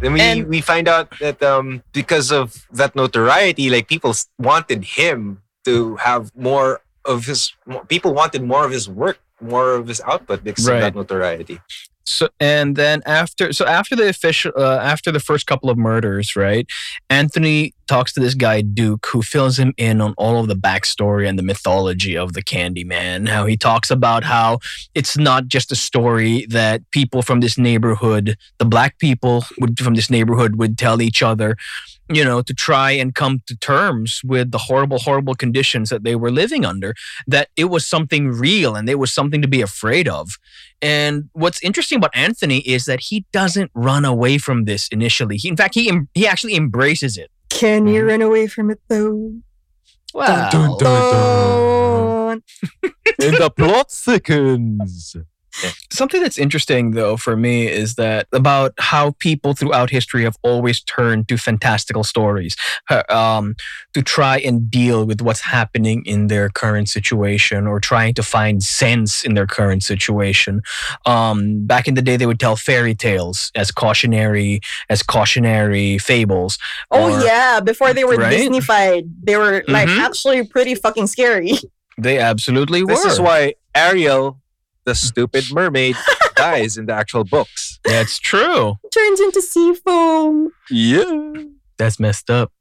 Then 0.01 0.13
we 0.13 0.21
And- 0.21 0.47
we 0.49 0.61
find 0.61 0.87
out 0.87 1.07
that 1.19 1.43
um 1.43 1.83
because 1.93 2.31
of 2.31 2.65
that 2.73 2.95
notoriety, 2.95 3.69
like 3.69 3.87
people 3.87 4.13
wanted 4.39 4.81
him 4.97 5.43
to 5.65 5.95
have 5.97 6.31
more 6.35 6.81
of 7.05 7.25
his. 7.25 7.53
People 7.87 8.13
wanted 8.13 8.43
more 8.43 8.65
of 8.65 8.71
his 8.71 8.89
work, 8.89 9.19
more 9.39 9.73
of 9.75 9.87
his 9.87 10.01
output 10.01 10.43
because 10.43 10.67
of 10.67 10.79
that 10.79 10.95
notoriety. 10.95 11.59
So 12.03 12.29
and 12.39 12.75
then 12.75 13.01
after 13.05 13.53
so 13.53 13.65
after 13.65 13.95
the 13.95 14.09
official 14.09 14.51
uh, 14.57 14.79
after 14.81 15.11
the 15.11 15.19
first 15.19 15.45
couple 15.45 15.69
of 15.69 15.77
murders, 15.77 16.35
right? 16.35 16.67
Anthony 17.09 17.73
talks 17.87 18.11
to 18.13 18.19
this 18.19 18.33
guy 18.33 18.61
Duke 18.61 19.05
who 19.11 19.21
fills 19.21 19.59
him 19.59 19.73
in 19.77 20.01
on 20.01 20.13
all 20.17 20.39
of 20.39 20.47
the 20.47 20.55
backstory 20.55 21.27
and 21.27 21.37
the 21.37 21.43
mythology 21.43 22.17
of 22.17 22.33
the 22.33 22.41
Candyman. 22.41 23.29
How 23.29 23.45
he 23.45 23.55
talks 23.55 23.91
about 23.91 24.23
how 24.23 24.59
it's 24.95 25.17
not 25.17 25.47
just 25.47 25.71
a 25.71 25.75
story 25.75 26.45
that 26.47 26.89
people 26.91 27.21
from 27.21 27.39
this 27.39 27.57
neighborhood, 27.57 28.35
the 28.57 28.65
black 28.65 28.97
people 28.97 29.45
would, 29.59 29.79
from 29.79 29.93
this 29.93 30.09
neighborhood 30.09 30.55
would 30.55 30.77
tell 30.77 31.01
each 31.01 31.21
other, 31.21 31.55
you 32.15 32.23
know, 32.23 32.41
to 32.41 32.53
try 32.53 32.91
and 32.91 33.13
come 33.15 33.41
to 33.47 33.55
terms 33.57 34.21
with 34.23 34.51
the 34.51 34.57
horrible, 34.57 34.99
horrible 34.99 35.33
conditions 35.35 35.89
that 35.89 36.03
they 36.03 36.15
were 36.15 36.31
living 36.31 36.65
under. 36.65 36.93
That 37.27 37.49
it 37.55 37.65
was 37.65 37.85
something 37.85 38.27
real 38.29 38.75
and 38.75 38.89
it 38.89 38.99
was 38.99 39.11
something 39.13 39.41
to 39.41 39.47
be 39.47 39.61
afraid 39.61 40.07
of. 40.07 40.37
And 40.81 41.29
what's 41.33 41.61
interesting 41.63 41.97
about 41.97 42.15
Anthony 42.15 42.59
is 42.59 42.85
that 42.85 42.99
he 43.01 43.25
doesn't 43.31 43.71
run 43.73 44.03
away 44.05 44.37
from 44.37 44.65
this 44.65 44.87
initially. 44.89 45.37
He, 45.37 45.47
in 45.49 45.55
fact, 45.57 45.75
he 45.75 45.89
em- 45.89 46.09
he 46.13 46.25
actually 46.27 46.55
embraces 46.55 47.17
it. 47.17 47.29
Can 47.49 47.87
you 47.87 48.01
Mhm. 48.03 48.07
run 48.07 48.21
away 48.21 48.47
from 48.47 48.71
it 48.71 48.79
though? 48.87 49.33
Well, 50.13 50.49
dun, 50.51 50.77
Don't. 50.79 52.43
And 53.21 53.37
the 53.37 53.51
plot 53.51 53.91
thickens. 53.91 55.15
Something 55.91 56.21
that's 56.21 56.37
interesting 56.37 56.91
though 56.91 57.17
for 57.17 57.35
me 57.37 57.67
is 57.67 57.95
that 57.95 58.27
about 58.31 58.73
how 58.79 59.11
people 59.19 59.53
throughout 59.53 59.89
history 59.89 60.23
have 60.23 60.37
always 60.41 60.81
turned 60.81 61.27
to 61.27 61.37
fantastical 61.37 62.03
stories 62.03 62.55
uh, 62.89 63.03
um, 63.09 63.55
to 63.93 64.01
try 64.01 64.37
and 64.39 64.69
deal 64.71 65.05
with 65.05 65.21
what's 65.21 65.41
happening 65.41 66.03
in 66.05 66.27
their 66.27 66.49
current 66.49 66.89
situation 66.89 67.67
or 67.67 67.79
trying 67.79 68.13
to 68.13 68.23
find 68.23 68.63
sense 68.63 69.23
in 69.23 69.33
their 69.33 69.47
current 69.47 69.83
situation. 69.83 70.61
Um, 71.05 71.65
back 71.65 71.87
in 71.87 71.93
the 71.95 72.01
day, 72.01 72.17
they 72.17 72.25
would 72.25 72.39
tell 72.39 72.55
fairy 72.55 72.95
tales 72.95 73.51
as 73.55 73.71
cautionary 73.71 74.61
as 74.89 75.03
cautionary 75.03 75.97
fables. 75.97 76.57
Oh 76.89 77.13
or- 77.13 77.23
yeah, 77.23 77.59
before 77.59 77.93
they 77.93 78.03
were 78.03 78.15
Right? 78.15 78.37
Disneyfied, 78.39 79.09
they 79.23 79.37
were 79.37 79.63
like 79.67 79.87
Mhm. 79.87 79.99
actually 79.99 80.43
pretty 80.45 80.75
fucking 80.75 81.07
scary. 81.07 81.53
They 81.97 82.17
absolutely 82.17 82.81
were. 82.83 82.93
This 82.95 83.05
is 83.05 83.19
why 83.19 83.55
Ariel, 83.75 84.40
the 84.85 84.95
stupid 84.95 85.45
mermaid, 85.51 85.95
dies 86.35 86.77
in 86.77 86.85
the 86.85 86.93
actual 86.93 87.23
books. 87.23 87.79
That's 87.83 88.19
true. 88.19 88.75
Turns 88.93 89.19
into 89.19 89.41
sea 89.41 89.75
foam. 89.75 90.51
Yeah. 90.69 91.33
That's 91.77 91.99
messed 91.99 92.29
up. 92.29 92.51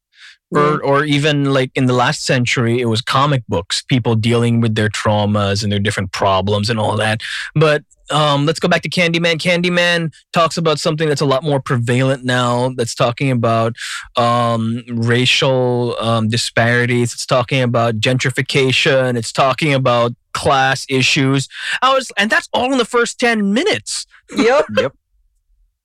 Or 0.50 0.82
or 0.82 1.04
even 1.04 1.52
like 1.52 1.70
in 1.74 1.86
the 1.86 1.92
last 1.92 2.24
century 2.24 2.80
it 2.80 2.86
was 2.86 3.00
comic 3.00 3.42
books 3.48 3.82
people 3.82 4.14
dealing 4.14 4.60
with 4.60 4.74
their 4.74 4.88
traumas 4.88 5.62
and 5.62 5.70
their 5.70 5.78
different 5.78 6.12
problems 6.12 6.68
and 6.70 6.78
all 6.78 6.96
that. 6.96 7.20
But 7.54 7.84
um, 8.10 8.44
let's 8.44 8.58
go 8.58 8.68
back 8.68 8.82
to 8.82 8.88
candyman. 8.88 9.36
Candyman 9.36 10.12
talks 10.32 10.56
about 10.56 10.78
something 10.78 11.08
that's 11.08 11.20
a 11.20 11.26
lot 11.26 11.44
more 11.44 11.60
prevalent 11.60 12.24
now 12.24 12.70
that's 12.70 12.94
talking 12.94 13.30
about 13.30 13.76
um, 14.16 14.82
racial 14.88 15.96
um, 16.00 16.28
disparities. 16.28 17.12
It's 17.12 17.26
talking 17.26 17.62
about 17.62 18.00
gentrification. 18.00 19.16
It's 19.16 19.32
talking 19.32 19.72
about 19.72 20.12
class 20.32 20.86
issues. 20.88 21.48
I 21.82 21.92
was 21.92 22.10
and 22.16 22.30
that's 22.30 22.48
all 22.52 22.72
in 22.72 22.78
the 22.78 22.84
first 22.84 23.18
10 23.20 23.52
minutes. 23.52 24.06
Yep. 24.36 24.66
Yep. 24.76 24.94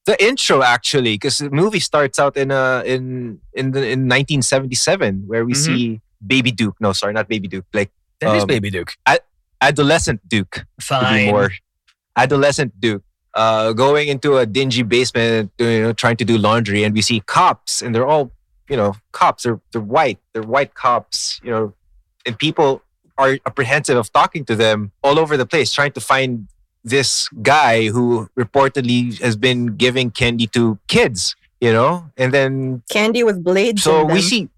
The 0.06 0.16
intro 0.24 0.62
actually, 0.62 1.16
because 1.16 1.40
the 1.40 1.50
movie 1.50 1.80
starts 1.80 2.20
out 2.20 2.38
in 2.38 2.52
uh 2.52 2.84
in 2.86 3.40
in 3.54 3.72
the 3.72 3.80
in 3.82 4.08
1977, 4.08 5.24
where 5.28 5.44
we 5.46 5.54
Mhm. 5.54 5.66
see 5.66 6.02
Baby 6.26 6.52
Duke. 6.52 6.76
No, 6.80 6.94
sorry, 6.94 7.14
not 7.14 7.28
Baby 7.28 7.48
Duke. 7.48 7.66
Like 7.74 7.92
That 8.22 8.36
is 8.36 8.44
Um, 8.44 8.48
baby 8.48 8.70
duke 8.72 8.94
adolescent 9.62 10.22
Duke. 10.30 10.66
fine 10.80 11.28
more 11.28 11.52
adolescent 12.16 12.80
Duke. 12.80 13.04
Uh, 13.34 13.74
going 13.74 14.08
into 14.08 14.38
a 14.38 14.46
dingy 14.46 14.84
basement, 14.84 15.52
you 15.60 15.82
know, 15.82 15.92
trying 15.94 16.16
to 16.16 16.24
do 16.24 16.38
laundry, 16.38 16.84
and 16.86 16.94
we 16.96 17.02
see 17.02 17.20
cops, 17.20 17.82
and 17.82 17.94
they're 17.94 18.08
all, 18.08 18.32
you 18.70 18.78
know, 18.78 18.96
cops. 19.12 19.44
They're 19.44 19.60
they're 19.72 19.82
white. 19.82 20.20
They're 20.32 20.44
white 20.56 20.74
cops. 20.76 21.42
You 21.44 21.52
know, 21.52 21.74
and 22.26 22.38
people 22.40 22.82
are 23.18 23.38
apprehensive 23.46 23.98
of 23.98 24.08
talking 24.14 24.46
to 24.46 24.56
them 24.56 24.92
all 25.04 25.20
over 25.20 25.36
the 25.36 25.46
place, 25.46 25.74
trying 25.74 25.92
to 25.94 26.02
find 26.02 26.48
this 26.86 27.28
guy 27.42 27.88
who 27.90 28.30
reportedly 28.40 29.20
has 29.20 29.36
been 29.36 29.76
giving 29.76 30.12
candy 30.12 30.48
to 30.56 30.78
kids. 30.88 31.36
You 31.62 31.74
know, 31.74 32.12
and 32.16 32.32
then 32.34 32.84
Candy 32.92 33.24
with 33.24 33.44
blades. 33.44 33.82
so 33.84 34.02
in 34.02 34.14
we 34.14 34.22
see 34.22 34.50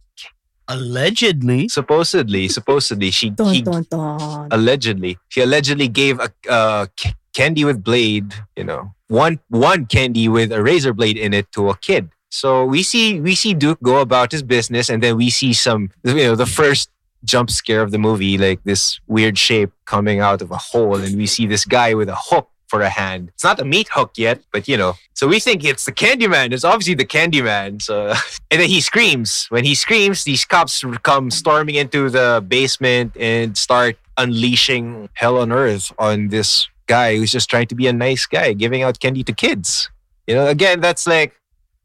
allegedly 0.68 1.70
supposedly, 1.70 2.48
supposedly 2.50 3.12
she 3.12 3.30
Dun, 3.30 3.54
he 3.54 3.62
dun, 3.62 3.86
dun. 3.90 4.48
allegedly 4.52 5.18
she 5.30 5.42
allegedly 5.42 5.88
gave 5.88 6.20
a 6.20 6.30
uh, 6.50 6.88
c- 7.00 7.14
candy 7.34 7.64
with 7.64 7.84
blade 7.84 8.34
you 8.56 8.64
know 8.64 8.92
one 9.08 9.40
one 9.48 9.86
candy 9.86 10.28
with 10.28 10.52
a 10.52 10.62
razor 10.62 10.92
blade 10.92 11.18
in 11.18 11.34
it 11.34 11.50
to 11.54 11.70
a 11.70 11.78
kid 11.78 12.10
so 12.30 12.66
we 12.66 12.84
see 12.84 13.22
we 13.22 13.36
see 13.36 13.54
duke 13.54 13.80
go 13.82 14.02
about 14.02 14.32
his 14.32 14.44
business 14.44 14.90
and 14.90 15.02
then 15.02 15.16
we 15.16 15.30
see 15.30 15.54
some 15.54 15.90
you 16.04 16.16
know 16.16 16.36
the 16.36 16.46
first 16.46 16.90
jump 17.24 17.50
scare 17.50 17.82
of 17.82 17.92
the 17.92 17.98
movie 17.98 18.38
like 18.38 18.64
this 18.64 19.00
weird 19.08 19.38
shape 19.38 19.72
coming 19.86 20.20
out 20.20 20.42
of 20.42 20.52
a 20.52 20.58
hole 20.58 20.96
and 20.96 21.18
we 21.18 21.26
see 21.26 21.46
this 21.46 21.66
guy 21.66 21.94
with 21.94 22.10
a 22.10 22.16
hook 22.16 22.50
for 22.68 22.82
a 22.82 22.90
hand. 22.90 23.30
It's 23.34 23.44
not 23.44 23.60
a 23.60 23.66
meat 23.66 23.88
hook 23.92 24.12
yet 24.18 24.42
but 24.52 24.68
you 24.68 24.78
know. 24.78 24.96
So 25.14 25.28
we 25.28 25.40
think 25.40 25.64
it's 25.64 25.86
the 25.86 25.92
candyman. 25.92 26.52
It's 26.54 26.64
obviously 26.64 26.96
the 26.96 27.06
candyman 27.06 27.82
so 27.82 28.10
and 28.52 28.62
then 28.62 28.70
he 28.70 28.82
screams. 28.82 29.48
When 29.48 29.64
he 29.64 29.76
screams 29.76 30.24
these 30.24 30.46
cops 30.46 30.84
come 31.04 31.32
storming 31.32 31.76
into 31.76 32.10
the 32.10 32.44
basement 32.48 33.16
and 33.18 33.58
start 33.58 33.98
unleashing 34.18 35.10
hell 35.14 35.38
on 35.38 35.52
earth 35.52 35.92
on 36.00 36.30
this 36.30 36.68
guy 36.88 37.18
who's 37.18 37.32
just 37.32 37.50
trying 37.50 37.68
to 37.68 37.76
be 37.76 37.88
a 37.88 37.94
nice 37.94 38.26
guy 38.26 38.54
giving 38.54 38.84
out 38.84 39.00
candy 39.00 39.24
to 39.24 39.34
kids. 39.34 39.90
You 40.28 40.36
know 40.36 40.48
again 40.48 40.82
that's 40.82 41.08
like 41.08 41.34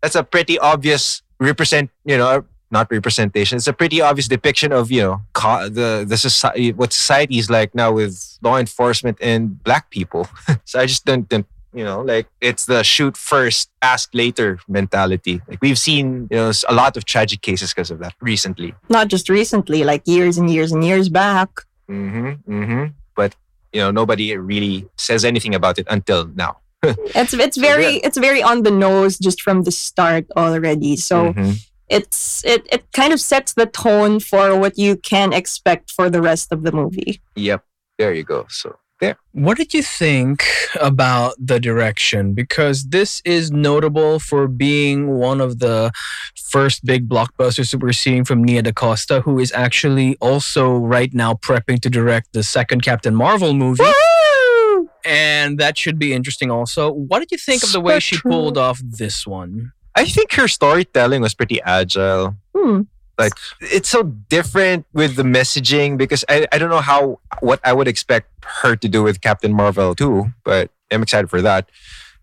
that's 0.02 0.16
a 0.16 0.24
pretty 0.24 0.58
obvious 0.58 1.22
represent 1.38 1.90
you 2.04 2.18
know 2.18 2.44
not 2.72 2.90
representation 2.90 3.56
it's 3.56 3.66
a 3.68 3.72
pretty 3.72 4.00
obvious 4.00 4.26
depiction 4.28 4.72
of 4.72 4.90
you 4.90 5.02
know 5.02 5.20
co- 5.34 5.68
the 5.68 6.04
the 6.08 6.16
society 6.16 6.72
what 6.72 6.92
society 6.92 7.38
is 7.38 7.48
like 7.50 7.74
now 7.74 7.92
with 7.92 8.38
law 8.42 8.56
enforcement 8.58 9.16
and 9.20 9.62
black 9.62 9.90
people 9.90 10.26
so 10.64 10.80
i 10.80 10.86
just 10.86 11.04
don't, 11.04 11.28
don't 11.28 11.46
you 11.74 11.84
know 11.84 12.00
like 12.02 12.26
it's 12.40 12.64
the 12.66 12.82
shoot 12.82 13.16
first 13.16 13.70
ask 13.82 14.10
later 14.12 14.58
mentality 14.68 15.40
like 15.48 15.58
we've 15.62 15.78
seen 15.78 16.28
you 16.30 16.36
know 16.36 16.52
a 16.68 16.74
lot 16.74 16.96
of 16.96 17.04
tragic 17.04 17.40
cases 17.42 17.72
because 17.72 17.90
of 17.90 17.98
that 17.98 18.14
recently 18.20 18.74
Not 18.88 19.08
just 19.08 19.28
recently, 19.28 19.84
like 19.84 20.02
years 20.06 20.36
and 20.38 20.50
years 20.50 20.70
and 20.72 20.84
years 20.84 21.08
back. 21.08 21.48
Mm-hmm. 21.88 22.28
Mm-hmm. 22.56 22.84
But 23.16 23.34
you 23.72 23.80
know, 23.80 23.90
nobody 23.90 24.36
really 24.36 24.86
says 24.96 25.24
anything 25.24 25.54
about 25.54 25.78
it 25.78 25.86
until 25.88 26.26
now. 26.44 26.52
It's 27.20 27.32
it's 27.46 27.56
very 27.56 27.96
it's 28.06 28.18
very 28.18 28.42
on 28.42 28.62
the 28.66 28.70
nose 28.86 29.16
just 29.18 29.40
from 29.40 29.62
the 29.66 29.72
start 29.72 30.24
already. 30.36 30.96
So 30.96 31.32
Mhm. 31.32 31.56
It's 31.92 32.44
it 32.44 32.66
it 32.72 32.82
kind 32.92 33.12
of 33.12 33.20
sets 33.20 33.52
the 33.54 33.66
tone 33.66 34.20
for 34.20 34.58
what 34.58 34.78
you 34.78 34.96
can 34.96 35.32
expect 35.32 35.90
for 35.90 36.08
the 36.10 36.22
rest 36.22 36.52
of 36.52 36.62
the 36.62 36.72
movie. 36.72 37.20
yep, 37.36 37.64
there 37.98 38.14
you 38.14 38.24
go. 38.24 38.46
So 38.48 38.76
there. 39.02 39.16
What 39.32 39.58
did 39.58 39.74
you 39.74 39.82
think 39.82 40.44
about 40.80 41.34
the 41.38 41.60
direction? 41.60 42.32
Because 42.32 42.84
this 42.84 43.20
is 43.24 43.50
notable 43.50 44.18
for 44.18 44.48
being 44.48 45.18
one 45.18 45.40
of 45.40 45.58
the 45.58 45.92
first 46.36 46.84
big 46.84 47.08
blockbusters 47.08 47.72
that 47.72 47.80
we're 47.80 47.92
seeing 47.92 48.24
from 48.24 48.42
Nia 48.42 48.62
DaCosta, 48.62 49.20
who 49.20 49.38
is 49.38 49.52
actually 49.52 50.16
also 50.20 50.72
right 50.76 51.12
now 51.12 51.34
prepping 51.34 51.80
to 51.80 51.90
direct 51.90 52.32
the 52.32 52.42
second 52.42 52.82
Captain 52.82 53.14
Marvel 53.14 53.52
movie. 53.52 53.82
Woo! 53.82 54.88
And 55.04 55.58
that 55.58 55.76
should 55.76 55.98
be 55.98 56.12
interesting 56.14 56.50
also. 56.50 56.90
What 56.90 57.18
did 57.18 57.32
you 57.32 57.38
think 57.38 57.62
of 57.64 57.72
the 57.72 57.80
way 57.80 57.98
she 58.00 58.18
pulled 58.18 58.56
off 58.56 58.80
this 58.82 59.26
one? 59.26 59.72
I 59.94 60.04
think 60.06 60.32
her 60.34 60.48
storytelling 60.48 61.22
was 61.22 61.34
pretty 61.34 61.60
agile. 61.62 62.36
Hmm. 62.56 62.82
Like 63.18 63.32
it's 63.60 63.88
so 63.88 64.02
different 64.02 64.86
with 64.92 65.16
the 65.16 65.22
messaging 65.22 65.98
because 65.98 66.24
I, 66.28 66.46
I 66.50 66.58
don't 66.58 66.70
know 66.70 66.80
how 66.80 67.20
what 67.40 67.60
I 67.62 67.72
would 67.72 67.86
expect 67.86 68.28
her 68.62 68.74
to 68.76 68.88
do 68.88 69.02
with 69.02 69.20
Captain 69.20 69.52
Marvel 69.52 69.94
too, 69.94 70.32
but 70.44 70.70
I'm 70.90 71.02
excited 71.02 71.28
for 71.28 71.42
that 71.42 71.70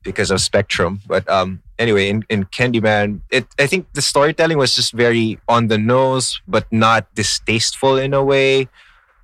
because 0.04 0.32
of 0.32 0.42
Spectrum. 0.42 1.02
But 1.08 1.30
um 1.30 1.62
anyway, 1.78 2.10
in, 2.10 2.26
in 2.30 2.46
Candyman, 2.46 3.22
it 3.30 3.48
I 3.60 3.68
think 3.68 3.88
the 3.94 4.02
storytelling 4.02 4.58
was 4.58 4.76
just 4.76 4.94
very 4.94 5.40
on 5.48 5.68
the 5.68 5.78
nose, 5.78 6.42
but 6.48 6.66
not 6.72 7.14
distasteful 7.14 7.98
in 7.98 8.14
a 8.14 8.24
way. 8.24 8.68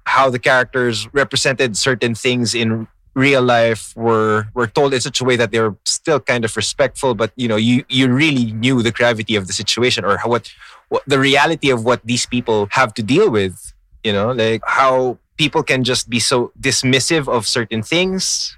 How 0.06 0.30
the 0.30 0.40
characters 0.40 1.12
represented 1.14 1.76
certain 1.76 2.14
things 2.14 2.54
in 2.54 2.88
real 3.16 3.42
life 3.42 3.96
were 3.96 4.48
were 4.54 4.68
told 4.68 4.94
in 4.94 5.02
such 5.02 5.22
a 5.22 5.24
way 5.24 5.36
that 5.38 5.52
they 5.52 5.60
were 5.60 5.76
still 5.86 6.20
kind 6.20 6.46
of 6.46 6.56
respectful, 6.56 7.16
but 7.16 7.32
you 7.36 7.48
know, 7.48 7.56
you 7.56 7.84
you 7.90 8.12
really 8.12 8.52
knew 8.52 8.84
the 8.84 8.92
gravity 8.92 9.36
of 9.36 9.48
the 9.48 9.54
situation 9.54 10.06
or 10.06 10.18
how, 10.18 10.30
what 10.30 10.52
what 10.90 11.04
the 11.08 11.18
reality 11.18 11.70
of 11.72 11.84
what 11.84 12.02
these 12.06 12.26
people 12.26 12.68
have 12.72 12.94
to 12.94 13.04
deal 13.04 13.32
with. 13.32 13.74
You 14.04 14.14
know, 14.14 14.32
like 14.32 14.62
how 14.68 15.18
people 15.38 15.64
can 15.64 15.84
just 15.84 16.10
be 16.10 16.20
so 16.20 16.52
dismissive 16.60 17.28
of 17.28 17.48
certain 17.48 17.82
things 17.82 18.56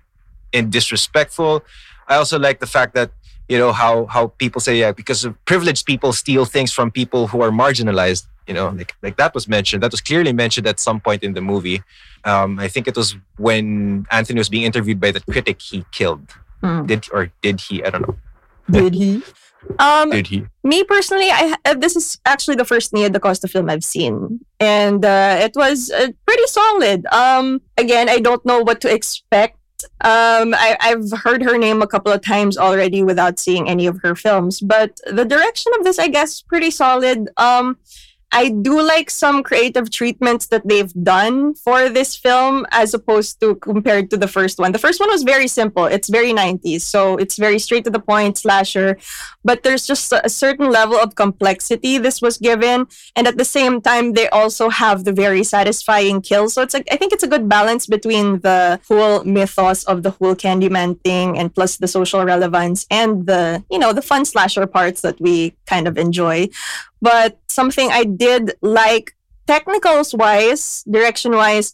and 0.54 0.72
disrespectful. 0.72 1.64
I 2.08 2.16
also 2.16 2.38
like 2.40 2.60
the 2.60 2.68
fact 2.68 2.94
that 2.96 3.12
you 3.48 3.58
know 3.58 3.72
how 3.72 4.08
how 4.08 4.28
people 4.28 4.60
say 4.60 4.78
yeah 4.78 4.92
because 4.92 5.26
privileged 5.46 5.86
people 5.86 6.12
steal 6.12 6.46
things 6.46 6.74
from 6.74 6.92
people 6.92 7.28
who 7.28 7.42
are 7.42 7.52
marginalized. 7.52 8.28
You 8.48 8.54
know, 8.54 8.70
like 8.70 8.96
like 9.02 9.18
that 9.18 9.34
was 9.34 9.48
mentioned. 9.48 9.84
That 9.84 9.92
was 9.92 10.02
clearly 10.02 10.34
mentioned 10.34 10.68
at 10.68 10.80
some 10.80 11.00
point 11.00 11.24
in 11.24 11.34
the 11.34 11.42
movie. 11.42 11.84
Um, 12.24 12.60
I 12.60 12.68
think 12.68 12.88
it 12.88 12.96
was 12.96 13.16
when 13.38 14.06
Anthony 14.12 14.40
was 14.40 14.50
being 14.50 14.64
interviewed 14.64 15.00
by 15.00 15.12
the 15.12 15.22
critic 15.22 15.62
he 15.62 15.86
killed. 15.92 16.32
Hmm. 16.62 16.86
Did 16.86 17.08
or 17.12 17.32
did 17.42 17.62
he? 17.62 17.84
I 17.84 17.90
don't 17.90 18.08
know. 18.08 18.18
Did 18.70 18.94
he? 18.94 19.22
Um, 19.80 20.12
Did 20.12 20.28
he? 20.28 20.46
me 20.64 20.84
personally, 20.84 21.30
I 21.30 21.56
uh, 21.66 21.74
this 21.74 21.96
is 21.96 22.20
actually 22.26 22.56
the 22.56 22.64
first 22.64 22.94
Nia 22.94 23.10
DaCosta 23.10 23.48
film 23.48 23.70
I've 23.70 23.84
seen, 23.84 24.40
and 24.60 25.04
uh, 25.04 25.40
it 25.42 25.54
was 25.56 25.92
uh, 25.92 26.08
pretty 26.26 26.48
solid. 26.48 27.06
Um, 27.08 27.62
again, 27.78 28.08
I 28.08 28.20
don't 28.20 28.46
know 28.46 28.62
what 28.62 28.82
to 28.82 28.94
expect. 28.94 29.58
Um, 30.02 30.54
I, 30.54 30.78
I've 30.80 31.12
heard 31.24 31.44
her 31.44 31.58
name 31.58 31.82
a 31.82 31.88
couple 31.88 32.12
of 32.12 32.22
times 32.22 32.58
already 32.58 33.04
without 33.04 33.40
seeing 33.40 33.68
any 33.68 33.88
of 33.88 34.00
her 34.04 34.16
films, 34.16 34.62
but 34.62 35.00
the 35.06 35.26
direction 35.26 35.72
of 35.78 35.84
this, 35.84 36.00
I 36.00 36.08
guess, 36.08 36.42
pretty 36.42 36.72
solid. 36.72 37.30
Um, 37.38 37.78
I 38.32 38.50
do 38.50 38.82
like 38.82 39.10
some 39.10 39.42
creative 39.42 39.90
treatments 39.90 40.48
that 40.48 40.68
they've 40.68 40.94
done 41.04 41.54
for 41.56 41.88
this 41.90 42.16
film 42.16 42.66
as 42.72 42.94
opposed 42.94 43.40
to 43.40 43.56
compared 43.56 44.10
to 44.12 44.18
the 44.18 44.28
first 44.28 44.60
one. 44.60 44.74
The 44.74 44.80
first 44.80 45.00
one 45.00 45.10
was 45.10 45.24
very 45.24 45.48
simple. 45.48 45.86
It's 45.86 46.10
very 46.10 46.34
90s. 46.34 46.82
So 46.82 47.16
it's 47.16 47.38
very 47.38 47.58
straight 47.58 47.86
to 47.86 47.90
the 47.90 48.00
point 48.00 48.38
slasher, 48.38 48.98
but 49.46 49.64
there's 49.64 49.88
just 49.88 50.12
a 50.12 50.30
certain 50.30 50.70
level 50.70 50.98
of 50.98 51.16
complexity 51.16 51.98
this 51.98 52.22
was 52.22 52.38
given 52.38 52.88
and 53.16 53.28
at 53.28 53.38
the 53.38 53.46
same 53.46 53.82
time 53.82 54.14
they 54.14 54.28
also 54.30 54.70
have 54.70 55.06
the 55.06 55.14
very 55.14 55.44
satisfying 55.44 56.22
kill. 56.22 56.50
So 56.50 56.62
it's 56.62 56.74
like 56.74 56.88
I 56.92 56.98
think 56.98 57.14
it's 57.14 57.24
a 57.24 57.28
good 57.28 57.48
balance 57.48 57.88
between 57.88 58.42
the 58.42 58.80
whole 58.88 59.24
mythos 59.24 59.86
of 59.86 60.04
the 60.04 60.12
whole 60.12 60.36
Candyman 60.36 61.02
thing 61.02 61.38
and 61.38 61.54
plus 61.54 61.78
the 61.78 61.88
social 61.88 62.26
relevance 62.26 62.86
and 62.92 63.26
the, 63.26 63.64
you 63.72 63.80
know, 63.80 63.94
the 63.94 64.02
fun 64.02 64.26
slasher 64.26 64.68
parts 64.68 65.02
that 65.02 65.20
we 65.22 65.56
kind 65.66 65.88
of 65.88 65.98
enjoy. 65.98 66.50
But 67.02 67.40
something 67.50 67.90
I 67.92 68.04
did 68.04 68.54
like 68.62 69.16
technicals 69.48 70.14
wise, 70.14 70.84
direction 70.90 71.32
wise, 71.34 71.74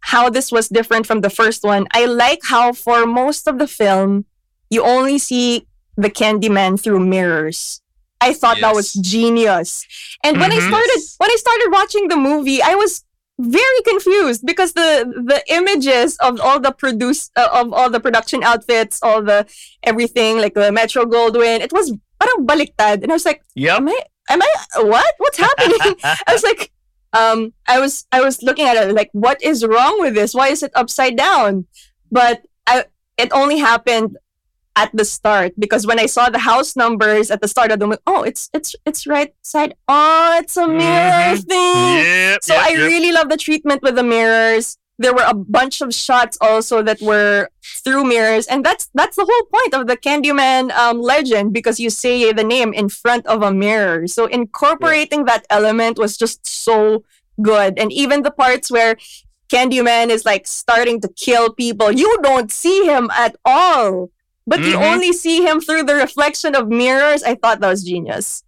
how 0.00 0.30
this 0.30 0.52
was 0.52 0.68
different 0.68 1.06
from 1.06 1.20
the 1.20 1.30
first 1.30 1.64
one. 1.64 1.86
I 1.92 2.04
like 2.06 2.40
how 2.44 2.72
for 2.72 3.06
most 3.06 3.48
of 3.48 3.58
the 3.58 3.66
film, 3.66 4.26
you 4.70 4.82
only 4.84 5.18
see 5.18 5.66
the 5.96 6.10
Candyman 6.10 6.80
through 6.80 7.00
mirrors. 7.00 7.80
I 8.20 8.32
thought 8.32 8.60
that 8.60 8.74
was 8.74 8.92
genius. 8.94 9.84
And 10.24 10.38
when 10.40 10.52
I 10.52 10.56
Mhm. 10.56 10.68
started 10.68 11.00
when 11.18 11.30
I 11.30 11.36
started 11.36 11.68
watching 11.72 12.08
the 12.08 12.16
movie, 12.16 12.62
I 12.62 12.74
was 12.74 13.02
very 13.38 13.82
confused 13.84 14.46
because 14.46 14.72
the 14.72 15.04
the 15.26 15.42
images 15.52 16.16
of 16.18 16.40
all 16.40 16.58
the 16.60 16.72
produce 16.72 17.30
uh, 17.36 17.48
of 17.52 17.72
all 17.72 17.90
the 17.90 18.00
production 18.00 18.42
outfits, 18.42 18.98
all 19.02 19.22
the 19.22 19.46
everything 19.82 20.38
like 20.38 20.54
the 20.54 20.72
Metro 20.72 21.04
Goldwyn, 21.04 21.60
it 21.60 21.72
was 21.72 21.92
parang 22.20 22.46
baliktad, 22.46 23.02
and 23.02 23.10
I 23.12 23.14
was 23.14 23.26
like, 23.26 23.42
Yep. 23.54 23.76
am 23.78 23.88
I 23.90 23.98
am 24.28 24.42
I 24.42 24.48
what? 24.82 25.14
What's 25.18 25.38
happening? 25.38 25.78
I 26.04 26.32
was 26.32 26.42
like, 26.42 26.72
um, 27.12 27.52
I 27.66 27.78
was 27.80 28.06
I 28.12 28.20
was 28.20 28.42
looking 28.42 28.66
at 28.66 28.76
it 28.76 28.92
like, 28.94 29.10
what 29.12 29.42
is 29.42 29.64
wrong 29.64 30.00
with 30.00 30.14
this? 30.14 30.34
Why 30.34 30.48
is 30.48 30.62
it 30.62 30.72
upside 30.74 31.16
down? 31.16 31.66
But 32.10 32.42
I 32.66 32.84
it 33.16 33.32
only 33.32 33.58
happened 33.58 34.16
at 34.78 34.90
the 34.94 35.06
start 35.06 35.52
because 35.58 35.86
when 35.86 35.98
I 35.98 36.04
saw 36.04 36.28
the 36.28 36.40
house 36.40 36.76
numbers 36.76 37.30
at 37.30 37.40
the 37.40 37.48
start 37.48 37.72
of 37.72 37.78
the 37.78 37.86
movie, 37.86 38.02
oh, 38.06 38.22
it's 38.24 38.50
it's 38.52 38.74
it's 38.84 39.06
right 39.06 39.34
side. 39.42 39.74
Oh, 39.88 40.36
it's 40.38 40.56
a 40.56 40.68
mirror 40.68 41.34
Mhm. 41.34 41.48
thing. 41.48 41.96
Yep, 42.04 42.44
So 42.44 42.54
yep, 42.54 42.62
I 42.62 42.68
yep. 42.70 42.78
really 42.78 43.12
love 43.12 43.28
the 43.30 43.38
treatment 43.38 43.82
with 43.82 43.94
the 43.96 44.02
mirrors. 44.02 44.76
There 44.98 45.12
were 45.12 45.24
a 45.26 45.34
bunch 45.34 45.82
of 45.82 45.92
shots 45.92 46.38
also 46.40 46.82
that 46.82 47.00
were 47.02 47.50
through 47.84 48.04
mirrors, 48.04 48.46
and 48.46 48.64
that's 48.64 48.88
that's 48.94 49.16
the 49.16 49.26
whole 49.28 49.46
point 49.52 49.74
of 49.74 49.86
the 49.86 49.96
Candyman 49.96 50.70
um, 50.72 51.00
legend 51.02 51.52
because 51.52 51.78
you 51.78 51.90
say 51.90 52.32
the 52.32 52.44
name 52.44 52.72
in 52.72 52.88
front 52.88 53.26
of 53.26 53.42
a 53.42 53.52
mirror. 53.52 54.06
So 54.06 54.24
incorporating 54.24 55.26
that 55.26 55.44
element 55.50 55.98
was 55.98 56.16
just 56.16 56.46
so 56.46 57.04
good, 57.42 57.78
and 57.78 57.92
even 57.92 58.22
the 58.22 58.30
parts 58.30 58.70
where 58.70 58.96
Candyman 59.52 60.08
is 60.08 60.24
like 60.24 60.46
starting 60.46 61.00
to 61.02 61.08
kill 61.08 61.52
people, 61.52 61.92
you 61.92 62.16
don't 62.22 62.50
see 62.50 62.86
him 62.86 63.10
at 63.12 63.36
all, 63.44 64.10
but 64.46 64.60
you 64.64 64.76
Mhm. 64.76 64.92
only 64.92 65.12
see 65.12 65.44
him 65.46 65.60
through 65.60 65.84
the 65.84 65.94
reflection 65.94 66.54
of 66.56 66.68
mirrors. 66.68 67.22
I 67.22 67.34
thought 67.34 67.60
that 67.60 67.68
was 67.68 67.84
genius. 67.84 68.42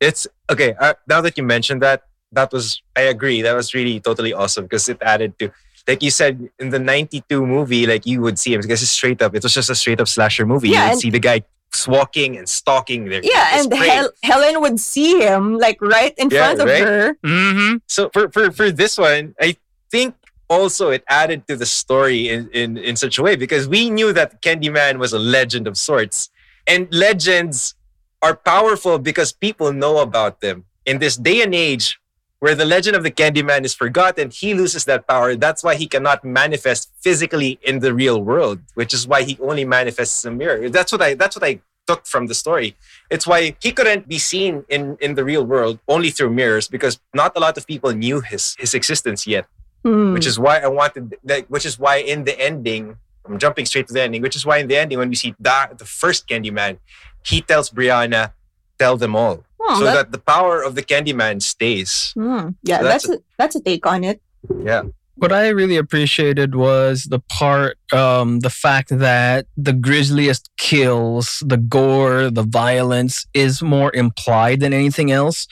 It's 0.00 0.26
okay. 0.50 0.74
Uh, 0.80 0.94
now 1.08 1.20
that 1.20 1.38
you 1.38 1.44
mentioned 1.44 1.80
that, 1.82 2.02
that 2.32 2.50
was 2.52 2.82
I 2.96 3.02
agree. 3.02 3.40
That 3.40 3.54
was 3.54 3.72
really 3.72 4.00
totally 4.00 4.32
awesome 4.32 4.64
because 4.64 4.88
it 4.88 4.98
added 5.00 5.38
to, 5.38 5.52
like 5.88 6.02
you 6.02 6.10
said, 6.10 6.48
in 6.58 6.70
the 6.70 6.78
'92 6.78 7.44
movie, 7.46 7.86
like 7.86 8.06
you 8.06 8.20
would 8.20 8.38
see 8.38 8.54
him 8.54 8.60
because 8.60 8.82
it's 8.82 8.90
straight 8.90 9.20
up. 9.22 9.34
It 9.34 9.42
was 9.42 9.54
just 9.54 9.70
a 9.70 9.74
straight 9.74 10.00
up 10.00 10.08
slasher 10.08 10.46
movie. 10.46 10.68
Yeah, 10.70 10.74
you 10.74 10.82
would 10.84 10.92
and- 10.92 11.00
see 11.00 11.10
the 11.10 11.18
guy 11.20 11.42
walking 11.88 12.36
and 12.36 12.48
stalking. 12.48 13.06
There, 13.08 13.20
Yeah, 13.24 13.58
and. 13.60 13.72
Hel- 13.72 14.12
Helen 14.22 14.60
would 14.60 14.78
see 14.78 15.20
him 15.20 15.58
like 15.58 15.78
right 15.80 16.12
in 16.18 16.28
Yeah, 16.30 16.38
front 16.46 16.60
of 16.60 16.66
right? 16.68 16.82
her. 16.82 17.14
Mhm. 17.24 17.80
so 17.88 18.10
for, 18.12 18.30
for 18.30 18.50
for 18.52 18.70
this 18.70 18.98
one, 18.98 19.34
I 19.40 19.56
think 19.90 20.14
also 20.48 20.90
it 20.90 21.02
added 21.08 21.46
to 21.48 21.56
the 21.56 21.64
story 21.66 22.28
in, 22.28 22.50
in 22.52 22.76
in 22.76 22.94
such 22.96 23.18
a 23.18 23.22
way 23.22 23.36
because 23.36 23.66
we 23.68 23.88
knew 23.90 24.12
that 24.12 24.42
Candyman 24.42 24.98
was 24.98 25.12
a 25.14 25.18
legend 25.18 25.66
of 25.66 25.76
sorts, 25.78 26.28
and 26.66 26.88
legends 26.92 27.74
are 28.20 28.36
powerful 28.36 28.98
because 28.98 29.32
people 29.32 29.72
know 29.72 29.98
about 29.98 30.40
them. 30.42 30.64
In 30.84 30.98
this 30.98 31.16
day 31.16 31.42
and 31.42 31.54
age 31.54 31.98
where 32.42 32.56
the 32.56 32.64
legend 32.64 32.96
of 32.96 33.04
the 33.04 33.10
Candyman 33.12 33.64
is 33.64 33.72
forgotten, 33.72 34.28
he 34.28 34.52
loses 34.52 34.84
that 34.86 35.06
power. 35.06 35.36
That's 35.36 35.62
why 35.62 35.76
he 35.76 35.86
cannot 35.86 36.24
manifest 36.24 36.90
physically 37.00 37.60
in 37.62 37.78
the 37.78 37.94
real 37.94 38.20
world, 38.20 38.58
which 38.74 38.92
is 38.92 39.06
why 39.06 39.22
he 39.22 39.38
only 39.40 39.64
manifests 39.64 40.24
in 40.24 40.32
a 40.32 40.34
mirror. 40.34 40.68
That's 40.68 40.90
what 40.90 41.00
I 41.00 41.14
that's 41.14 41.36
what 41.36 41.44
I 41.44 41.60
took 41.86 42.04
from 42.04 42.26
the 42.26 42.34
story. 42.34 42.74
It's 43.10 43.28
why 43.28 43.54
he 43.62 43.70
couldn't 43.70 44.08
be 44.08 44.18
seen 44.18 44.64
in 44.68 44.96
in 45.00 45.14
the 45.14 45.22
real 45.22 45.46
world 45.46 45.78
only 45.86 46.10
through 46.10 46.30
mirrors 46.30 46.66
because 46.66 46.98
not 47.14 47.30
a 47.36 47.40
lot 47.46 47.56
of 47.58 47.64
people 47.64 47.92
knew 47.92 48.18
his 48.20 48.56
his 48.58 48.74
existence 48.74 49.24
yet. 49.24 49.46
Hmm. 49.84 50.12
Which 50.12 50.26
is 50.26 50.36
why 50.36 50.58
I 50.58 50.66
wanted 50.66 51.14
like 51.22 51.46
which 51.46 51.64
is 51.64 51.78
why 51.78 51.98
in 51.98 52.24
the 52.24 52.34
ending, 52.40 52.96
I'm 53.24 53.38
jumping 53.38 53.66
straight 53.66 53.86
to 53.86 53.94
the 53.94 54.02
ending, 54.02 54.20
which 54.20 54.34
is 54.34 54.44
why 54.44 54.56
in 54.58 54.66
the 54.66 54.78
ending 54.82 54.98
when 54.98 55.10
we 55.10 55.14
see 55.14 55.32
da, 55.40 55.68
the 55.82 55.86
first 55.86 56.26
Candyman, 56.26 56.78
he 57.24 57.40
tells 57.40 57.70
Brianna, 57.70 58.32
tell 58.80 58.96
them 58.96 59.14
all. 59.14 59.44
Oh, 59.64 59.78
so 59.78 59.84
that- 59.84 59.94
that 59.94 60.12
the 60.12 60.18
power 60.18 60.62
of 60.62 60.74
the 60.74 60.82
Candyman 60.82 61.40
stays. 61.42 62.12
Hmm. 62.14 62.50
Yeah, 62.62 62.78
So 62.78 62.84
that's 62.84 63.06
that's 63.06 63.08
a, 63.08 63.22
that's 63.38 63.56
a 63.56 63.60
take 63.60 63.86
on 63.86 64.04
it. 64.04 64.20
Yeah. 64.64 64.82
What 65.16 65.30
I 65.30 65.48
really 65.50 65.76
appreciated 65.76 66.54
was 66.56 67.04
the 67.04 67.20
part, 67.20 67.78
um, 67.92 68.40
the 68.40 68.50
fact 68.50 68.88
that 68.98 69.46
the 69.56 69.72
grisliest 69.74 70.50
kills, 70.56 71.42
the 71.46 71.58
gore, 71.58 72.28
the 72.30 72.42
violence 72.42 73.26
is 73.32 73.62
more 73.62 73.94
implied 73.94 74.60
than 74.60 74.72
anything 74.72 75.12
else. 75.12 75.46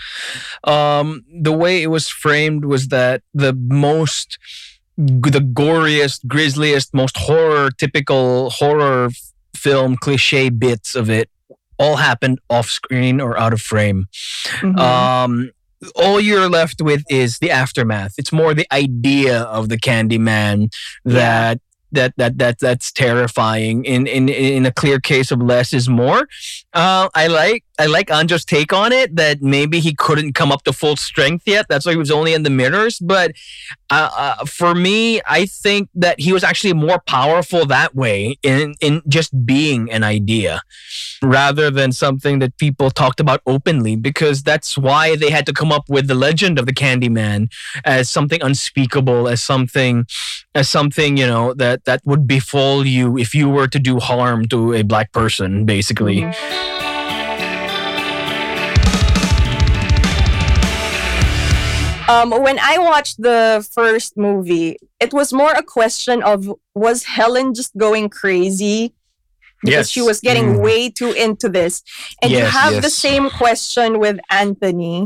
Um, 0.65 1.25
the 1.43 1.53
way 1.53 1.83
it 1.83 1.87
was 1.89 2.09
framed 2.09 2.65
was 2.65 2.89
that 2.89 3.23
the 3.33 3.53
most, 3.53 4.39
the 4.97 5.41
goriest, 5.41 6.27
grisliest, 6.27 6.93
most 6.93 7.17
horror, 7.17 7.71
typical 7.71 8.51
horror 8.51 9.11
film 9.55 9.97
cliche 9.97 10.49
bits 10.49 10.95
of 10.97 11.09
it 11.11 11.29
all 11.81 11.97
happened 11.97 12.39
off 12.57 12.69
screen 12.81 13.17
or 13.21 13.33
out 13.43 13.53
of 13.57 13.61
frame 13.71 14.01
Mhm. 14.61 14.79
um 14.79 15.33
all 16.03 16.21
you're 16.21 16.49
left 16.49 16.79
with 16.89 17.03
is 17.09 17.39
the 17.39 17.51
aftermath 17.51 18.13
it's 18.21 18.33
more 18.41 18.53
the 18.55 18.67
idea 18.85 19.37
of 19.59 19.63
the 19.73 19.79
candyman 19.79 20.57
that 21.05 21.59
that 21.93 22.13
that 22.19 22.39
that 22.39 22.57
that's 22.61 22.93
terrifying. 22.93 23.85
In 23.85 24.07
in 24.07 24.29
in 24.29 24.65
a 24.65 24.71
clear 24.81 25.01
case 25.01 25.33
of 25.35 25.41
less 25.43 25.73
is 25.73 25.89
more. 25.89 26.21
Uh, 26.73 27.09
I 27.23 27.27
like 27.27 27.65
I 27.81 27.87
like 27.87 28.09
Anjo's 28.09 28.45
take 28.45 28.75
on 28.75 28.93
it 28.93 29.17
that 29.17 29.41
maybe 29.41 29.81
he 29.81 29.95
couldn't 29.95 30.35
come 30.35 30.53
up 30.53 30.65
to 30.65 30.73
full 30.73 30.97
strength 30.97 31.45
yet. 31.47 31.65
That's 31.71 31.87
why 31.87 31.93
he 31.93 31.99
was 31.99 32.11
only 32.11 32.35
in 32.35 32.43
the 32.43 32.51
mirrors. 32.51 32.99
But 32.99 33.33
uh, 33.89 34.11
uh, 34.15 34.45
for 34.45 34.75
me, 34.75 35.23
I 35.27 35.47
think 35.47 35.89
that 35.95 36.21
he 36.21 36.31
was 36.35 36.45
actually 36.45 36.75
more 36.75 37.01
powerful 37.07 37.65
that 37.67 37.95
way 37.95 38.37
in 38.43 38.75
in 38.83 39.01
just 39.09 39.47
being 39.47 39.91
an 39.91 40.05
idea 40.05 40.61
rather 41.23 41.71
than 41.71 41.91
something 41.93 42.39
that 42.41 42.59
people 42.59 42.91
talked 42.91 43.19
about 43.19 43.41
openly 43.47 43.97
because 43.97 44.43
that's 44.43 44.77
why 44.77 45.17
they 45.17 45.31
had 45.31 45.47
to 45.47 45.53
come 45.55 45.73
up 45.73 45.89
with 45.89 46.07
the 46.07 46.15
legend 46.15 46.59
of 46.59 46.67
the 46.67 46.75
Candyman 46.75 47.51
as 47.85 48.11
something 48.11 48.43
unspeakable 48.43 49.27
as 49.27 49.43
something 49.43 50.07
as 50.55 50.69
something 50.69 51.17
you 51.17 51.27
know 51.27 51.55
that 51.55 51.85
that 51.85 52.01
would 52.05 52.27
befall 52.27 52.87
you 52.87 53.17
if 53.17 53.35
you 53.35 53.49
were 53.49 53.69
to 53.69 53.79
do 53.79 53.99
harm 53.99 54.47
to 54.49 54.75
a 54.75 54.83
black 54.83 55.13
person 55.13 55.65
basically 55.65 56.21
Um, 62.11 62.31
when 62.47 62.59
I 62.59 62.75
watched 62.79 63.17
the 63.23 63.67
first 63.79 64.17
movie, 64.17 64.77
it 65.05 65.13
was 65.13 65.33
more 65.33 65.53
a 65.53 65.63
question 65.63 66.23
of 66.33 66.39
was 66.75 66.99
Helen 67.05 67.55
just 67.55 67.73
going 67.77 68.09
crazy 68.09 68.93
because 69.63 69.87
Yes. 69.89 69.95
she 69.95 70.03
was 70.11 70.19
getting 70.29 70.47
Mm. 70.57 70.61
way 70.67 70.81
too 70.99 71.13
into 71.13 71.49
this, 71.59 71.75
and 72.23 72.29
you 72.33 72.39
Yes, 72.39 72.53
have 72.61 72.75
the 72.83 72.91
same 73.07 73.25
question 73.43 73.89
with 74.05 74.17
Anthony, 74.43 74.97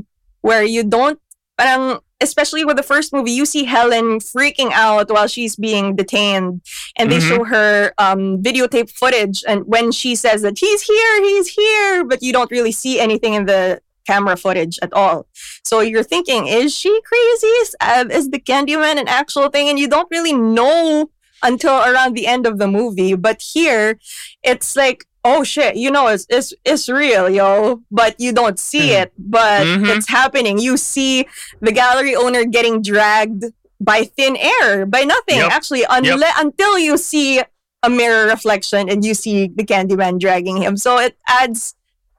where 0.49 0.64
you 0.75 0.83
don't, 0.97 1.19
parang, 1.59 1.99
especially 2.21 2.64
with 2.64 2.77
the 2.81 2.83
first 2.93 3.09
movie, 3.12 3.33
you 3.40 3.45
see 3.55 3.64
Helen 3.64 4.09
freaking 4.21 4.71
out 4.73 5.11
while 5.14 5.27
she's 5.35 5.57
being 5.57 5.87
detained, 6.03 6.51
and 6.99 7.11
they 7.11 7.19
Mhm. 7.19 7.29
show 7.31 7.43
her 7.55 7.93
um, 8.07 8.23
videotape 8.49 8.90
footage, 9.01 9.38
and 9.51 9.59
when 9.75 9.87
she 9.93 10.14
says 10.25 10.38
that 10.47 10.57
he's 10.64 10.83
here, 10.93 11.14
he's 11.29 11.49
here, 11.61 12.05
but 12.11 12.23
you 12.23 12.33
don't 12.33 12.51
really 12.57 12.73
see 12.83 12.95
anything 13.07 13.35
in 13.35 13.45
the 13.53 13.81
camera 14.07 14.37
footage 14.37 14.79
at 14.83 14.93
all. 14.93 15.27
So 15.64 15.81
you're 15.81 16.03
thinking, 16.03 16.47
is 16.47 16.75
she 16.77 17.01
crazy? 17.05 17.47
Is, 17.47 17.77
uh, 17.81 18.05
is 18.11 18.31
the 18.31 18.38
Candyman 18.40 18.99
an 19.01 19.09
actual 19.09 19.49
thing? 19.49 19.69
And 19.69 19.79
you 19.79 19.88
don't 19.88 20.09
really 20.11 20.33
know 20.33 21.11
until 21.43 21.75
around 21.81 22.14
the 22.14 22.27
end 22.27 22.47
of 22.47 22.59
the 22.59 22.67
movie. 22.69 23.14
But 23.14 23.43
here, 23.43 23.99
it's 24.43 24.77
like, 24.77 25.05
oh 25.25 25.43
shit, 25.45 25.77
you 25.77 25.90
know, 25.90 26.07
it's 26.09 26.27
it's, 26.29 26.53
it's 26.64 26.88
real, 26.88 27.29
yo. 27.31 27.83
But 27.90 28.19
you 28.19 28.33
don't 28.33 28.59
see 28.59 28.88
Mhm. 28.90 29.03
it, 29.03 29.12
but 29.19 29.67
Mhm. 29.67 29.97
it's 29.97 30.09
happening. 30.09 30.59
You 30.59 30.77
see 30.77 31.27
the 31.61 31.73
gallery 31.73 32.14
owner 32.14 32.45
getting 32.45 32.83
dragged 32.83 33.45
by 33.81 34.05
thin 34.05 34.37
air, 34.37 34.87
by 34.87 35.03
nothing, 35.05 35.38
Yep. 35.38 35.51
actually, 35.53 35.83
unle- 35.83 36.31
until 36.38 36.79
you 36.79 36.97
see 36.97 37.43
a 37.83 37.90
mirror 37.90 38.27
reflection 38.27 38.88
and 38.88 39.05
you 39.05 39.12
see 39.12 39.51
the 39.55 39.64
Candyman 39.64 40.19
dragging 40.19 40.57
him. 40.62 40.77
So 40.79 40.99
it 40.99 41.17
adds 41.29 41.75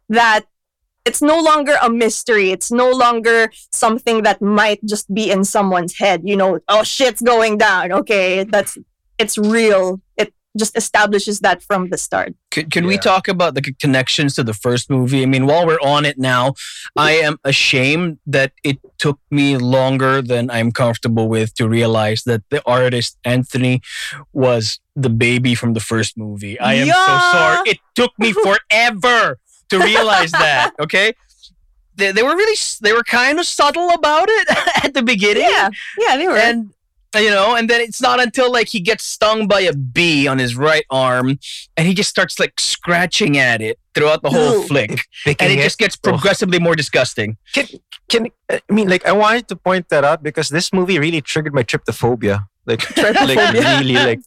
that 0.10 0.46
it's 1.06 1.22
no 1.22 1.40
longer 1.40 1.76
a 1.82 1.90
mystery. 1.90 2.52
It's 2.52 2.72
no 2.72 2.90
longer 2.90 3.52
something 3.72 4.24
that 4.24 4.42
might 4.42 4.84
just 4.84 5.14
be 5.14 5.32
in 5.32 5.44
someone's 5.44 5.98
head. 5.98 6.22
You 6.24 6.36
know, 6.36 6.60
oh 6.68 6.84
shit's 6.84 7.22
going 7.22 7.58
down. 7.58 7.92
Okay, 7.92 8.44
that's 8.44 8.78
it's 9.18 9.38
real. 9.38 10.02
It 10.18 10.34
just 10.58 10.76
establishes 10.76 11.42
that 11.42 11.62
from 11.62 11.90
the 11.90 11.98
start. 11.98 12.34
Can, 12.50 12.70
can 12.70 12.86
we 12.86 12.98
talk 12.98 13.28
about 13.28 13.56
the 13.56 13.62
connections 13.62 14.36
to 14.36 14.44
the 14.44 14.54
first 14.54 14.90
movie? 14.90 15.22
I 15.22 15.26
mean, 15.26 15.46
while 15.46 15.68
we're 15.68 15.80
on 15.82 16.06
it 16.06 16.18
now, 16.18 16.54
I 16.96 17.12
am 17.12 17.38
ashamed 17.44 18.20
that 18.26 18.54
it 18.64 18.80
took 18.98 19.20
me 19.30 19.58
longer 19.58 20.22
than 20.22 20.50
I'm 20.50 20.72
comfortable 20.72 21.28
with 21.28 21.54
to 21.56 21.68
realize 21.68 22.24
that 22.24 22.44
the 22.50 22.62
artist 22.66 23.18
Anthony 23.26 23.82
was 24.32 24.80
the 24.96 25.10
baby 25.10 25.56
from 25.56 25.74
the 25.74 25.82
first 25.82 26.18
movie. 26.18 26.58
I 26.60 26.76
am 26.76 26.88
so 26.88 27.20
sorry. 27.32 27.70
It 27.70 27.80
took 27.94 28.12
me 28.18 28.32
forever 28.70 29.38
to 29.70 29.80
realize 29.80 30.32
that. 30.32 30.72
Okay. 30.80 31.14
They, 31.98 32.12
they 32.12 32.24
were 32.24 32.36
really 32.36 32.58
they 32.82 32.92
were 32.92 33.04
kind 33.04 33.40
of 33.40 33.46
subtle 33.46 33.90
about 33.92 34.28
it 34.30 34.48
at 34.84 34.94
the 34.94 35.02
beginning 35.02 35.44
Yeah, 35.44 35.70
yeah, 35.98 36.18
they 36.18 36.28
were. 36.28 36.36
and 36.38 36.74
you 37.16 37.30
know 37.30 37.56
and 37.56 37.70
then 37.70 37.80
it's 37.80 38.02
not 38.02 38.20
until 38.22 38.52
like 38.52 38.68
he 38.68 38.82
gets 38.82 39.06
stung 39.06 39.48
by 39.48 39.62
a 39.62 39.72
bee 39.74 40.28
on 40.28 40.38
his 40.38 40.58
right 40.58 40.84
arm 40.90 41.40
and 41.78 41.88
he 41.88 41.94
just 41.94 42.10
starts 42.10 42.38
like 42.38 42.60
scratching 42.60 43.38
at 43.38 43.62
it 43.62 43.80
throughout 43.94 44.22
the 44.24 44.30
whole 44.30 44.60
Ew. 44.60 44.68
flick 44.68 44.90
and 45.26 45.38
it 45.40 45.60
it. 45.60 45.64
just 45.64 45.78
gets 45.78 45.98
oh. 46.04 46.10
progressively 46.10 46.60
more 46.60 46.76
disgusting 46.76 47.38
can 47.54 47.66
can 48.10 48.28
I 48.50 48.62
mean 48.70 48.90
like 48.90 49.06
I 49.06 49.12
wanted 49.14 49.48
to 49.50 49.56
point 49.56 49.90
that 49.90 50.04
out 50.04 50.22
because 50.22 50.50
this 50.50 50.74
movie 50.74 51.00
really 51.00 51.22
triggered 51.22 51.54
my 51.54 51.64
tryptophobia. 51.64 52.46
Like 52.66 52.82
like 52.98 53.54
really 53.54 53.94
like 53.94 54.20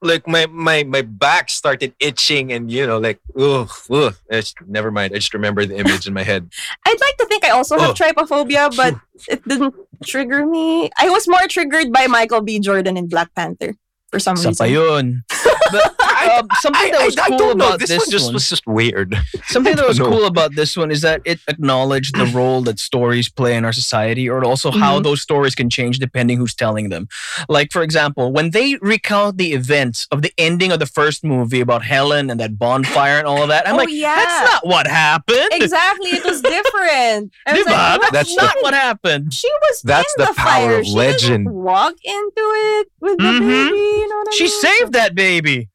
like 0.00 0.28
my 0.28 0.46
my 0.46 0.84
my 0.84 1.02
back 1.02 1.50
started 1.50 1.92
itching 1.98 2.52
and 2.52 2.70
you 2.70 2.86
know 2.86 2.98
like 2.98 3.18
ugh, 3.36 3.70
ugh. 3.90 4.14
It's, 4.30 4.54
never 4.66 4.90
mind. 4.90 5.12
I 5.14 5.18
just 5.18 5.34
remember 5.34 5.66
the 5.66 5.76
image 5.76 6.06
in 6.06 6.14
my 6.14 6.22
head. 6.22 6.48
I'd 6.86 7.00
like 7.00 7.16
to 7.18 7.26
think 7.26 7.44
I 7.44 7.50
also 7.50 7.78
have 7.78 7.90
Oh. 7.90 7.94
trypophobia, 7.94 8.74
but 8.76 8.94
it 9.28 9.42
didn't 9.48 9.74
trigger 10.04 10.46
me. 10.46 10.90
I 10.96 11.10
was 11.10 11.26
more 11.26 11.46
triggered 11.48 11.92
by 11.92 12.06
Michael 12.06 12.40
B. 12.42 12.60
Jordan 12.60 12.96
in 12.96 13.08
Black 13.08 13.34
Panther 13.34 13.74
for 14.10 14.20
some 14.20 14.36
Isa 14.36 14.52
pa 14.54 14.64
reason. 14.64 14.74
yun. 14.74 15.24
But 15.70 16.00
um, 16.30 16.48
something 16.60 16.92
that 16.92 17.04
was 17.04 17.16
cool 17.16 17.38
don't 17.38 17.58
know. 17.58 17.66
about 17.68 17.78
This, 17.80 17.88
this, 17.90 17.98
one 18.06 18.10
just 18.10 18.24
one 18.26 18.34
was 18.34 18.48
just 18.48 18.66
weird. 18.66 19.14
Something 19.46 19.76
that 19.76 19.86
was 19.86 19.98
No. 19.98 20.08
cool 20.10 20.24
about 20.26 20.54
this 20.54 20.76
one 20.76 20.90
is 20.90 21.00
that 21.02 21.20
it 21.24 21.40
acknowledged 21.48 22.16
the 22.16 22.26
role 22.34 22.62
that 22.62 22.78
stories 22.78 23.28
play 23.28 23.56
in 23.56 23.64
our 23.64 23.72
society, 23.72 24.28
or 24.28 24.44
also 24.44 24.70
how 24.70 24.98
Mhm. 24.98 25.04
those 25.04 25.22
stories 25.22 25.54
can 25.54 25.68
change 25.70 25.98
depending 25.98 26.38
who's 26.38 26.54
telling 26.54 26.88
them. 26.88 27.08
Like, 27.48 27.72
for 27.72 27.82
example, 27.82 28.32
when 28.32 28.50
they 28.50 28.76
recount 28.80 29.38
the 29.38 29.52
events 29.52 30.06
of 30.10 30.22
the 30.22 30.32
ending 30.38 30.72
of 30.72 30.78
the 30.80 30.86
first 30.86 31.24
movie 31.24 31.60
about 31.60 31.84
Helen 31.84 32.30
and 32.30 32.40
that 32.40 32.58
bonfire 32.58 33.18
and 33.18 33.26
all 33.26 33.42
of 33.42 33.48
that, 33.48 33.66
I'm 33.68 33.74
Oh, 33.74 33.78
like, 33.78 33.88
yeah. 33.90 34.16
that's 34.16 34.52
not 34.52 34.66
what 34.66 34.86
happened. 34.86 35.48
Exactly, 35.52 36.10
it 36.10 36.24
was 36.24 36.40
different. 36.42 37.32
I 37.46 37.52
was 37.52 37.66
Diba? 37.66 37.98
like. 38.00 38.10
That's 38.12 38.34
not 38.36 38.52
didn't- 38.54 38.62
what 38.62 38.74
happened. 38.74 39.34
She 39.34 39.48
was 39.62 39.82
That's 39.82 40.12
in 40.18 40.24
the 40.24 40.30
the, 40.30 40.34
power 40.34 40.68
fire. 40.68 40.78
of 40.80 40.86
She 40.86 40.92
legend. 40.92 41.50
walk 41.50 41.94
into 42.04 42.32
it 42.36 42.88
with 43.00 43.18
the 43.18 43.24
Mhm. 43.24 43.40
baby. 43.40 43.76
You 43.78 44.08
know 44.08 44.16
what 44.16 44.28
I 44.28 44.36
She 44.36 44.44
mean? 44.44 44.60
saved 44.60 44.92
that 44.94 45.14
baby. 45.14 45.27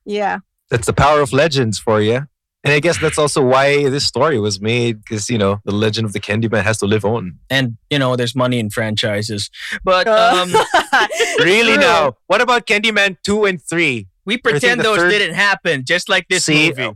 Yeah. 0.05 0.39
That's 0.69 0.87
the 0.87 0.93
power 0.93 1.21
of 1.21 1.33
legends 1.33 1.77
for 1.79 2.01
you. 2.01 2.27
And 2.65 2.71
I 2.73 2.79
guess 2.79 2.97
that's 2.97 3.17
also 3.17 3.41
why 3.43 3.89
this 3.89 4.05
story 4.05 4.39
was 4.39 4.61
made 4.61 5.03
because 5.03 5.29
you 5.29 5.37
know 5.37 5.59
the 5.65 5.73
legend 5.73 6.05
of 6.05 6.13
the 6.13 6.19
Candyman 6.21 6.63
has 6.63 6.77
to 6.77 6.85
live 6.87 7.03
on. 7.03 7.37
And, 7.49 7.77
you 7.89 7.99
know, 7.99 8.15
there's 8.15 8.35
money 8.35 8.57
in 8.57 8.69
franchises. 8.69 9.49
But 9.83 10.07
Uh, 10.07 10.45
um, 10.47 10.51
Really 11.39 11.73
True. 11.73 11.81
now? 11.81 12.15
What 12.27 12.39
about 12.41 12.65
Candyman 12.65 13.17
two 13.23 13.43
and 13.45 13.61
three? 13.61 14.07
we 14.25 14.37
pretend 14.37 14.79
those 14.81 14.97
third- 14.99 15.09
didn't 15.09 15.35
happen, 15.35 15.83
just 15.85 16.07
like 16.07 16.25
this 16.29 16.45
See, 16.45 16.69
movie. 16.69 16.95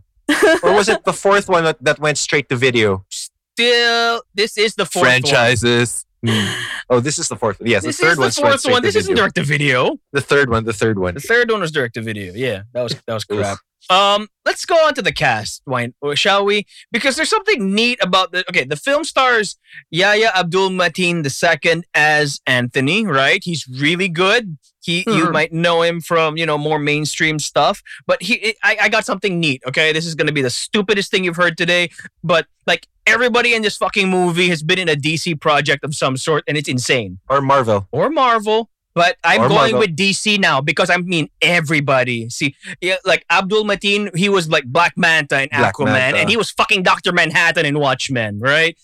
or 0.64 0.74
was 0.74 0.88
it 0.88 1.04
the 1.04 1.12
fourth 1.14 1.50
one 1.50 1.66
that, 1.66 1.78
that 1.84 2.00
went 2.00 2.18
straight 2.18 2.48
to 2.48 2.56
video? 2.56 3.06
Still, 3.10 4.22
this 4.34 4.58
is 4.58 4.76
the 4.76 4.86
fourth 4.86 5.04
one. 5.24 5.92
Hmm. 6.26 6.48
Oh, 6.90 7.00
this 7.00 7.20
is 7.20 7.28
the 7.28 7.36
fourth. 7.36 7.60
one. 7.60 7.70
Yes, 7.70 7.84
This 7.84 7.98
the 7.98 8.08
third 8.08 8.20
is 8.20 8.36
the 8.36 8.42
fourth 8.42 8.66
one. 8.66 8.82
This 8.82 8.96
isn't 8.96 9.16
direct 9.16 9.36
to 9.36 9.44
video. 9.44 9.98
The 10.14 10.22
third 10.22 10.50
one. 10.50 10.64
The 10.64 10.74
third 10.74 10.98
one. 10.98 11.14
The 11.14 11.20
third 11.20 11.52
one 11.52 11.62
was 11.62 11.72
direct 11.72 11.94
to 11.96 12.02
video. 12.02 12.34
Yeah, 12.34 12.64
that 12.74 12.82
was 12.82 12.96
that 13.06 13.14
was 13.14 13.24
crap. 13.26 13.60
Um, 13.90 14.28
let's 14.46 14.66
go 14.66 14.76
on 14.76 14.94
to 14.96 15.02
the 15.02 15.14
cast, 15.14 15.62
Wine, 15.66 15.94
shall 16.16 16.44
we? 16.44 16.66
Because 16.92 17.16
there's 17.16 17.30
something 17.30 17.74
neat 17.74 18.00
about 18.02 18.32
the 18.32 18.44
okay. 18.50 18.66
The 18.66 18.76
film 18.76 19.04
stars 19.06 19.58
Yahya 19.92 20.32
Abdul 20.36 20.72
Mateen 20.72 21.24
II 21.26 21.84
as 21.94 22.42
Anthony. 22.46 23.06
Right, 23.06 23.42
he's 23.44 23.66
really 23.68 24.10
good. 24.10 24.58
He, 24.84 25.04
you 25.08 25.26
Hmm. 25.28 25.32
might 25.34 25.52
know 25.54 25.82
him 25.82 26.02
from 26.02 26.38
you 26.38 26.46
know 26.46 26.58
more 26.58 26.80
mainstream 26.80 27.40
stuff, 27.40 27.82
but 28.06 28.22
he, 28.22 28.56
I, 28.64 28.78
I 28.84 28.90
got 28.90 29.06
something 29.06 29.40
neat. 29.40 29.62
Okay, 29.68 29.94
this 29.94 30.06
is 30.06 30.16
gonna 30.16 30.32
be 30.34 30.42
the 30.42 30.50
stupidest 30.50 31.10
thing 31.12 31.24
you've 31.24 31.36
heard 31.38 31.58
today, 31.58 31.90
but 32.24 32.46
like 32.66 32.88
everybody 33.06 33.54
in 33.54 33.62
this 33.62 33.78
fucking 33.78 34.10
movie 34.10 34.50
has 34.50 34.64
been 34.64 34.80
in 34.80 34.90
a 34.90 34.96
DC 34.96 35.40
project 35.40 35.84
of 35.86 35.96
some 35.96 36.18
sort, 36.18 36.44
and 36.48 36.58
it's 36.58 36.68
insane 36.70 37.20
Or 37.30 37.40
Marvel. 37.42 37.88
or 37.92 38.10
Marvel. 38.10 38.70
But 38.98 39.16
I'm 39.24 39.42
Or 39.44 39.48
going 39.50 39.74
Marvel. 39.74 39.80
with 39.82 39.96
DC 39.96 40.40
now 40.40 40.60
because 40.60 40.90
I 40.90 40.98
mean 40.98 41.30
everybody. 41.42 42.30
See, 42.30 42.56
yeah, 42.82 42.96
like 43.06 43.24
Abdul 43.30 43.64
Mateen, 43.64 44.04
he 44.16 44.28
was 44.28 44.50
like 44.50 44.66
Black 44.66 44.94
Manta 44.98 45.44
in 45.44 45.50
Black 45.56 45.76
Aquaman, 45.76 45.86
Manta. 45.94 46.18
and 46.20 46.30
he 46.30 46.36
was 46.36 46.50
fucking 46.50 46.82
Doctor 46.82 47.12
Manhattan 47.12 47.66
in 47.66 47.78
Watchmen, 47.78 48.40
right? 48.40 48.76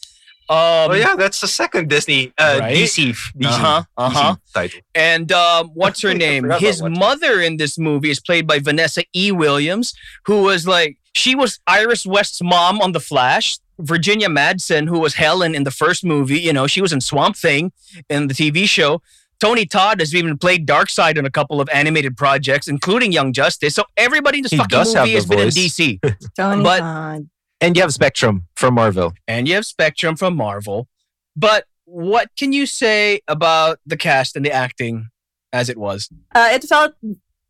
Um, 0.50 0.92
oh 0.92 0.94
yeah, 0.94 1.16
that's 1.16 1.40
the 1.42 1.48
second 1.48 1.90
Disney 1.90 2.32
uh, 2.38 2.58
Right? 2.60 2.76
DC 2.76 3.16
DC, 3.40 3.46
Uh-huh, 3.48 3.84
uh-huh. 3.98 4.36
DC 4.36 4.54
title. 4.54 4.80
And 4.94 5.32
um, 5.32 5.70
what's 5.74 6.02
her 6.04 6.14
name? 6.28 6.50
His 6.60 6.84
mother 6.84 7.42
in 7.42 7.58
this 7.58 7.80
movie 7.80 8.12
is 8.12 8.20
played 8.20 8.46
by 8.46 8.60
Vanessa 8.60 9.02
E. 9.16 9.32
Williams, 9.32 9.94
who 10.28 10.44
was 10.44 10.68
like 10.68 10.98
she 11.16 11.34
was 11.34 11.60
Iris 11.66 12.06
West's 12.06 12.42
mom 12.44 12.82
on 12.82 12.92
The 12.92 13.00
Flash. 13.00 13.58
Virginia 13.80 14.28
Madsen, 14.30 14.88
who 14.88 15.00
was 15.00 15.16
Helen 15.16 15.56
in 15.56 15.64
the 15.64 15.72
first 15.72 16.06
movie, 16.06 16.40
you 16.40 16.54
know, 16.54 16.68
she 16.68 16.80
was 16.80 16.94
in 16.94 17.02
Swamp 17.02 17.36
Thing 17.36 17.72
in 18.08 18.28
the 18.28 18.34
TV 18.36 18.68
show. 18.70 19.02
Tony 19.44 19.66
Todd 19.66 20.00
has 20.00 20.16
even 20.16 20.38
played 20.38 20.66
Darkseid 20.66 21.18
in 21.18 21.26
a 21.26 21.30
couple 21.30 21.60
of 21.60 21.68
animated 21.74 22.16
projects, 22.16 22.68
including 22.70 23.12
Young 23.12 23.34
Justice. 23.34 23.76
So 23.76 23.84
everybody 23.98 24.38
in 24.38 24.44
this 24.44 24.52
He 24.52 24.58
fucking 24.58 24.78
movie 24.80 24.94
the 24.94 25.10
has 25.16 25.26
been 25.26 25.40
in. 25.40 25.48
DC. 25.50 26.00
Tony 26.38 26.64
But- 26.64 26.80
Todd. 26.80 27.30
And 27.62 27.76
you 27.78 27.82
have 27.82 27.94
Spectrum 27.94 28.48
from 28.58 28.74
Marvel. 28.74 29.14
and 29.28 29.48
you 29.48 29.54
have 29.56 29.66
Spectrum 29.66 30.18
from 30.18 30.36
Marvel. 30.36 30.88
But 31.36 31.66
what 31.86 32.30
can 32.38 32.52
you 32.52 32.66
say 32.66 33.22
about 33.28 33.80
the 33.86 33.96
cast 33.96 34.36
and 34.36 34.46
the 34.46 34.52
acting 34.52 35.08
as 35.54 35.70
it 35.70 35.78
was? 35.78 36.10
Uh, 36.36 36.50
it 36.52 36.64
felt 36.66 36.94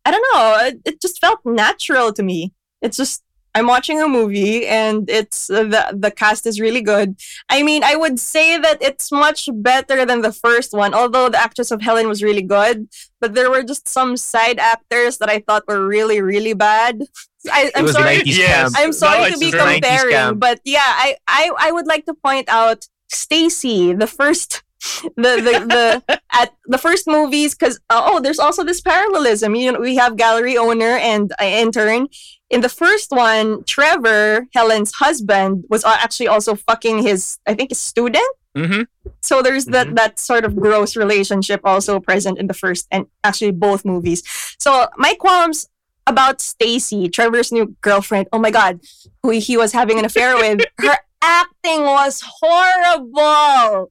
I 0.04 0.10
don't 0.12 0.24
know. 0.32 0.66
It, 0.66 0.80
it 0.84 1.00
just 1.00 1.20
felt 1.20 1.40
natural 1.44 2.12
to 2.12 2.22
me. 2.22 2.52
It's 2.80 2.96
just 2.96 3.23
I'm 3.54 3.66
watching 3.66 4.00
a 4.00 4.08
movie 4.08 4.66
and 4.66 5.08
it's 5.08 5.48
uh, 5.48 5.64
the 5.64 5.96
the 5.96 6.10
cast 6.10 6.46
is 6.46 6.60
really 6.60 6.80
good. 6.80 7.16
I 7.48 7.62
mean, 7.62 7.84
I 7.84 7.94
would 7.94 8.18
say 8.18 8.58
that 8.58 8.78
it's 8.82 9.12
much 9.12 9.48
better 9.52 10.04
than 10.04 10.22
the 10.22 10.32
first 10.32 10.72
one, 10.72 10.92
although 10.92 11.28
the 11.28 11.40
actress 11.40 11.70
of 11.70 11.80
Helen 11.80 12.08
was 12.08 12.22
really 12.22 12.42
good. 12.42 12.88
But 13.20 13.34
there 13.34 13.50
were 13.50 13.62
just 13.62 13.88
some 13.88 14.16
side 14.16 14.58
actors 14.58 15.18
that 15.18 15.30
I 15.30 15.38
thought 15.38 15.64
were 15.68 15.86
really 15.86 16.20
really 16.20 16.54
bad. 16.54 17.02
I, 17.50 17.70
I'm, 17.76 17.88
sorry. 17.88 18.16
90s 18.20 18.38
Yes. 18.38 18.72
I'm 18.74 18.92
sorry 18.92 19.30
No, 19.30 19.30
to 19.30 19.38
be 19.38 19.50
comparing, 19.50 20.38
but 20.38 20.60
yeah, 20.64 20.80
I, 20.80 21.16
I 21.28 21.50
I 21.58 21.72
would 21.72 21.86
like 21.86 22.06
to 22.06 22.14
point 22.14 22.48
out 22.48 22.88
Stacy, 23.10 23.92
the 23.92 24.06
first 24.06 24.64
the 25.16 25.32
the, 25.40 26.02
the 26.06 26.20
at 26.32 26.52
the 26.66 26.78
first 26.78 27.06
movies 27.06 27.54
because 27.54 27.80
uh, 27.90 28.02
oh 28.04 28.20
there's 28.20 28.38
also 28.38 28.64
this 28.64 28.80
parallelism 28.80 29.54
you 29.54 29.72
know 29.72 29.80
we 29.80 29.96
have 29.96 30.16
gallery 30.16 30.56
owner 30.56 30.96
and 30.98 31.32
uh, 31.40 31.44
intern 31.44 32.08
in 32.54 32.60
the 32.66 32.68
first 32.82 33.10
one 33.10 33.46
trevor 33.64 34.46
helen's 34.54 34.92
husband 35.04 35.64
was 35.72 35.82
actually 35.84 36.28
also 36.34 36.54
fucking 36.68 36.96
his 37.08 37.38
i 37.50 37.52
think 37.54 37.70
his 37.70 37.80
student 37.92 38.32
Mm-hmm. 38.56 38.82
so 39.20 39.42
there's 39.42 39.64
that 39.74 39.88
Mhm. 39.88 39.96
that 40.00 40.12
sort 40.20 40.44
of 40.46 40.54
gross 40.64 40.94
relationship 41.04 41.60
also 41.64 41.98
present 41.98 42.38
in 42.38 42.46
the 42.46 42.54
first 42.62 42.86
and 42.94 43.02
actually 43.28 43.50
both 43.50 43.84
movies. 43.84 44.22
So 44.64 44.70
my 44.96 45.12
qualms 45.18 45.58
about 46.06 46.40
Stacy, 46.40 47.08
Trevor's 47.08 47.50
new 47.50 47.64
girlfriend. 47.88 48.28
Oh 48.32 48.38
my 48.38 48.52
god, 48.52 48.78
who 49.24 49.30
he 49.30 49.56
was 49.62 49.72
having 49.72 49.98
an 49.98 50.04
affair 50.04 50.36
with. 50.36 50.60
Her 50.86 50.96
acting 51.20 51.82
was 51.82 52.22
horrible. 52.40 53.90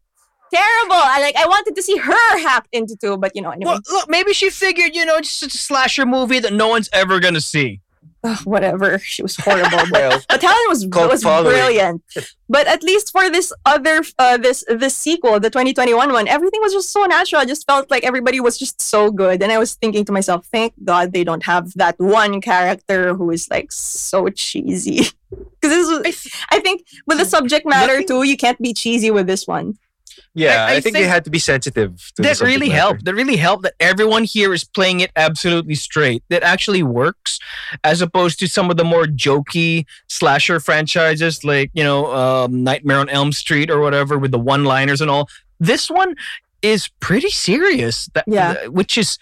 Terrible. 0.53 1.01
I 1.15 1.19
like 1.21 1.35
I 1.35 1.45
wanted 1.45 1.75
to 1.75 1.81
see 1.81 1.97
her 1.97 2.37
hacked 2.47 2.69
into 2.71 2.95
too, 2.95 3.17
but 3.17 3.35
you 3.35 3.41
know, 3.41 3.49
anyway. 3.49 3.71
Well, 3.73 3.81
look, 3.91 4.07
maybe 4.09 4.31
she 4.33 4.49
figured, 4.49 4.95
you 4.95 5.03
know, 5.05 5.17
it's 5.17 5.39
just 5.41 5.55
a 5.55 5.57
slasher 5.57 6.05
movie 6.05 6.39
that 6.39 6.53
no 6.53 6.67
one's 6.69 6.89
ever 6.93 7.19
gonna 7.19 7.41
see. 7.41 7.81
Ugh, 8.25 8.39
whatever. 8.45 8.99
She 8.99 9.21
was 9.21 9.35
horrible. 9.35 9.69
but 9.69 9.91
Well, 9.91 10.21
But 10.29 10.41
Helen 10.41 10.57
was 10.69 10.87
was 10.87 11.23
following. 11.23 11.53
brilliant. 11.55 12.03
But 12.49 12.67
at 12.67 12.83
least 12.83 13.11
for 13.11 13.29
this 13.31 13.51
other 13.65 14.03
uh, 14.19 14.37
this 14.37 14.63
this 14.69 14.95
sequel, 14.95 15.39
the 15.39 15.49
2021 15.49 16.11
one, 16.11 16.27
everything 16.27 16.61
was 16.61 16.71
just 16.71 16.91
so 16.91 17.03
natural. 17.05 17.41
I 17.41 17.45
just 17.45 17.65
felt 17.65 17.89
like 17.89 18.03
everybody 18.03 18.39
was 18.39 18.59
just 18.59 18.79
so 18.81 19.09
good, 19.09 19.41
and 19.41 19.51
I 19.51 19.57
was 19.57 19.73
thinking 19.73 20.05
to 20.05 20.11
myself, 20.11 20.45
thank 20.51 20.73
God 20.83 21.13
they 21.13 21.23
don't 21.23 21.43
have 21.43 21.73
that 21.75 21.95
one 21.97 22.41
character 22.41 23.15
who 23.15 23.31
is 23.31 23.49
like 23.49 23.71
so 23.71 24.29
cheesy. 24.29 25.07
Because 25.33 25.75
this 25.75 25.89
was, 25.89 26.27
I 26.49 26.59
think 26.59 26.85
with 27.07 27.17
the 27.17 27.25
subject 27.25 27.65
matter 27.65 28.03
too, 28.03 28.21
you 28.21 28.37
can't 28.37 28.61
be 28.61 28.71
cheesy 28.71 29.09
with 29.09 29.25
this 29.25 29.47
one. 29.47 29.79
Yeah, 30.35 30.65
I- 30.65 30.65
I, 30.65 30.65
I 30.65 30.71
think, 30.73 30.83
think 30.83 30.95
they 30.95 31.03
had 31.07 31.23
to 31.25 31.29
be 31.29 31.39
sensitive. 31.39 32.11
To 32.15 32.21
that 32.23 32.39
really 32.41 32.69
matter. 32.69 32.79
helped. 32.79 33.05
That 33.05 33.13
really 33.15 33.37
helped 33.37 33.63
that 33.63 33.73
everyone 33.79 34.23
here 34.23 34.53
is 34.53 34.63
playing 34.63 34.99
it 35.01 35.11
absolutely 35.15 35.75
straight. 35.75 36.23
That 36.29 36.43
actually 36.43 36.83
works, 36.83 37.39
as 37.83 38.01
opposed 38.01 38.39
to 38.39 38.47
some 38.47 38.69
of 38.71 38.77
the 38.77 38.83
more 38.83 39.03
jokey 39.05 39.85
slasher 40.07 40.59
franchises 40.59 41.43
like 41.43 41.69
you 41.73 41.83
know 41.83 42.13
um, 42.13 42.63
Nightmare 42.63 42.99
on 42.99 43.09
Elm 43.09 43.31
Street 43.31 43.69
or 43.69 43.79
whatever 43.79 44.17
with 44.17 44.31
the 44.31 44.39
one-liners 44.39 45.01
and 45.01 45.09
all. 45.11 45.27
This 45.59 45.89
one 45.89 46.15
is 46.61 46.87
pretty 46.99 47.29
serious. 47.29 48.07
That, 48.13 48.23
Yeah. 48.25 48.67
which 48.67 48.97
is 48.97 49.17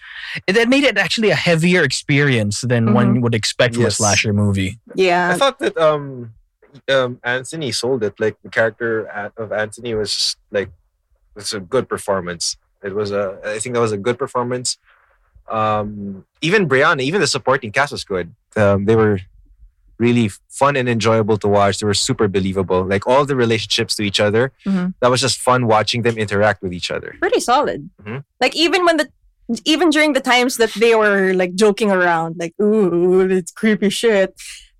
that 0.46 0.68
made 0.68 0.84
it 0.84 0.96
actually 0.96 1.30
a 1.30 1.34
heavier 1.34 1.82
experience 1.82 2.60
than 2.62 2.94
one 2.94 3.20
would 3.20 3.34
expect 3.34 3.74
from 3.74 3.84
a 3.86 3.90
slasher 3.90 4.32
movie. 4.32 4.78
Yeah, 4.94 5.30
I 5.34 5.36
thought 5.36 5.58
that 5.58 5.76
um, 5.76 6.34
um, 6.88 7.18
Anthony 7.24 7.72
sold 7.72 8.02
it. 8.04 8.14
Like 8.20 8.36
the 8.42 8.48
character 8.48 9.06
of 9.36 9.50
Anthony 9.52 9.94
was 9.94 10.36
like, 10.52 10.70
it's 11.36 11.52
a 11.52 11.60
good 11.60 11.88
performance. 11.88 12.56
It 12.82 12.94
was 12.94 13.10
a, 13.12 13.38
I 13.44 13.58
think 13.58 13.74
that 13.74 13.80
was 13.80 13.92
a 13.92 13.98
good 13.98 14.18
performance. 14.18 14.78
Um, 15.48 16.24
even 16.40 16.68
Brianna, 16.68 17.02
even 17.02 17.20
the 17.20 17.26
supporting 17.26 17.72
cast 17.72 17.92
was 17.92 18.04
good. 18.04 18.34
Um, 18.56 18.84
they 18.84 18.96
were 18.96 19.20
really 19.98 20.30
fun 20.48 20.76
and 20.76 20.88
enjoyable 20.88 21.36
to 21.38 21.48
watch. 21.48 21.78
They 21.78 21.86
were 21.86 21.94
super 21.94 22.26
believable. 22.28 22.82
Like 22.84 23.06
all 23.06 23.24
the 23.24 23.36
relationships 23.36 23.94
to 23.96 24.02
each 24.02 24.18
other, 24.20 24.52
Mhm. 24.66 24.94
that 25.00 25.10
was 25.10 25.20
just 25.20 25.38
fun 25.40 25.66
watching 25.66 26.02
them 26.02 26.16
interact 26.18 26.62
with 26.62 26.72
each 26.72 26.90
other. 26.90 27.14
pretty 27.20 27.40
solid. 27.40 27.88
Mhm. 28.02 28.24
Like 28.40 28.56
even 28.56 28.84
when 28.84 28.96
the 28.96 29.08
even 29.64 29.90
during 29.90 30.12
the 30.14 30.20
times 30.20 30.56
that 30.56 30.72
they 30.74 30.94
were 30.94 31.34
like 31.34 31.54
joking 31.54 31.90
around, 31.90 32.36
like 32.38 32.54
ooh, 32.60 33.20
it's 33.20 33.52
creepy 33.52 33.90
shit. 33.90 34.34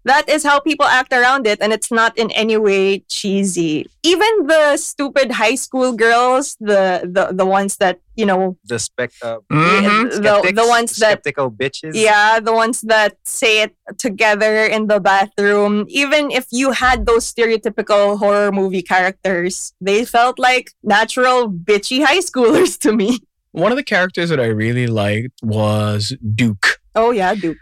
That 0.05 0.29
is 0.29 0.43
how 0.43 0.59
people 0.59 0.87
act 0.87 1.13
around 1.13 1.47
it, 1.47 1.59
and 1.63 1.73
it's 1.73 1.91
not 1.93 2.17
in 2.19 2.31
any 2.33 2.57
way 2.57 3.01
cheesy. 3.09 3.87
Even 4.03 4.47
the 4.47 4.77
stupid 4.77 5.31
high 5.33 5.55
school 5.55 5.93
girls, 5.93 6.57
the 6.61 7.07
the 7.07 7.31
the 7.33 7.47
ones 7.47 7.77
that 7.77 8.01
you 8.17 8.27
know, 8.27 8.59
The 8.65 8.79
spec, 8.79 9.11
uh, 9.23 9.39
Mhm. 9.51 10.11
the, 10.27 10.53
the 10.53 10.67
ones 10.69 10.97
that 10.97 11.23
skeptical 11.23 11.51
bitches. 11.51 11.93
yeah, 11.95 12.41
the 12.41 12.53
ones 12.53 12.83
that 12.83 13.17
say 13.25 13.63
it 13.63 13.75
together 13.97 14.67
in 14.67 14.87
the 14.89 15.01
bathroom. 15.01 15.87
Even 15.89 16.31
if 16.31 16.47
you 16.51 16.73
had 16.73 17.07
those 17.07 17.25
stereotypical 17.33 18.19
horror 18.19 18.53
movie 18.53 18.83
characters, 18.83 19.73
they 19.81 20.05
felt 20.05 20.39
like 20.39 20.73
natural 20.83 21.49
bitchy 21.51 22.05
high 22.05 22.19
schoolers 22.21 22.77
to 22.85 22.93
me. 22.93 23.21
One 23.53 23.71
of 23.73 23.77
the 23.77 23.85
characters 23.85 24.29
that 24.31 24.41
I 24.41 24.47
really 24.47 24.87
liked 24.87 25.41
was 25.43 26.13
Duke. 26.35 26.79
Oh 26.95 27.11
yeah, 27.11 27.35
Duke. 27.35 27.59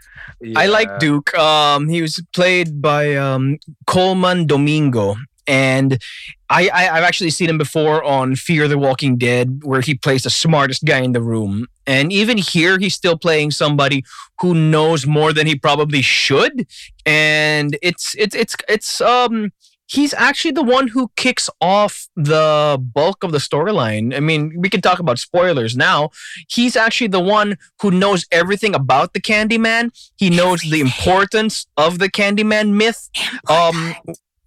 I 0.55 0.65
like 0.65 0.99
Duke. 0.99 1.33
Um, 1.35 1.87
he 1.87 2.01
was 2.01 2.21
played 2.33 2.81
by 2.81 3.15
um, 3.15 3.57
Colman 3.87 4.45
Domingo, 4.47 5.15
and 5.47 6.01
I, 6.49 6.69
I 6.73 6.97
I've 6.97 7.03
actually 7.03 7.29
seen 7.29 7.49
him 7.49 7.57
before 7.57 8.03
on 8.03 8.35
Fear 8.35 8.67
the 8.67 8.77
Walking 8.77 9.17
Dead, 9.17 9.61
where 9.63 9.81
he 9.81 9.95
plays 9.95 10.23
the 10.23 10.29
smartest 10.29 10.83
guy 10.83 10.99
in 10.99 11.13
the 11.13 11.21
room. 11.21 11.67
And 11.87 12.11
even 12.11 12.37
here, 12.37 12.77
he's 12.77 12.93
still 12.93 13.17
playing 13.17 13.51
somebody 13.51 14.03
who 14.39 14.53
knows 14.53 15.05
more 15.07 15.33
than 15.33 15.47
he 15.47 15.55
probably 15.55 16.01
should. 16.01 16.67
And 17.05 17.77
it's 17.81 18.15
it's 18.15 18.35
it's 18.35 18.55
it's 18.67 19.01
um 19.01 19.51
he's 19.91 20.13
actually 20.13 20.51
the 20.51 20.63
one 20.63 20.87
who 20.87 21.11
kicks 21.17 21.49
off 21.59 22.07
the 22.15 22.81
bulk 22.93 23.23
of 23.23 23.31
the 23.33 23.39
storyline. 23.39 24.15
I 24.15 24.21
mean, 24.21 24.53
we 24.57 24.69
can 24.69 24.79
talk 24.79 24.99
about 24.99 25.19
spoilers 25.19 25.75
now. 25.75 26.11
He's 26.47 26.75
actually 26.77 27.07
the 27.07 27.19
one 27.19 27.57
who 27.81 27.91
knows 27.91 28.25
everything 28.31 28.73
about 28.73 29.13
the 29.13 29.19
Candyman. 29.19 29.91
He 30.15 30.29
knows 30.29 30.61
the 30.61 30.79
importance 30.79 31.67
of 31.75 31.99
the 31.99 32.09
Candyman 32.09 32.73
myth. 32.73 33.09
Um, 33.49 33.95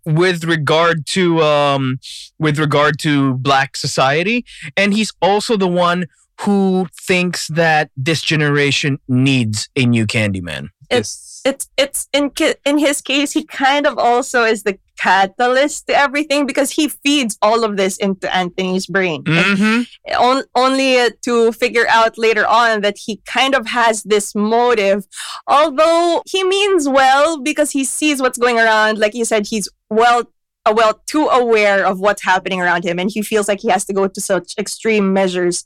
with 0.07 0.45
regard 0.45 1.07
to 1.07 1.43
um, 1.43 1.99
with 2.39 2.59
regard 2.59 2.99
to 3.01 3.35
Black 3.35 3.75
society, 3.75 4.45
and 4.77 4.93
he's 4.93 5.13
also 5.23 5.57
the 5.57 5.69
one 5.69 6.07
who 6.43 6.87
thinks 6.93 7.49
that 7.49 7.91
this 7.97 8.21
generation 8.21 8.99
needs 9.09 9.71
a 9.77 9.87
new 9.87 10.07
Candyman. 10.07 10.69
It's 10.91 11.34
it's 11.45 11.69
it's 11.77 12.09
in 12.13 12.31
in 12.65 12.79
his 12.79 13.01
case, 13.01 13.33
he 13.33 13.45
kind 13.45 13.87
of 13.87 13.99
also 13.99 14.45
is 14.45 14.63
the 14.63 14.79
catalyst 14.97 15.87
to 15.89 15.95
everything 15.95 16.47
because 16.47 16.71
he 16.71 16.89
feeds 16.89 17.37
all 17.43 17.65
of 17.65 17.77
this 17.77 17.97
into 17.99 18.35
Anthony's 18.35 18.87
brain. 18.87 19.23
Mm-hmm. 19.25 20.15
on, 20.19 20.45
only 20.55 20.99
uh, 20.99 21.11
to 21.23 21.53
figure 21.53 21.87
out 21.89 22.17
later 22.17 22.47
on 22.47 22.81
that 22.83 22.97
he 22.99 23.21
kind 23.27 23.55
of 23.55 23.67
has 23.67 24.03
this 24.05 24.35
motive 24.35 25.07
although 25.47 26.23
he 26.27 26.45
means 26.45 26.89
well 26.89 27.41
because 27.41 27.71
he 27.73 27.85
sees 27.85 28.21
what's 28.21 28.39
going 28.39 28.59
around 28.59 28.99
like 28.99 29.15
you 29.15 29.25
said 29.25 29.47
he's 29.47 29.69
well 29.91 30.23
uh, 30.67 30.73
well 30.75 31.01
too 31.07 31.27
aware 31.27 31.85
of 31.85 32.01
what's 32.01 32.23
happening 32.23 32.61
around 32.61 32.85
him 32.85 32.99
and 32.99 33.11
he 33.11 33.23
feels 33.23 33.49
like 33.49 33.61
he 33.61 33.69
has 33.69 33.85
to 33.85 33.93
go 33.93 34.07
to 34.07 34.21
such 34.21 34.55
extreme 34.59 35.13
measures 35.13 35.65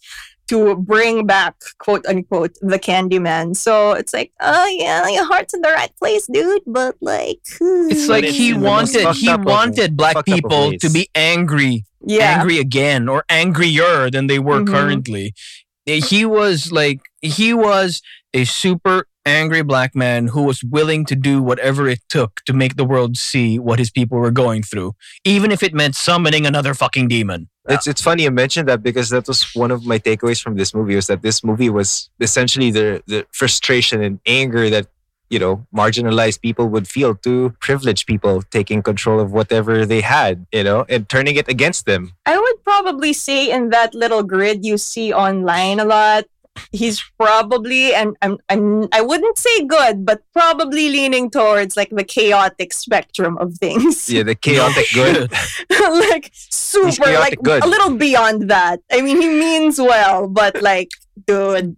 to 0.48 0.76
bring 0.76 1.26
back 1.26 1.54
quote 1.78 2.04
unquote 2.06 2.54
the 2.60 2.78
candyman 2.78 3.54
so 3.56 3.92
it's 3.92 4.12
like 4.12 4.32
oh 4.40 4.66
yeah 4.78 5.06
your 5.08 5.26
heart's 5.26 5.54
in 5.54 5.60
the 5.60 5.68
right 5.70 5.92
place 5.98 6.26
dude 6.26 6.62
but 6.66 6.96
like 7.00 7.40
It's 7.60 8.08
like 8.08 8.24
it's 8.24 8.36
he 8.36 8.50
in 8.50 8.60
the 8.60 8.66
most 8.66 8.94
wanted 8.94 9.14
he 9.16 9.34
wanted 9.34 9.96
black 9.96 10.14
fucked 10.14 10.28
up 10.28 10.34
of 10.34 10.40
people 10.42 10.72
to 10.78 10.90
be 10.90 11.08
angry 11.14 11.84
yeah 12.04 12.38
angry 12.38 12.58
again 12.58 13.08
or 13.08 13.24
angrier 13.28 14.10
than 14.10 14.26
they 14.26 14.38
were 14.38 14.60
Mhm. 14.60 14.68
currently. 14.68 15.34
Eh, 15.86 16.00
He 16.06 16.24
was 16.24 16.70
like 16.72 17.00
he 17.22 17.52
was 17.54 18.00
a 18.34 18.44
super 18.44 19.06
angry 19.26 19.62
black 19.62 19.94
man 19.94 20.28
who 20.28 20.42
was 20.42 20.62
willing 20.64 21.04
to 21.04 21.14
do 21.14 21.42
whatever 21.42 21.86
it 21.88 22.00
took 22.08 22.40
to 22.46 22.52
make 22.52 22.76
the 22.76 22.84
world 22.84 23.16
see 23.18 23.58
what 23.58 23.78
his 23.78 23.90
people 23.90 24.16
were 24.18 24.30
going 24.30 24.62
through, 24.62 24.92
even 25.24 25.50
if 25.50 25.62
it 25.62 25.74
meant 25.74 25.94
summoning 25.96 26.46
another 26.46 26.72
fucking 26.74 27.08
demon. 27.08 27.48
It's 27.68 27.86
it's 27.86 28.00
funny 28.00 28.22
you 28.24 28.30
mentioned 28.30 28.68
that 28.68 28.82
because 28.82 29.10
that 29.10 29.28
was 29.28 29.54
one 29.54 29.70
of 29.70 29.84
my 29.84 29.98
takeaways 29.98 30.40
from 30.40 30.56
this 30.56 30.74
movie 30.74 30.96
was 30.96 31.06
that 31.06 31.22
this 31.22 31.44
movie 31.44 31.70
was 31.70 32.10
essentially 32.20 32.70
the 32.70 33.02
the 33.06 33.26
frustration 33.32 34.02
and 34.02 34.20
anger 34.26 34.70
that 34.70 34.86
you 35.28 35.38
know 35.38 35.66
marginalized 35.74 36.40
people 36.40 36.68
would 36.68 36.88
feel 36.88 37.14
to 37.14 37.50
privileged 37.60 38.06
people 38.06 38.42
taking 38.42 38.82
control 38.82 39.20
of 39.20 39.32
whatever 39.32 39.84
they 39.84 40.00
had, 40.00 40.46
you 40.52 40.64
know, 40.64 40.86
and 40.88 41.08
turning 41.08 41.36
it 41.36 41.48
against 41.48 41.84
them. 41.84 42.12
I 42.24 42.38
would 42.38 42.64
probably 42.64 43.12
say 43.12 43.50
in 43.50 43.70
that 43.70 43.94
little 43.94 44.22
grid 44.22 44.64
you 44.64 44.78
see 44.78 45.12
online 45.12 45.78
a 45.80 45.84
lot, 45.84 46.24
he's 46.72 47.02
probably 47.18 47.94
and 47.94 48.16
I'm, 48.22 48.38
I'm 48.48 48.88
I 48.92 49.00
wouldn't 49.00 49.38
say 49.38 49.64
good, 49.66 50.04
but 50.04 50.22
probably 50.32 50.88
leaning 50.90 51.30
towards 51.30 51.76
like 51.76 51.90
the 51.90 52.04
chaotic 52.04 52.72
spectrum 52.72 53.38
of 53.38 53.54
things. 53.58 54.08
Yeah, 54.10 54.22
the 54.24 54.34
chaotic 54.46 54.86
good. 54.94 55.30
like 56.10 56.30
super 56.32 57.12
like 57.12 57.38
good. 57.42 57.64
a 57.64 57.66
little 57.66 57.96
beyond 57.96 58.50
that. 58.50 58.80
I 58.90 59.00
mean 59.02 59.20
he 59.20 59.28
means 59.28 59.78
well, 59.80 60.28
but 60.28 60.60
like 60.62 60.90
dude, 61.26 61.76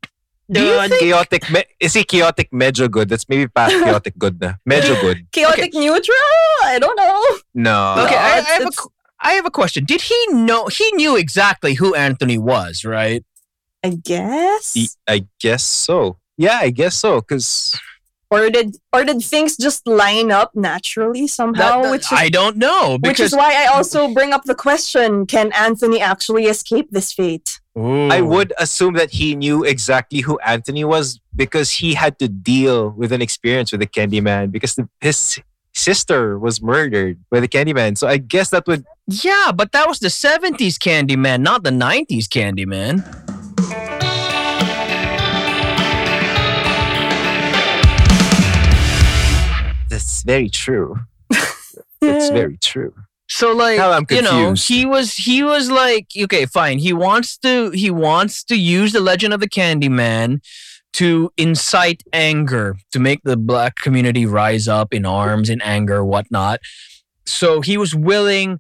Do 0.51 0.61
you 0.61 0.67
Dude, 0.81 0.91
think- 0.91 1.01
Chaotic, 1.03 1.51
me- 1.51 1.65
is 1.79 1.95
he 1.95 2.03
chaotic 2.05 2.51
medyo 2.51 2.91
good? 2.91 3.09
That's 3.09 3.29
maybe 3.29 3.47
past 3.47 3.73
chaotic 3.85 4.19
good 4.19 4.41
na. 4.41 4.55
Medyo 4.69 5.01
good. 5.01 5.31
chaotic 5.33 5.73
neutral? 5.75 6.35
I 6.65 6.79
don't 6.81 6.97
know. 6.97 7.23
No. 7.55 8.05
Okay, 8.05 8.17
I, 8.19 8.27
I 8.27 8.41
have 8.59 8.63
a, 8.63 8.67
it's- 8.67 8.77
qu- 8.77 8.91
I 9.23 9.33
have 9.35 9.47
a 9.47 9.51
question. 9.51 9.85
Did 9.85 10.01
he 10.01 10.17
know? 10.33 10.67
He 10.67 10.91
knew 10.93 11.15
exactly 11.17 11.75
who 11.75 11.95
Anthony 11.95 12.39
was, 12.39 12.85
right? 12.85 13.23
I 13.83 13.91
guess. 13.91 14.97
I 15.09 15.27
guess 15.41 15.65
so. 15.65 16.19
Yeah, 16.37 16.59
I 16.61 16.71
guess 16.71 16.97
so. 16.97 17.21
Because 17.21 17.79
or 18.31 18.49
did 18.51 18.77
or 18.93 19.05
did 19.05 19.23
things 19.23 19.57
just 19.57 19.87
line 19.87 20.31
up 20.31 20.55
naturally 20.55 21.27
somehow? 21.27 21.83
that- 21.83 21.91
which 21.91 22.03
is 22.13 22.19
I 22.19 22.29
don't 22.29 22.57
know 22.57 22.99
which 23.03 23.19
is 23.21 23.35
why 23.35 23.55
I 23.65 23.67
also 23.67 24.13
bring 24.13 24.33
up 24.33 24.45
the 24.45 24.55
question: 24.55 25.27
Can 25.27 25.53
Anthony 25.53 26.01
actually 26.01 26.45
escape 26.45 26.91
this 26.91 27.13
fate? 27.13 27.61
I 27.77 28.21
would 28.21 28.53
assume 28.59 28.95
that 28.95 29.11
he 29.11 29.35
knew 29.35 29.65
exactly 29.65 30.21
who 30.21 30.39
Anthony 30.41 30.85
was 30.85 31.19
because 31.35 31.71
he 31.71 31.95
had 31.95 32.19
to 32.19 32.29
deal 32.29 32.91
with 32.91 33.11
an 33.13 33.23
experience 33.23 33.73
with 33.73 33.81
the 33.81 33.87
Candyman 33.87 34.51
because 34.51 34.75
the, 34.75 34.87
his 35.01 35.39
sister 35.73 36.39
was 36.39 36.61
murdered 36.61 37.19
by 37.31 37.41
the 37.41 37.49
Candyman. 37.49 37.97
So 37.97 38.07
I 38.07 38.19
guess 38.19 38.51
that 38.51 38.67
would. 38.67 38.85
Yeah, 39.07 39.53
but 39.55 39.73
that 39.73 39.89
was 39.89 39.99
the 39.99 40.09
'70s 40.09 40.77
Candyman, 40.79 41.41
not 41.41 41.65
the 41.65 41.71
'90s 41.71 42.27
Candyman. 42.29 43.20
Very 50.23 50.49
true. 50.49 50.97
it's 51.31 52.31
very 52.31 52.57
true. 52.59 52.95
So 53.29 53.53
like 53.53 53.79
you 54.11 54.23
know, 54.23 54.55
he 54.55 54.85
was 54.85 55.15
he 55.15 55.43
was 55.45 55.71
like 55.71 56.09
okay, 56.25 56.47
fine. 56.47 56.79
He 56.79 56.93
wants 56.93 57.39
to 57.39 57.71
he 57.71 57.91
wants 57.91 58.43
to 58.45 58.57
use 58.57 58.93
the 58.93 59.01
legend 59.01 59.33
of 59.33 59.41
the 59.41 59.49
Candyman 59.49 60.41
to 60.95 61.33
incite 61.37 62.03
anger, 62.13 62.77
to 62.91 62.99
make 62.99 63.21
the 63.23 63.37
black 63.37 63.77
community 63.77 64.27
rise 64.27 64.67
up 64.67 64.93
in 64.93 65.07
arms, 65.07 65.49
in 65.49 65.63
anger, 65.63 66.05
whatnot. 66.05 66.59
So 67.25 67.61
he 67.61 67.77
was 67.77 67.95
willing 67.95 68.59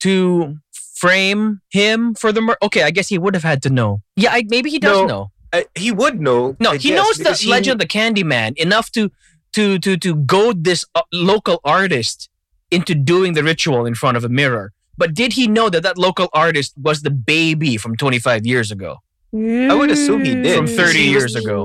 to 0.00 0.56
frame 0.72 1.62
him 1.70 2.14
for 2.14 2.32
the 2.32 2.42
murder. 2.42 2.58
Okay, 2.62 2.82
I 2.82 2.90
guess 2.90 3.08
he 3.08 3.16
would 3.16 3.32
have 3.34 3.42
had 3.44 3.62
to 3.62 3.70
know. 3.70 4.02
Yeah, 4.16 4.32
I, 4.32 4.44
maybe 4.48 4.68
he 4.68 4.78
does 4.78 4.98
No, 4.98 5.06
know. 5.06 5.30
Uh, 5.52 5.62
he 5.74 5.90
would 5.90 6.20
know. 6.20 6.54
No, 6.60 6.72
I 6.72 6.76
he 6.76 6.90
guess, 6.90 6.96
knows 6.98 7.16
the 7.16 7.32
he- 7.32 7.50
legend 7.50 7.80
of 7.80 7.88
the 7.88 7.98
Candyman 7.98 8.58
enough 8.58 8.92
to 8.92 9.10
to 9.52 9.78
to 9.78 9.96
to 9.96 10.14
goad 10.14 10.64
this 10.64 10.84
uh, 10.94 11.02
local 11.12 11.60
artist 11.64 12.28
into 12.70 12.94
doing 12.94 13.32
the 13.34 13.42
ritual 13.42 13.86
in 13.86 13.94
front 13.94 14.16
of 14.16 14.24
a 14.24 14.28
mirror. 14.28 14.72
But 14.96 15.14
did 15.14 15.32
he 15.32 15.48
know 15.48 15.68
that 15.70 15.82
that 15.82 15.96
local 15.98 16.28
artist 16.32 16.74
was 16.76 17.02
the 17.02 17.10
baby 17.10 17.76
from 17.76 17.96
25 17.96 18.46
years 18.46 18.70
ago? 18.70 18.98
I 19.34 19.74
would 19.74 19.90
assume 19.90 20.24
he 20.24 20.34
did. 20.34 20.56
From 20.56 20.66
30 20.66 20.98
years 21.00 21.34
ago. 21.36 21.64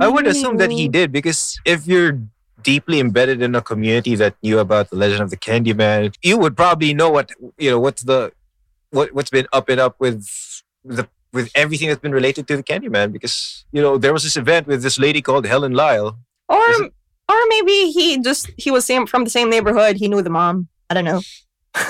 I 0.00 0.08
would 0.08 0.26
assume 0.26 0.56
that 0.58 0.70
he 0.72 0.88
did 0.88 1.12
because 1.12 1.58
if 1.64 1.86
you're 1.86 2.20
deeply 2.62 2.98
embedded 3.00 3.40
in 3.42 3.54
a 3.54 3.62
community 3.62 4.14
that 4.16 4.34
knew 4.42 4.58
about 4.58 4.90
the 4.90 4.96
legend 4.96 5.22
of 5.22 5.30
the 5.30 5.36
Candyman, 5.36 6.14
you 6.22 6.36
would 6.38 6.56
probably 6.56 6.92
know 6.94 7.10
what 7.10 7.30
you 7.58 7.70
know. 7.70 7.78
What's 7.80 8.02
the 8.02 8.32
what 8.90 9.12
what's 9.14 9.30
been 9.30 9.46
up 9.52 9.68
and 9.68 9.80
up 9.80 9.96
with 10.00 10.26
the 10.84 11.08
with 11.32 11.50
everything 11.54 11.88
that's 11.88 12.00
been 12.00 12.12
related 12.12 12.48
to 12.48 12.56
the 12.56 12.62
Candyman 12.62 13.12
because 13.12 13.64
you 13.72 13.80
know 13.82 13.96
there 13.98 14.12
was 14.12 14.22
this 14.24 14.36
event 14.36 14.66
with 14.66 14.82
this 14.82 14.98
lady 14.98 15.22
called 15.22 15.46
Helen 15.46 15.72
Lyle. 15.72 16.18
Or 16.48 16.70
Is 16.70 16.80
it- 16.80 16.86
or 16.86 16.90
maybe 17.48 17.90
he 17.92 18.18
just 18.20 18.50
he 18.56 18.70
was 18.70 18.84
same 18.84 19.06
from 19.06 19.24
the 19.24 19.30
same 19.30 19.50
neighborhood. 19.50 19.96
He 19.96 20.08
knew 20.08 20.22
the 20.22 20.30
mom. 20.30 20.68
I 20.90 20.94
don't 20.94 21.04
know. 21.04 21.20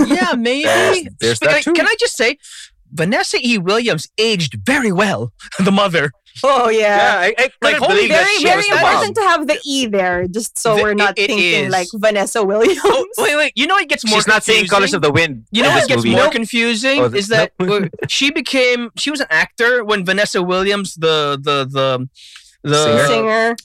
Yeah, 0.06 0.34
maybe. 0.38 0.64
There's- 0.64 1.06
there's 1.20 1.40
that 1.40 1.62
too. 1.62 1.72
Can 1.72 1.86
I 1.86 1.94
just 2.00 2.16
say, 2.16 2.38
Vanessa 2.92 3.38
E. 3.42 3.58
Williams 3.58 4.08
aged 4.18 4.60
very 4.64 4.92
well. 4.92 5.32
The 5.64 5.72
mother. 5.72 6.10
Oh 6.44 6.68
yeah. 6.68 7.16
I, 7.22 7.34
I 7.38 7.48
Like, 7.62 7.76
holy 7.76 7.94
believe 7.94 8.08
that 8.10 8.24
Very 8.24 8.36
she 8.36 8.44
very 8.44 8.56
was 8.58 8.66
the 8.68 8.74
important 8.74 9.16
mom. 9.16 9.24
to 9.24 9.30
have 9.30 9.46
the 9.46 9.58
E 9.64 9.86
there, 9.86 10.26
just 10.28 10.58
so 10.58 10.76
The- 10.76 10.82
we're 10.82 10.92
not 10.94 11.18
it- 11.18 11.22
it 11.22 11.26
thinking 11.28 11.64
is. 11.64 11.72
like 11.72 11.88
Vanessa 11.94 12.40
oh, 12.40 12.44
Williams. 12.44 12.78
Oh, 12.84 13.06
wait, 13.18 13.36
wait. 13.36 13.52
You 13.56 13.66
know 13.66 13.76
it 13.78 13.88
gets 13.88 14.04
more 14.06 14.18
She's 14.18 14.26
not 14.26 14.44
saying 14.44 14.66
confusing? 14.68 14.76
Colors 14.76 14.94
of 14.94 15.00
the 15.02 15.10
Wind. 15.12 15.46
You 15.50 15.62
know 15.62 15.70
what 15.70 15.88
gets 15.88 16.04
movie. 16.04 16.10
more 16.10 16.24
Nope. 16.24 16.32
confusing 16.32 17.00
Oh, 17.00 17.08
the- 17.08 17.16
is 17.18 17.28
that 17.28 17.52
nope. 17.58 17.88
she 18.08 18.30
became 18.30 18.90
she 18.96 19.10
was 19.10 19.20
an 19.20 19.28
actor 19.30 19.82
when 19.82 20.04
Vanessa 20.04 20.42
Williams, 20.42 20.94
the 20.96 21.38
the 21.42 21.64
the 21.64 22.06
the 22.62 22.84
Singer? 22.84 23.06
Singer. 23.06 23.56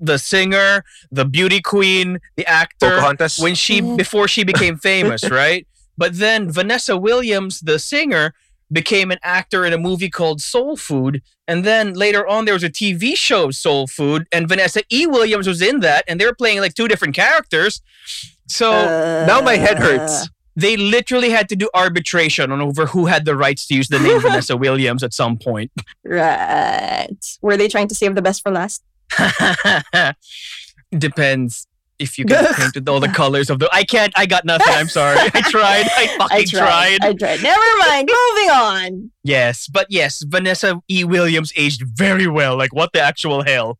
The 0.00 0.18
singer, 0.18 0.84
the 1.10 1.24
beauty 1.24 1.60
queen, 1.60 2.18
the 2.36 2.46
actor, 2.46 2.90
Pocahontas. 2.90 3.38
when 3.38 3.54
she 3.54 3.80
before 3.80 4.28
she 4.28 4.44
became 4.44 4.76
famous, 4.90 5.28
right? 5.30 5.66
But 5.96 6.18
then 6.18 6.50
Vanessa 6.50 6.96
Williams, 6.96 7.60
the 7.60 7.78
singer, 7.78 8.34
became 8.70 9.10
an 9.10 9.18
actor 9.22 9.64
in 9.64 9.72
a 9.72 9.78
movie 9.78 10.10
called 10.10 10.40
Soul 10.42 10.76
Food, 10.76 11.22
and 11.46 11.64
then 11.64 11.94
later 11.94 12.26
on 12.26 12.44
there 12.44 12.52
was 12.54 12.62
a 12.62 12.68
TV 12.70 13.16
show 13.16 13.50
Soul 13.50 13.86
Food, 13.86 14.26
and 14.30 14.46
Vanessa 14.48 14.82
E. 14.92 15.06
Williams 15.06 15.46
was 15.46 15.62
in 15.62 15.80
that, 15.80 16.04
and 16.06 16.20
they 16.20 16.26
were 16.26 16.34
playing 16.34 16.60
like 16.60 16.74
two 16.74 16.86
different 16.86 17.14
characters. 17.14 17.80
So 18.46 18.70
Uh, 18.72 19.24
now 19.26 19.40
my 19.40 19.56
head 19.56 19.78
hurts. 19.78 20.28
they 20.54 20.76
literally 20.76 21.30
had 21.30 21.48
to 21.48 21.56
do 21.56 21.70
arbitration 21.74 22.52
on 22.52 22.60
over 22.60 22.86
who 22.86 23.06
had 23.06 23.24
the 23.24 23.34
rights 23.36 23.66
to 23.68 23.74
use 23.74 23.88
the 23.88 23.98
name 23.98 24.20
Vanessa 24.26 24.56
Williams 24.56 25.02
at 25.02 25.14
some 25.14 25.38
point. 25.38 25.70
Right. 26.04 27.08
Were 27.40 27.56
they 27.56 27.68
trying 27.68 27.88
to 27.88 27.94
save 27.94 28.14
the 28.14 28.22
best 28.22 28.42
for 28.42 28.50
last? 28.52 28.82
Depends 30.96 31.66
if 31.98 32.16
you 32.18 32.24
get 32.24 32.54
painted 32.56 32.88
all 32.88 33.00
the 33.00 33.08
colors 33.08 33.50
of 33.50 33.58
the. 33.58 33.68
I 33.72 33.84
can't. 33.84 34.12
I 34.16 34.26
got 34.26 34.44
nothing. 34.44 34.72
I'm 34.72 34.88
sorry. 34.88 35.18
I 35.18 35.40
tried. 35.50 35.86
I 35.96 36.06
fucking 36.18 36.36
I 36.38 36.44
tried. 36.44 36.98
I 37.02 37.12
tried. 37.14 37.42
Never 37.42 37.64
mind. 37.88 38.08
Moving 38.08 38.50
on. 38.50 39.10
Yes, 39.24 39.66
but 39.68 39.86
yes, 39.90 40.22
Vanessa 40.26 40.80
E. 40.88 41.04
Williams 41.04 41.52
aged 41.56 41.82
very 41.82 42.26
well. 42.26 42.56
Like 42.56 42.72
what 42.74 42.92
the 42.92 43.00
actual 43.00 43.42
hell? 43.42 43.78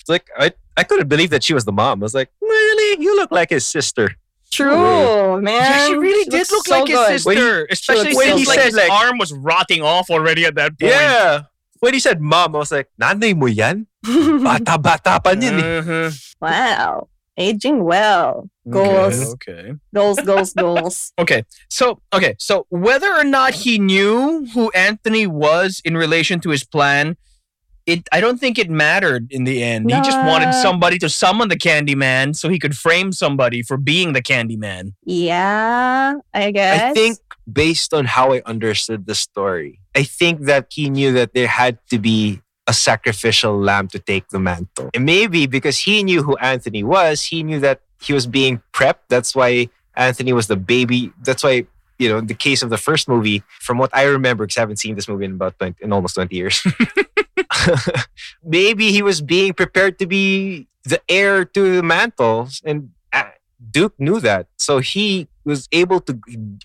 It's 0.00 0.08
like 0.08 0.26
I, 0.36 0.52
I 0.76 0.84
couldn't 0.84 1.08
believe 1.08 1.30
that 1.30 1.42
she 1.44 1.54
was 1.54 1.64
the 1.64 1.72
mom. 1.72 2.02
I 2.02 2.04
was 2.04 2.14
like, 2.14 2.30
really? 2.40 3.02
You 3.02 3.16
look 3.16 3.30
like 3.30 3.50
his 3.50 3.66
sister. 3.66 4.10
True, 4.52 5.40
man. 5.40 5.54
yeah, 5.54 5.86
she 5.86 5.94
really 5.94 6.24
did 6.28 6.50
look 6.50 6.66
so 6.66 6.80
like 6.80 6.88
his 6.88 7.06
sister, 7.06 7.28
When 7.28 7.36
he- 7.36 7.66
especially 7.70 8.04
looks 8.06 8.16
when 8.16 8.28
so 8.30 8.36
he 8.38 8.44
good. 8.46 8.54
said 8.54 8.64
his 8.64 8.74
like- 8.74 8.90
arm 8.90 9.16
was 9.18 9.32
rotting 9.32 9.80
off 9.80 10.10
already 10.10 10.44
at 10.44 10.56
that 10.56 10.70
point. 10.78 10.90
Yeah. 10.90 11.42
When 11.78 11.94
he 11.94 12.00
said 12.00 12.20
mom, 12.20 12.56
I 12.56 12.58
was 12.58 12.72
like, 12.72 12.88
nanay 13.00 13.36
mo 13.36 13.46
yan? 13.46 13.86
Bata-bata 14.44 15.20
pa 15.20 15.32
niyan 15.36 15.56
eh. 15.60 15.82
Mhm. 15.82 16.08
wow. 16.40 17.08
Aging 17.40 17.84
well. 17.84 18.50
Goals. 18.68 19.32
Okay. 19.34 19.72
Goals, 19.94 20.20
goals, 20.20 20.52
goals. 20.52 21.12
Okay. 21.18 21.44
So 21.68 22.02
okay. 22.12 22.36
So 22.38 22.66
whether 22.68 23.08
or 23.12 23.24
not 23.24 23.54
he 23.64 23.78
knew 23.78 24.44
who 24.52 24.68
Anthony 24.76 25.26
was 25.26 25.80
in 25.84 25.96
relation 25.96 26.40
to 26.44 26.50
his 26.50 26.64
plan, 26.64 27.16
it 27.86 28.04
I 28.12 28.20
don't 28.20 28.36
think 28.36 28.58
it 28.58 28.68
mattered 28.68 29.32
in 29.32 29.44
the 29.44 29.62
end. 29.64 29.88
He 29.90 29.96
just 30.04 30.20
wanted 30.20 30.52
somebody 30.52 30.98
to 31.00 31.08
summon 31.08 31.48
the 31.48 31.56
Candyman 31.56 32.36
so 32.36 32.48
he 32.52 32.58
could 32.58 32.76
frame 32.76 33.12
somebody 33.12 33.62
for 33.62 33.76
being 33.80 34.12
the 34.12 34.20
Candyman. 34.20 34.92
Yeah, 35.04 36.20
I 36.34 36.50
guess. 36.52 36.92
I 36.92 36.92
think 36.92 37.18
based 37.50 37.94
on 37.94 38.04
how 38.04 38.32
I 38.36 38.42
understood 38.44 39.06
the 39.06 39.14
story, 39.16 39.80
I 39.96 40.02
think 40.04 40.44
that 40.44 40.68
he 40.70 40.90
knew 40.90 41.12
that 41.16 41.32
there 41.32 41.48
had 41.48 41.78
to 41.88 41.98
be 41.98 42.42
a 42.70 42.72
sacrificial 42.72 43.54
lamb 43.68 43.86
to 43.94 43.98
take 43.98 44.24
the 44.34 44.38
mantle. 44.38 44.88
And 44.94 45.04
maybe 45.04 45.40
because 45.56 45.76
he 45.86 45.94
knew 46.06 46.22
who 46.26 46.36
Anthony 46.38 46.82
was, 46.96 47.16
he 47.32 47.42
knew 47.42 47.58
that 47.66 47.78
he 48.06 48.12
was 48.12 48.26
being 48.38 48.54
prepped. 48.72 49.04
That's 49.08 49.34
why 49.34 49.50
Anthony 49.96 50.32
was 50.32 50.46
the 50.46 50.56
baby. 50.74 51.00
That's 51.26 51.42
why, 51.46 51.66
you 51.98 52.08
know, 52.08 52.18
in 52.22 52.26
the 52.32 52.38
case 52.46 52.62
of 52.62 52.70
the 52.70 52.78
first 52.88 53.08
movie, 53.08 53.42
from 53.66 53.76
what 53.82 53.90
I 53.92 54.04
remember, 54.04 54.42
because 54.46 54.56
I 54.58 54.60
haven't 54.60 54.78
seen 54.84 54.94
this 54.94 55.08
movie 55.10 55.24
in 55.26 55.32
about 55.32 55.58
20, 55.58 55.82
in 55.84 55.92
almost 55.92 56.14
20 56.14 56.34
years. 56.36 56.56
maybe 58.44 58.92
he 58.92 59.02
was 59.02 59.20
being 59.20 59.52
prepared 59.52 59.98
to 59.98 60.06
be 60.06 60.66
the 60.84 61.00
heir 61.08 61.44
to 61.44 61.76
the 61.76 61.82
mantles 61.82 62.62
and 62.64 62.90
uh, 63.12 63.24
Duke 63.70 63.94
knew 63.98 64.20
that. 64.20 64.46
So 64.58 64.78
he 64.78 65.28
was 65.44 65.68
able 65.72 66.00
to, 66.02 66.18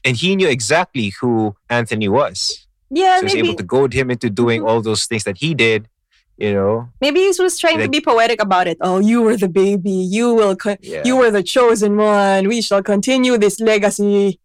and 0.05 0.15
he 0.15 0.35
knew 0.35 0.47
exactly 0.47 1.09
who 1.19 1.55
Anthony 1.69 2.07
was. 2.07 2.67
Yeah, 2.89 3.15
So 3.17 3.21
he 3.21 3.25
was 3.25 3.33
maybe 3.35 3.47
able 3.49 3.57
to 3.57 3.63
goad 3.63 3.93
him 3.93 4.11
into 4.11 4.29
doing 4.29 4.61
Mhm. 4.61 4.67
all 4.69 4.81
those 4.81 5.05
things 5.09 5.23
that 5.25 5.37
he 5.37 5.53
did, 5.53 5.89
you 6.37 6.53
know? 6.53 6.89
maybe 7.01 7.19
he 7.21 7.33
was 7.39 7.57
trying 7.59 7.79
to 7.79 7.89
be 7.89 8.01
poetic 8.01 8.41
about 8.41 8.67
it. 8.67 8.77
Oh, 8.81 8.99
you 8.99 9.21
were 9.21 9.37
the 9.37 9.47
baby. 9.49 9.91
You 9.91 10.33
will. 10.33 10.55
Co- 10.55 10.77
Yeah. 10.81 11.01
You 11.05 11.15
were 11.17 11.31
the 11.31 11.43
chosen 11.43 11.97
one. 11.97 12.47
We 12.47 12.61
shall 12.61 12.83
continue 12.83 13.37
this 13.37 13.59
legacy. 13.59 14.39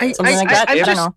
I, 0.00 0.12
Something 0.12 0.36
like 0.36 0.48
that. 0.48 0.68
I, 0.70 0.72
am 0.72 0.78
don't 0.84 0.94
just. 0.96 1.10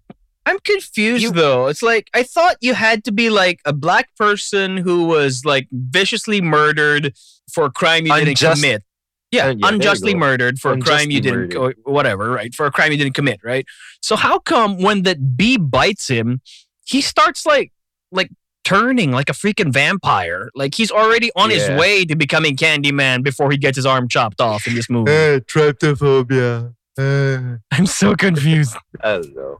I'm 0.45 0.59
confused 0.59 1.23
You- 1.23 1.31
though. 1.31 1.67
It's 1.67 1.81
like 1.81 2.09
I 2.13 2.23
thought 2.23 2.57
you 2.61 2.73
had 2.73 3.03
to 3.05 3.11
be 3.11 3.29
like 3.29 3.59
a 3.65 3.73
black 3.73 4.15
person 4.15 4.77
who 4.77 5.05
was 5.05 5.43
like 5.45 5.67
viciously 5.71 6.41
murdered 6.41 7.13
for 7.51 7.65
a 7.65 7.71
crime 7.71 8.05
you 8.05 8.13
didn't 8.13 8.29
Unjust- 8.29 8.61
commit. 8.61 8.81
Uh, 8.81 8.85
Yeah, 9.31 9.39
yeah, 9.39 9.45
there 9.47 9.53
you 9.57 9.67
unjustly 9.67 10.15
murdered 10.15 10.59
for 10.59 10.71
a 10.73 10.79
crime 10.79 11.09
you 11.11 11.19
didn't, 11.19 11.55
or 11.55 11.73
whatever, 11.83 12.29
right? 12.31 12.53
For 12.55 12.65
a 12.67 12.71
crime 12.71 12.91
you 12.91 12.97
didn't 12.97 13.15
commit, 13.15 13.39
right? 13.43 13.65
So 14.01 14.15
how 14.15 14.39
come 14.39 14.77
when 14.81 15.03
that 15.03 15.35
bee 15.35 15.57
bites 15.57 16.07
him, 16.07 16.41
he 16.85 17.01
starts 17.01 17.45
like, 17.45 17.71
like 18.11 18.29
turning 18.65 19.11
like 19.11 19.29
a 19.29 19.33
freaking 19.33 19.71
vampire? 19.71 20.51
Like 20.53 20.75
he's 20.75 20.91
already 20.91 21.31
on 21.35 21.49
his 21.49 21.69
way 21.79 22.03
to 22.05 22.15
becoming 22.15 22.57
Candyman 22.57 23.23
before 23.23 23.49
he 23.51 23.57
gets 23.57 23.77
his 23.77 23.85
arm 23.85 24.09
chopped 24.09 24.41
off 24.41 24.67
in 24.67 24.75
this 24.75 24.89
movie. 24.89 25.11
tryptophobia. 25.39 26.74
Uh, 26.97 27.57
I'm 27.71 27.85
so 27.85 28.15
confused. 28.15 28.75
I 29.03 29.17
don't 29.17 29.35
know. 29.35 29.59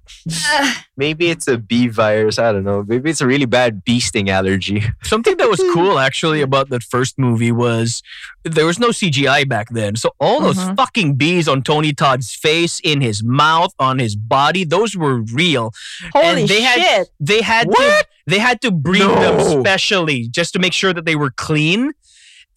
Maybe 0.95 1.29
it's 1.29 1.47
a 1.49 1.57
bee 1.57 1.89
virus. 1.89 2.39
I 2.39 2.53
don't 2.53 2.63
know. 2.63 2.83
Maybe 2.88 3.09
it's 3.09 3.19
a 3.19 3.27
really 3.27 3.45
bad 3.45 3.83
bee 3.83 3.99
sting 3.99 4.29
allergy. 4.29 4.83
Something 5.03 5.36
that 5.38 5.49
was 5.49 5.59
cool 5.73 5.99
actually 5.99 6.41
about 6.41 6.69
that 6.69 6.81
first 6.83 7.19
movie 7.19 7.51
was 7.51 8.01
there 8.43 8.65
was 8.65 8.79
no 8.79 8.89
CGI 8.89 9.47
back 9.49 9.67
then. 9.71 9.97
So 9.97 10.11
all 10.19 10.39
those 10.39 10.55
Mhm. 10.57 10.77
fucking 10.77 11.15
bees 11.15 11.49
on 11.49 11.61
Tony 11.61 11.91
Todd's 11.91 12.33
face, 12.33 12.79
in 12.83 13.01
his 13.01 13.21
mouth, 13.23 13.73
on 13.79 13.99
his 13.99 14.15
body, 14.15 14.63
those 14.63 14.95
were 14.95 15.17
real. 15.33 15.73
Holy 16.13 16.45
they 16.45 16.61
had- 16.61 16.79
shit! 16.81 17.09
They 17.19 17.41
had 17.41 17.63
to 17.65 17.71
What? 17.71 18.07
they 18.27 18.39
had 18.39 18.61
to 18.61 18.71
breed 18.71 19.01
them 19.01 19.59
specially 19.59 20.29
just 20.29 20.53
to 20.53 20.59
make 20.59 20.73
sure 20.73 20.93
that 20.93 21.03
they 21.05 21.15
were 21.17 21.31
clean. 21.31 21.91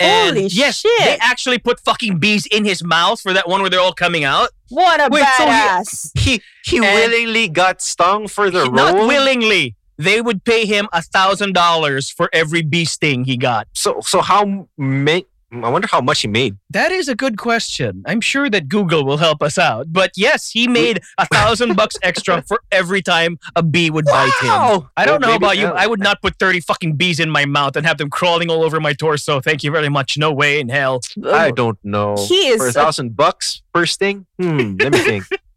And 0.00 0.36
Holy 0.36 0.46
yes, 0.48 0.80
shit. 0.80 0.98
they 1.00 1.18
actually 1.20 1.58
put 1.58 1.80
fucking 1.80 2.18
bees 2.18 2.46
in 2.46 2.64
his 2.64 2.84
mouth 2.84 3.20
for 3.20 3.32
that 3.32 3.48
one 3.48 3.60
where 3.60 3.70
they're 3.70 3.80
all 3.80 3.92
coming 3.92 4.24
out. 4.24 4.50
What 4.68 5.00
a 5.00 5.08
Wait, 5.10 5.24
so 5.36 5.44
he- 5.44 5.50
badass! 5.50 6.18
He 6.18 6.42
he 6.64 6.80
willingly 6.80 7.48
got 7.48 7.80
stung 7.82 8.28
for 8.28 8.50
the 8.50 8.62
He- 8.64 8.68
role. 8.68 8.74
Not 8.76 8.94
willingly. 9.08 9.74
They 9.96 10.20
would 10.20 10.44
pay 10.44 10.64
him 10.66 10.88
a 10.92 11.02
thousand 11.02 11.54
dollars 11.54 12.08
for 12.10 12.28
every 12.32 12.62
bee 12.62 12.84
sting 12.84 13.24
he 13.24 13.36
got. 13.36 13.66
So 13.72 14.00
so 14.02 14.20
how 14.20 14.68
ma- 14.76 15.20
I 15.50 15.70
wonder 15.70 15.88
how 15.90 16.02
much 16.02 16.20
he 16.20 16.28
made. 16.28 16.56
That 16.70 16.92
is 16.92 17.08
a 17.08 17.14
good 17.14 17.38
question. 17.38 18.02
I'm 18.06 18.20
sure 18.20 18.50
that 18.50 18.68
Google 18.68 19.06
will 19.06 19.16
help 19.16 19.42
us 19.42 19.56
out. 19.56 19.86
But 19.90 20.10
yes, 20.14 20.50
he 20.50 20.68
made 20.68 21.00
a 21.16 21.26
thousand 21.32 21.74
bucks 21.74 21.96
extra 22.02 22.42
for 22.46 22.60
every 22.70 23.00
time 23.00 23.38
a 23.56 23.62
bee 23.62 23.88
would 23.88 24.04
bite 24.04 24.26
him. 24.42 24.88
I 24.96 25.06
don't 25.06 25.06
Well, 25.06 25.20
know 25.20 25.26
maybe- 25.28 25.36
about 25.44 25.56
you. 25.58 25.66
I 25.68 25.86
would 25.86 26.00
not 26.00 26.20
put 26.20 26.38
30 26.38 26.60
fucking 26.60 26.96
bees 26.96 27.18
in 27.18 27.30
my 27.30 27.46
mouth 27.46 27.76
and 27.76 27.86
have 27.86 27.96
them 27.96 28.10
crawling 28.10 28.50
all 28.50 28.62
over 28.62 28.78
my 28.78 28.92
torso. 28.92 29.40
Thank 29.40 29.64
you 29.64 29.70
very 29.70 29.88
much. 29.88 30.18
No 30.18 30.32
way 30.32 30.60
in 30.60 30.68
hell. 30.68 31.00
I 31.24 31.50
don't 31.50 31.78
know. 31.82 32.16
He 32.28 32.48
is 32.48 32.58
for 32.58 32.66
a 32.66 32.68
a- 32.68 32.72
thousand 32.72 33.16
bucks 33.16 33.62
first 33.74 33.98
thing. 33.98 34.26
Hmm. 34.38 34.76
Let 34.78 34.92
me 34.92 34.98
think. 34.98 35.24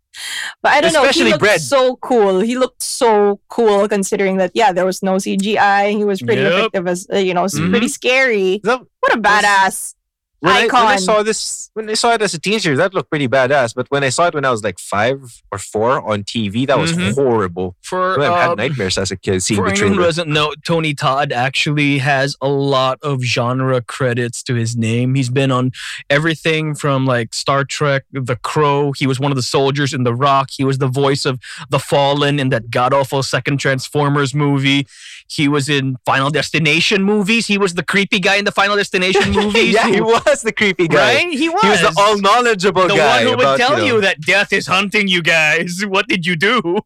But 0.62 0.74
I 0.74 0.82
don't 0.82 0.94
know. 0.94 1.02
Especially 1.02 1.26
He 1.26 1.32
looked 1.32 1.40
bread. 1.44 1.62
so 1.62 1.96
cool. 1.98 2.40
He 2.42 2.58
looked 2.58 2.84
so 2.84 3.40
cool 3.50 3.88
considering 3.88 4.38
that 4.38 4.52
yeah, 4.54 4.72
there 4.72 4.86
was 4.86 5.02
no 5.02 5.16
CGI. 5.16 5.92
He 5.98 6.04
was 6.06 6.22
pretty 6.22 6.42
Yep. 6.42 6.52
effective 6.54 6.88
as 6.88 7.08
uh, 7.12 7.18
you 7.18 7.34
know, 7.34 7.46
Mhm. 7.46 7.70
pretty 7.72 7.88
scary. 7.88 8.60
What 8.64 9.14
a 9.14 9.18
badass! 9.18 9.96
When 10.42 10.54
I, 10.54 10.62
when 10.66 10.74
I 10.88 10.96
saw 10.98 11.22
this, 11.24 11.70
when 11.76 11.90
I 11.90 11.94
saw 11.94 12.14
it 12.14 12.22
as 12.22 12.34
a 12.34 12.40
teenager, 12.40 12.76
that 12.76 12.94
looked 12.96 13.10
pretty 13.10 13.28
badass. 13.28 13.74
But 13.76 13.86
when 13.90 14.04
I 14.04 14.10
saw 14.10 14.28
it 14.28 14.34
when 14.34 14.44
I 14.44 14.50
was 14.52 14.64
like 14.64 14.80
five 14.80 15.20
or 15.52 15.58
four 15.60 16.02
on 16.02 16.24
TV, 16.24 16.66
that 16.68 16.78
was 16.80 16.94
Mhm. 16.94 17.14
horrible. 17.14 17.76
For, 17.84 18.20
I 18.20 18.42
had 18.42 18.50
uh, 18.52 18.56
nightmares 18.56 18.98
as 18.98 19.12
a 19.12 19.18
kid 19.18 19.42
seeing 19.44 19.60
for 19.62 19.70
the 19.70 19.76
anyone 19.76 19.94
who 19.98 20.04
doesn't 20.04 20.28
know, 20.28 20.54
Tony 20.66 20.94
Todd 20.96 21.32
actually 21.32 22.00
has 22.00 22.36
a 22.42 22.48
lot 22.50 22.98
of 23.04 23.22
genre 23.22 23.82
credits 23.82 24.42
to 24.44 24.56
his 24.56 24.76
name. 24.76 25.14
He's 25.16 25.30
been 25.30 25.52
on 25.52 25.72
everything 26.10 26.74
from 26.76 27.06
like 27.06 27.34
Star 27.34 27.64
Trek, 27.64 28.04
The 28.12 28.36
Crow. 28.36 28.92
He 28.94 29.06
was 29.08 29.20
one 29.20 29.32
of 29.32 29.36
the 29.36 29.44
soldiers 29.44 29.94
in 29.94 30.04
The 30.04 30.14
Rock. 30.16 30.50
He 30.52 30.64
was 30.64 30.80
the 30.80 30.88
voice 30.88 31.26
of 31.26 31.40
the 31.70 31.80
Fallen 31.80 32.40
in 32.40 32.50
that 32.50 32.72
god 32.72 32.94
awful 32.94 33.22
second 33.24 33.60
Transformers 33.60 34.34
movie. 34.34 34.88
He 35.28 35.48
was 35.48 35.70
in 35.70 35.98
Final 36.06 36.30
Destination 36.30 37.04
movies. 37.04 37.48
He 37.48 37.58
was 37.58 37.76
the 37.76 37.84
creepy 37.84 38.20
guy 38.20 38.36
in 38.36 38.46
the 38.46 38.52
Final 38.52 38.76
Destination 38.76 39.32
movies. 39.40 39.74
yeah, 39.76 39.88
he 39.88 39.98
who- 39.98 40.20
was 40.32 40.42
the 40.42 40.52
creepy 40.52 40.88
guy. 40.88 41.16
Right? 41.16 41.34
He 41.34 41.50
was. 41.50 41.62
He 41.62 41.70
was 41.70 41.82
the 41.82 41.94
all 42.02 42.18
knowledgeable 42.18 42.88
the 42.88 42.96
guy. 42.96 43.18
one 43.18 43.24
who 43.24 43.30
would 43.32 43.40
about, 43.40 43.58
tell 43.58 43.78
know, 43.78 43.86
you 43.86 44.02
that 44.02 44.22
death 44.22 44.52
is 44.54 44.68
hunting 44.68 45.08
you 45.08 45.22
guys. 45.22 45.84
What 45.96 46.08
did 46.08 46.26
you 46.26 46.36
do? 46.36 46.80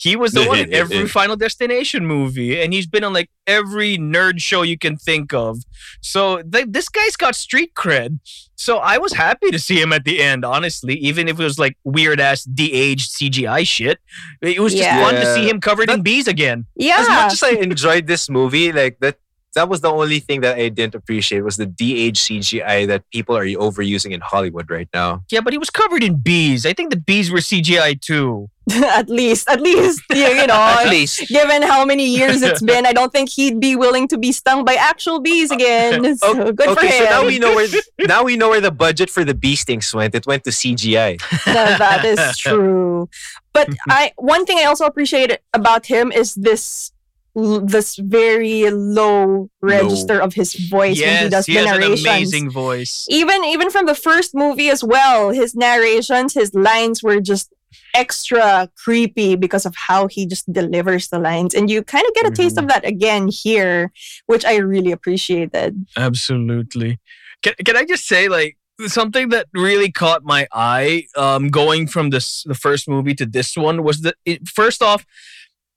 He 0.00 0.14
was 0.16 0.32
the 0.32 0.44
one 0.52 0.58
in 0.60 0.72
every 0.72 1.06
Final 1.08 1.36
Destination 1.36 2.06
movie, 2.06 2.60
and 2.62 2.72
he's 2.72 2.86
been 2.86 3.04
on 3.04 3.12
like 3.12 3.28
every 3.46 3.98
nerd 3.98 4.40
show 4.40 4.62
you 4.62 4.78
can 4.78 4.96
think 4.96 5.34
of. 5.34 5.58
So 6.00 6.42
th- 6.42 6.66
this 6.68 6.88
guy's 6.88 7.16
got 7.16 7.34
street 7.34 7.74
cred. 7.74 8.20
So 8.54 8.78
I 8.78 8.98
was 8.98 9.12
happy 9.14 9.50
to 9.50 9.58
see 9.58 9.80
him 9.80 9.92
at 9.92 10.04
the 10.04 10.22
end, 10.22 10.44
honestly, 10.44 10.94
even 10.94 11.26
if 11.26 11.40
it 11.40 11.44
was 11.44 11.58
like 11.58 11.76
weird 11.82 12.20
ass 12.20 12.44
de-aged 12.44 13.10
CGI 13.10 13.66
shit. 13.66 13.98
It 14.40 14.60
was 14.60 14.72
just 14.72 14.84
Yeah. 14.84 15.02
fun 15.02 15.14
to 15.16 15.34
see 15.34 15.48
him 15.50 15.60
covered 15.60 15.90
in 15.90 16.02
bees 16.02 16.28
again. 16.28 16.66
Yeah, 16.76 16.98
As 17.00 17.08
much 17.08 17.32
as 17.32 17.42
I 17.42 17.50
enjoyed 17.60 18.06
this 18.06 18.30
movie, 18.30 18.70
like 18.70 18.98
that 19.00 19.16
that 19.54 19.68
was 19.68 19.80
the 19.80 19.90
only 19.90 20.18
thing 20.18 20.40
that 20.40 20.58
I 20.58 20.68
didn't 20.68 20.94
appreciate 20.94 21.42
was 21.42 21.56
the 21.56 21.66
DH 21.66 22.16
CGI 22.16 22.86
that 22.86 23.08
people 23.10 23.36
are 23.36 23.44
overusing 23.44 24.12
in 24.12 24.20
Hollywood 24.20 24.70
right 24.70 24.88
now. 24.94 25.22
Yeah, 25.30 25.40
but 25.40 25.52
he 25.52 25.58
was 25.58 25.70
covered 25.70 26.02
in 26.02 26.16
bees. 26.16 26.64
I 26.64 26.72
think 26.72 26.90
the 26.90 26.96
bees 26.96 27.30
were 27.30 27.38
CGI 27.38 28.00
too. 28.00 28.48
at 28.72 29.08
least, 29.08 29.48
at 29.50 29.60
least, 29.60 30.02
you, 30.14 30.24
you 30.24 30.46
know, 30.46 30.54
At 30.80 30.88
least. 30.88 31.26
given 31.28 31.62
how 31.62 31.84
many 31.84 32.06
years 32.06 32.42
it's 32.42 32.62
been, 32.70 32.86
I 32.86 32.92
don't 32.92 33.10
think 33.10 33.28
he'd 33.28 33.58
be 33.58 33.74
willing 33.74 34.06
to 34.08 34.16
be 34.18 34.30
stung 34.30 34.64
by 34.64 34.74
actual 34.74 35.18
bees 35.20 35.50
uh, 35.50 35.56
again. 35.56 36.16
So 36.16 36.52
good 36.52 36.64
for 36.64 36.70
okay, 36.78 36.98
him. 36.98 37.04
so 37.06 37.10
now 37.10 37.26
we 37.26 37.40
know 37.40 37.54
where 37.56 37.66
now 37.98 38.22
we 38.22 38.36
know 38.36 38.50
where 38.50 38.60
the 38.60 38.70
budget 38.70 39.10
for 39.10 39.24
the 39.24 39.34
bee 39.34 39.56
stings 39.56 39.92
went. 39.92 40.14
It 40.14 40.26
went 40.26 40.44
to 40.44 40.50
CGI. 40.50 41.20
No, 41.48 41.52
that 41.54 42.04
is 42.04 42.38
true. 42.38 43.08
But 43.52 43.68
I 43.88 44.12
one 44.16 44.46
thing 44.46 44.58
I 44.58 44.64
also 44.64 44.86
appreciate 44.86 45.38
about 45.52 45.86
him 45.86 46.12
is 46.12 46.34
this 46.36 46.91
l- 46.91 46.91
this 47.34 47.96
very 47.96 48.68
low 48.70 49.48
register 49.62 50.20
of 50.20 50.34
his 50.34 50.54
voice 50.54 51.00
when 51.00 51.24
he 51.24 51.28
does 51.30 51.46
he 51.46 51.54
the 51.54 51.60
has 51.60 51.70
an 51.70 51.80
narrations. 51.80 52.06
amazing 52.06 52.50
voice. 52.50 53.06
Even 53.08 53.42
even 53.44 53.70
from 53.70 53.86
the 53.86 53.94
first 53.94 54.34
movie 54.34 54.68
as 54.68 54.84
well, 54.84 55.30
his 55.30 55.54
narrations, 55.54 56.34
his 56.34 56.54
lines 56.54 57.02
were 57.02 57.20
just 57.20 57.52
extra 57.94 58.68
creepy 58.76 59.34
because 59.36 59.64
of 59.64 59.74
how 59.76 60.06
he 60.06 60.26
just 60.26 60.50
delivers 60.52 61.08
the 61.08 61.18
lines 61.18 61.54
and 61.54 61.70
you 61.70 61.82
kind 61.82 62.06
of 62.06 62.14
get 62.14 62.26
a 62.26 62.30
taste 62.30 62.56
Mm-hmm. 62.56 62.64
of 62.64 62.68
that 62.70 62.84
again 62.86 63.28
here 63.28 63.92
which 64.26 64.44
i 64.44 64.56
really 64.56 64.92
appreciated 64.92 65.74
Absolutely. 65.96 67.00
Can, 67.42 67.54
can 67.64 67.76
I 67.76 67.84
just 67.84 68.06
say, 68.06 68.28
like, 68.28 68.56
something 68.86 69.28
that 69.30 69.46
really 69.52 69.90
caught 69.90 70.22
my 70.24 70.46
eye 70.52 71.06
um, 71.16 71.48
going 71.48 71.86
from 71.86 72.10
this 72.10 72.44
the 72.44 72.54
first 72.54 72.88
movie 72.88 73.14
to 73.14 73.26
this 73.26 73.56
one 73.56 73.82
was 73.82 74.00
that, 74.02 74.14
it, 74.24 74.48
first 74.48 74.82
off, 74.82 75.04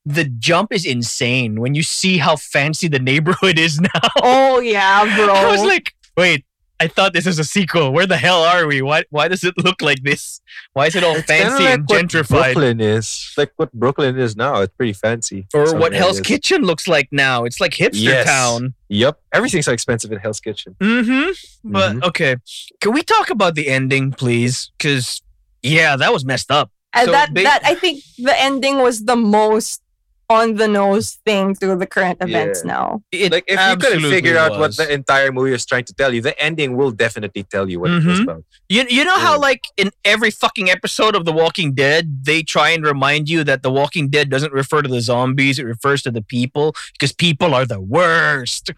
the 0.05 0.25
jump 0.25 0.71
is 0.71 0.85
insane 0.85 1.59
when 1.59 1.73
you 1.75 1.83
see 1.83 2.17
how 2.19 2.35
fancy 2.35 2.87
the 2.87 2.99
neighborhood 2.99 3.57
is 3.57 3.79
now. 3.93 4.01
oh 4.21 4.59
yeah 4.59 5.03
bro 5.15 5.33
I 5.33 5.45
was 5.51 5.63
like, 5.63 5.93
wait, 6.15 6.45
I 6.79 6.87
thought 6.87 7.13
this 7.13 7.25
is 7.25 7.39
a 7.39 7.43
sequel. 7.45 7.93
Where 7.93 8.05
the 8.05 8.17
hell 8.17 8.43
are 8.43 8.67
we? 8.67 8.81
Why, 8.81 9.05
why 9.09 9.29
does 9.29 9.43
it 9.45 9.53
look 9.57 9.81
like 9.81 10.03
this? 10.03 10.41
Why 10.73 10.87
is 10.87 10.95
it 10.95 11.03
all 11.05 11.15
It's 11.15 11.25
fancy 11.25 11.63
like 11.63 11.73
and 11.73 11.83
what 11.89 12.03
gentrified? 12.05 12.53
Brooklyn 12.53 12.81
is 12.81 13.33
like 13.37 13.51
what 13.55 13.71
Brooklyn 13.71 14.19
is 14.19 14.35
now. 14.35 14.61
It's 14.61 14.75
pretty 14.75 14.91
fancy. 14.93 15.47
Or 15.53 15.67
Some 15.67 15.79
what 15.79 15.93
Hell's. 15.93 16.19
Kitchen 16.19 16.63
looks 16.63 16.85
like 16.87 17.07
now. 17.13 17.45
It's 17.45 17.61
like 17.61 17.71
hipster 17.71 18.03
Yes. 18.03 18.25
town. 18.27 18.73
Yep, 18.89 19.19
everything's 19.31 19.65
so 19.65 19.71
expensive 19.71 20.11
in 20.11 20.19
Hell's 20.19 20.41
Kitchen. 20.41 20.75
Mm-hmm. 20.81 21.71
But 21.71 21.93
Mhm. 21.95 22.03
okay, 22.03 22.35
can 22.81 22.91
we 22.91 23.01
talk 23.03 23.29
about 23.29 23.55
the 23.55 23.69
ending, 23.69 24.11
please? 24.11 24.69
Because 24.77 25.21
yeah, 25.63 25.95
that 25.95 26.11
was 26.13 26.25
messed 26.25 26.51
up. 26.51 26.71
And 26.93 27.05
So 27.05 27.11
that 27.13 27.33
ba- 27.33 27.43
that 27.43 27.61
I 27.63 27.75
think 27.75 28.03
the 28.17 28.37
ending 28.39 28.79
was 28.79 29.05
the 29.05 29.15
most 29.15 29.81
on 30.29 30.55
the 30.55 30.67
nose 30.67 31.19
thing 31.25 31.53
to 31.55 31.75
the 31.75 31.85
current 31.85 32.17
events 32.21 32.61
Yeah. 32.65 32.71
now. 32.73 33.03
It 33.11 33.31
like 33.31 33.43
if 33.47 33.51
you 33.59 33.75
couldn't 33.75 33.85
absolutely 33.85 34.11
figure 34.11 34.37
out 34.37 34.57
what 34.59 34.75
the 34.75 34.91
entire 34.91 35.31
movie 35.31 35.51
was 35.51 35.65
trying 35.65 35.85
to 35.85 35.93
tell 35.93 36.13
you, 36.13 36.21
the 36.21 36.37
ending 36.41 36.75
will 36.77 36.91
definitely 36.91 37.43
tell 37.43 37.69
you 37.69 37.79
what 37.79 37.91
it 37.91 38.03
was 38.05 38.19
Mhm. 38.19 38.23
about. 38.23 38.43
you 38.69 38.83
you 38.89 39.03
know 39.05 39.19
how 39.19 39.39
like 39.39 39.67
in 39.77 39.91
every 40.03 40.31
fucking 40.31 40.69
episode 40.69 41.15
of 41.15 41.25
The 41.25 41.31
Walking 41.31 41.73
Dead, 41.73 42.25
they 42.25 42.41
try 42.41 42.69
and 42.71 42.83
remind 42.83 43.29
you 43.29 43.43
that 43.43 43.61
The 43.61 43.71
Walking 43.71 44.09
Dead 44.09 44.29
doesn't 44.29 44.53
refer 44.53 44.81
to 44.81 44.89
the 44.89 45.01
zombies; 45.01 45.59
it 45.59 45.65
refers 45.65 46.01
to 46.03 46.11
the 46.11 46.21
people 46.23 46.75
because 46.93 47.11
people 47.13 47.53
are 47.53 47.65
the 47.65 47.79
worst. 47.79 48.71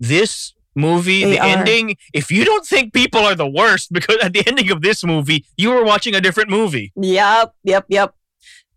This 0.00 0.52
movie, 0.74 1.22
They 1.24 1.32
the 1.32 1.38
are. 1.40 1.46
ending. 1.58 1.96
If 2.12 2.30
you 2.32 2.44
don't 2.44 2.66
think 2.66 2.92
people 2.92 3.20
are 3.20 3.34
the 3.34 3.46
worst, 3.46 3.92
because 3.92 4.16
at 4.22 4.32
the 4.32 4.42
ending 4.46 4.70
of 4.70 4.80
this 4.82 5.04
movie, 5.04 5.44
you 5.56 5.70
were 5.70 5.84
watching 5.84 6.14
a 6.14 6.20
different 6.20 6.50
movie. 6.50 6.92
Yep, 6.96 7.54
yep, 7.64 7.84
yep. 7.88 8.14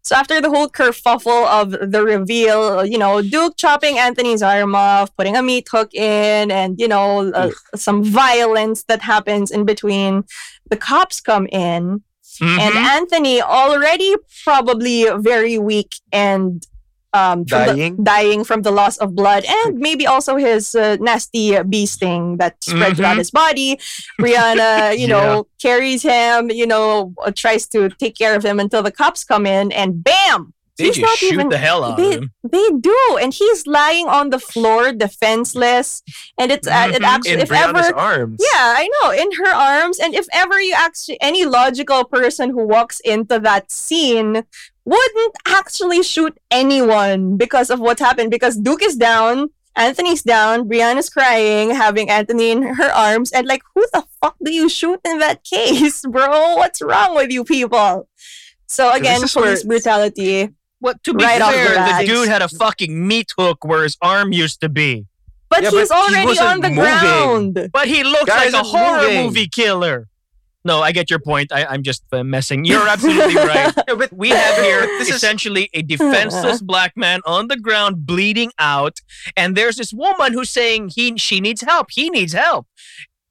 So 0.06 0.16
after 0.16 0.39
the 0.39 0.51
whole 0.51 0.70
kerfuffle 0.70 1.47
of 1.47 1.72
the 1.91 2.03
reveal, 2.03 2.86
you 2.86 2.99
know, 2.99 3.24
Duke 3.24 3.58
chopping 3.58 3.97
Anthony's 3.97 4.43
arm 4.43 4.76
off, 4.76 5.10
putting 5.18 5.36
a 5.36 5.41
meat 5.41 5.68
hook 5.72 5.91
in, 5.95 6.51
and 6.51 6.80
you 6.80 6.88
know, 6.88 7.32
uh, 7.32 7.49
some 7.76 8.03
violence 8.03 8.84
that 8.84 9.01
happens 9.01 9.49
in 9.49 9.66
between, 9.66 10.24
the 10.70 10.78
cops 10.78 11.20
come 11.20 11.47
in, 11.51 12.03
and 12.41 12.74
Mhm. 12.76 12.86
Anthony 12.97 13.41
already 13.41 14.14
probably 14.43 15.06
very 15.18 15.58
weak 15.58 15.95
and 16.12 16.64
um, 17.20 17.45
from 17.45 17.59
the- 17.68 17.74
Dying? 17.76 17.95
dying 18.03 18.41
from 18.49 18.59
the 18.68 18.72
loss 18.72 18.95
of 19.03 19.07
blood, 19.22 19.43
and 19.47 19.70
maybe 19.88 20.05
also 20.13 20.36
his 20.47 20.76
uh, 20.76 20.97
nasty 20.99 21.45
bee 21.72 21.86
sting 21.86 22.38
that 22.41 22.53
spread 22.63 22.91
throughout 22.97 23.16
Mhm. 23.16 23.24
his 23.24 23.32
body. 23.32 23.70
Brianna, 24.22 24.97
you 25.01 25.07
know, 25.07 25.47
carries 25.61 26.01
him, 26.03 26.49
you 26.51 26.68
know, 26.74 27.13
uh, 27.26 27.32
tries 27.43 27.63
to 27.74 27.89
take 28.01 28.16
care 28.18 28.36
of 28.36 28.43
him 28.43 28.59
until 28.59 28.84
the 28.84 28.91
cops 28.91 29.24
come 29.24 29.45
in, 29.57 29.72
and 29.72 30.03
bam, 30.03 30.53
they 30.78 30.86
he's 30.88 30.99
not 30.99 31.18
shoot 31.18 31.34
even. 31.34 31.47
the 31.49 31.57
hell 31.57 31.82
out 31.86 31.95
they, 31.97 32.16
of 32.16 32.22
him. 32.24 32.32
they 32.55 32.68
do, 32.91 32.99
and 33.22 33.34
he's 33.34 33.61
lying 33.66 34.07
on 34.07 34.30
the 34.30 34.39
floor, 34.39 34.91
defenseless, 34.91 36.03
and 36.39 36.51
it's 36.51 36.68
uh, 36.68 36.91
it 36.93 37.01
Mhm. 37.01 37.05
actually 37.13 37.34
In 37.39 37.39
if 37.45 37.49
Brianna's 37.49 37.88
ever 37.88 37.97
arms. 37.97 38.38
yeah, 38.51 38.66
I 38.82 38.89
know, 38.95 39.11
in 39.11 39.30
her 39.41 39.53
arms. 39.55 39.99
And 40.03 40.13
if 40.22 40.28
ever 40.34 40.59
you 40.61 40.76
actually, 40.78 41.18
any 41.22 41.45
logical 41.45 42.03
person 42.18 42.49
who 42.55 42.63
walks 42.76 42.99
into 43.01 43.39
that 43.39 43.72
scene 43.72 44.43
wouldn't 44.86 45.36
actually 45.47 46.03
shoot 46.03 46.38
anyone 46.51 47.38
because 47.38 47.69
of 47.69 47.79
what 47.79 47.99
happened, 47.99 48.31
because 48.31 48.55
Duke 48.57 48.83
is 48.83 48.95
down 48.95 49.49
Anthony's 49.77 50.21
down, 50.23 50.69
Brianna's 50.69 51.09
crying, 51.09 51.71
having 51.71 52.09
Anthony 52.09 52.49
in 52.51 52.61
her 52.63 52.89
arms, 52.93 53.33
and 53.33 53.45
like, 53.45 53.61
who 53.73 53.86
the 53.91 54.05
fuck 54.21 54.38
do 54.41 54.49
you 54.53 54.69
shoot 54.69 55.01
in 55.03 55.19
that 55.19 55.43
case, 55.53 56.01
bro? 56.05 56.55
What's 56.55 56.81
wrong 56.81 57.13
with 57.13 57.29
you 57.29 57.43
people? 57.43 58.07
So 58.67 58.93
again, 58.93 59.19
this 59.19 59.36
where- 59.36 59.43
police 59.47 59.63
brutality. 59.65 60.49
What 60.79 61.03
to 61.03 61.13
be 61.13 61.25
Right 61.25 61.41
off 61.41 61.51
the 61.51 61.57
fair, 61.57 61.69
the, 61.71 61.75
bat. 61.75 62.05
dude 62.05 62.27
had 62.29 62.41
a 62.41 62.47
fucking 62.47 63.05
meat 63.05 63.33
hook 63.38 63.65
where 63.65 63.83
his 63.83 63.97
arm 64.01 64.31
used 64.31 64.61
to 64.61 64.69
be. 64.69 65.07
But 65.49 65.63
Yeah, 65.63 65.71
he's 65.71 65.89
but 65.89 65.97
already 65.97 66.25
wasn't 66.27 66.47
on 66.49 66.61
the 66.61 66.69
moving. 66.69 66.81
ground. 66.83 67.69
But 67.73 67.88
he 67.89 68.03
looks 68.03 68.25
Guy 68.25 68.45
like 68.45 68.53
a 68.53 68.63
horror 68.63 69.01
moving. 69.01 69.25
movie 69.25 69.47
killer. 69.47 70.07
No, 70.66 70.82
I 70.82 70.91
get 70.91 71.09
your 71.09 71.20
point. 71.20 71.51
I, 71.53 71.63
I'm 71.66 71.84
just 71.84 72.03
uh, 72.11 72.24
messing. 72.24 72.66
You're 72.66 72.88
absolutely 72.88 73.36
right. 73.53 73.72
Yeah, 73.88 73.95
but 73.95 74.11
We 74.11 74.30
have 74.30 74.55
here 74.57 74.82
This 74.99 75.09
is- 75.09 75.16
essentially 75.16 75.70
a 75.74 75.82
defenseless 75.84 76.61
black 76.61 76.93
man 76.97 77.22
on 77.26 77.47
the 77.47 77.55
ground 77.57 78.05
bleeding 78.05 78.51
out, 78.59 78.97
and 79.38 79.55
there's 79.55 79.76
this 79.78 79.93
woman 79.93 80.34
who's 80.34 80.49
saying 80.49 80.89
he 80.95 81.16
she 81.18 81.39
needs 81.39 81.61
help. 81.61 81.88
He 81.91 82.09
needs 82.09 82.34
help, 82.34 82.66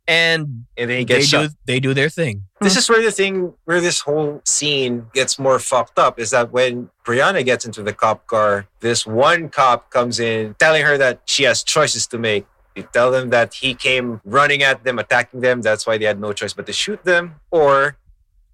and 0.06 0.64
and 0.76 0.88
then 0.90 0.98
he 0.98 1.04
they 1.04 1.16
gets 1.16 1.26
shot. 1.26 1.48
do 1.48 1.54
they 1.66 1.80
do 1.80 1.92
their 1.94 2.08
thing. 2.08 2.44
This 2.60 2.76
is 2.76 2.88
where 2.88 3.02
the 3.02 3.10
thing, 3.10 3.52
where 3.64 3.80
this 3.80 4.00
whole 4.00 4.40
scene 4.46 5.06
gets 5.12 5.38
more 5.38 5.58
fucked 5.58 5.98
up, 5.98 6.18
is 6.18 6.30
that 6.30 6.50
when 6.52 6.88
Brianna 7.06 7.44
gets 7.44 7.64
into 7.66 7.82
the 7.82 7.92
cop 7.92 8.26
car, 8.26 8.66
this 8.80 9.06
one 9.06 9.48
cop 9.50 9.90
comes 9.90 10.18
in 10.20 10.54
telling 10.58 10.82
her 10.84 10.96
that 10.96 11.20
she 11.26 11.42
has 11.42 11.62
choices 11.62 12.06
to 12.06 12.18
make. 12.18 12.46
You 12.74 12.88
tell 12.92 13.10
them 13.10 13.30
that 13.30 13.54
he 13.54 13.74
came 13.74 14.20
running 14.24 14.62
at 14.62 14.84
them, 14.84 14.98
attacking 14.98 15.40
them. 15.40 15.62
That's 15.62 15.86
why 15.86 15.98
they 15.98 16.04
had 16.04 16.20
no 16.20 16.32
choice 16.32 16.52
but 16.52 16.66
to 16.66 16.72
shoot 16.72 17.04
them. 17.04 17.36
Or 17.50 17.96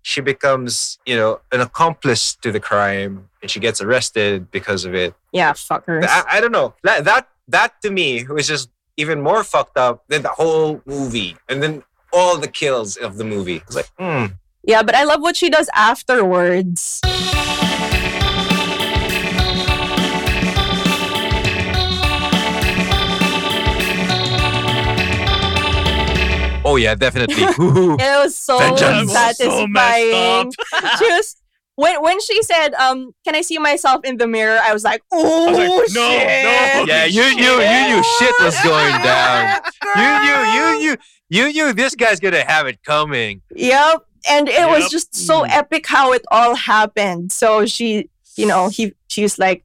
she 0.02 0.20
becomes, 0.20 0.98
you 1.06 1.16
know, 1.16 1.40
an 1.52 1.60
accomplice 1.60 2.34
to 2.36 2.52
the 2.52 2.60
crime 2.60 3.28
and 3.42 3.50
she 3.50 3.60
gets 3.60 3.80
arrested 3.80 4.50
because 4.50 4.84
of 4.84 4.94
it. 4.94 5.14
Yeah, 5.32 5.52
fuckers. 5.52 6.06
I, 6.06 6.24
I 6.32 6.40
don't 6.40 6.52
know. 6.52 6.74
That, 6.82 7.04
that 7.04 7.28
that 7.48 7.80
to 7.82 7.90
me 7.90 8.24
was 8.24 8.46
just 8.46 8.70
even 8.96 9.20
more 9.20 9.42
fucked 9.42 9.76
up 9.76 10.04
than 10.08 10.22
the 10.22 10.28
whole 10.28 10.82
movie. 10.84 11.36
And 11.48 11.62
then 11.62 11.82
all 12.12 12.36
the 12.38 12.48
kills 12.48 12.96
of 12.96 13.16
the 13.16 13.24
movie. 13.24 13.56
It's 13.56 13.76
like, 13.76 13.88
hmm. 13.98 14.26
Yeah, 14.62 14.82
but 14.82 14.94
I 14.94 15.04
love 15.04 15.22
what 15.22 15.36
she 15.36 15.48
does 15.48 15.70
afterwards. 15.74 17.00
Oh 26.64 26.76
yeah, 26.76 26.94
definitely. 26.94 27.34
It 28.04 28.18
was 28.24 28.36
so 28.36 28.58
Vengeance. 28.58 29.12
That 29.12 29.28
was 29.28 29.38
so 29.38 29.44
satisfying. 29.44 30.52
messed 30.52 30.98
she 30.98 31.04
was 31.10 31.36
when 31.76 32.02
when 32.02 32.20
she 32.20 32.42
said, 32.42 32.74
um, 32.74 33.12
can 33.24 33.34
I 33.34 33.40
see 33.40 33.58
myself 33.58 34.04
in 34.04 34.18
the 34.18 34.26
mirror? 34.26 34.58
I 34.62 34.72
was 34.74 34.84
like, 34.84 35.02
oh 35.12 35.48
was 35.48 35.56
like, 35.58 35.68
no, 35.68 35.84
shit. 35.86 36.44
no. 36.44 36.84
yeah, 36.86 37.04
you 37.06 37.22
knew 37.36 37.54
you 37.60 37.96
knew 37.96 38.02
shit 38.18 38.34
was 38.40 38.56
going 38.62 39.02
down. 39.02 39.60
You 39.96 40.10
knew 40.24 40.40
you 40.52 40.74
knew 40.84 40.96
you 41.30 41.52
knew 41.52 41.72
this 41.72 41.94
guy's 41.94 42.20
gonna 42.20 42.44
have 42.44 42.66
it 42.66 42.82
coming. 42.82 43.40
Yep. 43.54 44.02
And 44.28 44.48
it 44.50 44.68
was 44.68 44.90
just 44.90 45.14
so 45.16 45.44
Mm. 45.44 45.48
epic 45.50 45.86
how 45.86 46.12
it 46.12 46.22
all 46.30 46.54
happened. 46.54 47.32
So 47.32 47.64
she, 47.64 48.10
you 48.36 48.44
know, 48.46 48.68
he 48.68 48.92
she 49.08 49.22
was 49.22 49.38
like, 49.38 49.64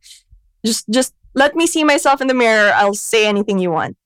just 0.65 0.87
just 0.89 1.13
let 1.33 1.55
me 1.57 1.67
see 1.67 1.83
myself 1.83 2.21
in 2.21 2.27
the 2.27 2.33
mirror. 2.33 2.71
I'll 2.73 2.93
say 2.93 3.27
anything 3.27 3.59
you 3.59 3.71
want. 3.71 3.97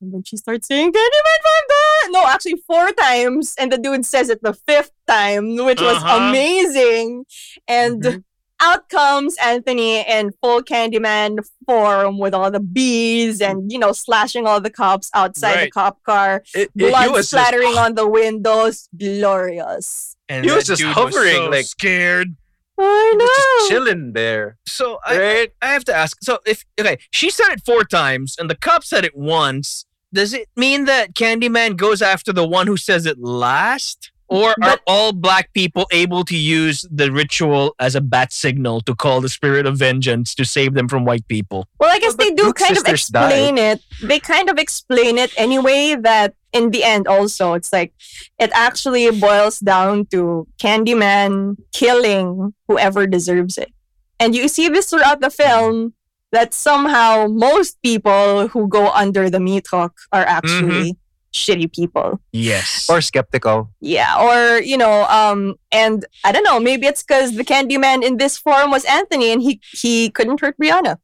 And 0.00 0.14
then 0.14 0.22
she 0.24 0.36
starts 0.38 0.68
saying, 0.68 0.92
Candyman 0.92 1.40
five 1.48 1.66
times. 1.68 1.77
No, 2.10 2.26
actually 2.26 2.62
four 2.66 2.90
times. 2.92 3.54
And 3.58 3.72
the 3.72 3.78
dude 3.78 4.04
says 4.06 4.28
it 4.28 4.42
the 4.42 4.54
fifth 4.54 4.92
time, 5.06 5.56
which 5.56 5.80
was 5.80 5.96
Uh-huh. 5.96 6.28
amazing. 6.28 7.24
And 7.66 8.02
Mhm. 8.02 8.24
out 8.60 8.88
comes 8.88 9.36
Anthony 9.42 10.00
in 10.00 10.32
full 10.42 10.62
Candyman 10.62 11.38
form 11.66 12.18
with 12.18 12.34
all 12.34 12.50
the 12.50 12.60
bees 12.60 13.40
and, 13.40 13.70
you 13.70 13.78
know, 13.78 13.92
slashing 13.92 14.46
all 14.46 14.60
the 14.60 14.70
cops 14.70 15.10
outside 15.14 15.66
the 15.66 15.70
cop 15.70 16.02
car 16.02 16.42
It, 16.54 16.70
blood 16.74 17.24
splattering 17.24 17.76
on 17.78 17.94
the 17.94 18.06
windows. 18.08 18.88
Glorious. 18.98 20.16
And 20.28 20.44
He 20.44 20.50
was 20.50 20.64
just 20.66 20.80
dude 20.82 20.92
hovering, 20.92 21.34
so 21.36 21.50
like- 21.50 21.66
scared. 21.66 22.34
I 22.80 23.14
know. 23.18 23.26
just 23.26 23.68
chilling 23.70 24.12
there, 24.12 24.56
So 24.64 25.00
I, 25.04 25.18
right? 25.18 25.52
I 25.60 25.72
have 25.72 25.84
to 25.86 25.94
ask. 25.94 26.18
So 26.22 26.38
if 26.46 26.64
okay, 26.80 26.98
she 27.10 27.28
said 27.28 27.48
it 27.50 27.60
four 27.66 27.82
times 27.82 28.36
and 28.38 28.48
the 28.48 28.54
cop 28.54 28.84
said 28.84 29.04
it 29.04 29.16
once. 29.16 29.84
Does 30.12 30.32
it 30.32 30.48
mean 30.56 30.86
that 30.86 31.14
Candyman 31.14 31.76
goes 31.76 32.00
after 32.02 32.32
the 32.32 32.46
one 32.46 32.66
who 32.66 32.76
says 32.76 33.06
it 33.06 33.18
last? 33.18 34.10
Or 34.30 34.50
are 34.50 34.54
But- 34.58 34.80
all 34.86 35.12
black 35.12 35.54
people 35.54 35.86
able 35.90 36.22
to 36.26 36.36
use 36.36 36.84
the 36.90 37.10
ritual 37.10 37.74
as 37.80 37.94
a 37.94 38.02
bat 38.02 38.30
signal 38.30 38.82
to 38.82 38.94
call 38.94 39.22
the 39.22 39.28
spirit 39.30 39.64
of 39.64 39.78
vengeance 39.78 40.34
to 40.34 40.44
save 40.44 40.74
them 40.74 40.86
from 40.86 41.06
white 41.06 41.26
people? 41.28 41.66
Well, 41.80 41.88
I 41.90 41.98
guess 41.98 42.14
Well, 42.16 42.28
they 42.28 42.34
do 42.34 42.44
Duke's 42.44 42.62
kind 42.62 42.72
of 42.76 42.78
sisters 42.86 43.06
died. 43.06 43.24
explain 43.32 43.56
it. 43.58 43.80
They 44.02 44.20
kind 44.20 44.50
of 44.50 44.58
explain 44.58 45.16
it 45.16 45.32
anyway 45.38 45.96
that 46.02 46.34
in 46.52 46.72
the 46.72 46.84
end 46.84 47.08
also 47.08 47.54
it's 47.54 47.72
like 47.72 47.92
it 48.38 48.50
actually 48.52 49.10
boils 49.18 49.60
down 49.60 50.04
to 50.10 50.46
Candyman 50.60 51.56
killing 51.72 52.52
whoever 52.66 53.06
deserves 53.06 53.56
it. 53.56 53.72
And 54.20 54.34
you 54.34 54.48
see 54.48 54.68
this 54.68 54.90
throughout 54.90 55.20
the 55.22 55.30
film 55.30 55.94
that 56.32 56.52
somehow 56.54 57.26
most 57.28 57.80
people 57.82 58.48
who 58.48 58.68
go 58.68 58.90
under 58.90 59.30
the 59.30 59.40
meat 59.40 59.66
hook 59.70 59.94
are 60.12 60.24
actually 60.24 60.96
shitty 61.32 61.72
people. 61.74 62.20
Yes. 62.32 62.88
Or 62.90 63.00
skeptical. 63.00 63.70
Yeah, 63.80 64.16
or 64.20 64.60
you 64.60 64.76
know, 64.76 65.04
um, 65.08 65.56
and 65.72 66.04
I 66.24 66.32
don't 66.32 66.44
know, 66.44 66.58
maybe 66.60 66.86
it's 66.86 67.02
because 67.02 67.36
the 67.36 67.44
Candyman 67.44 68.02
in 68.04 68.16
this 68.18 68.38
form 68.38 68.70
was 68.70 68.84
Anthony, 68.84 69.32
and 69.32 69.40
he 69.42 69.60
he 69.72 70.10
couldn't 70.10 70.40
hurt 70.40 70.56
Brianna. 70.60 70.96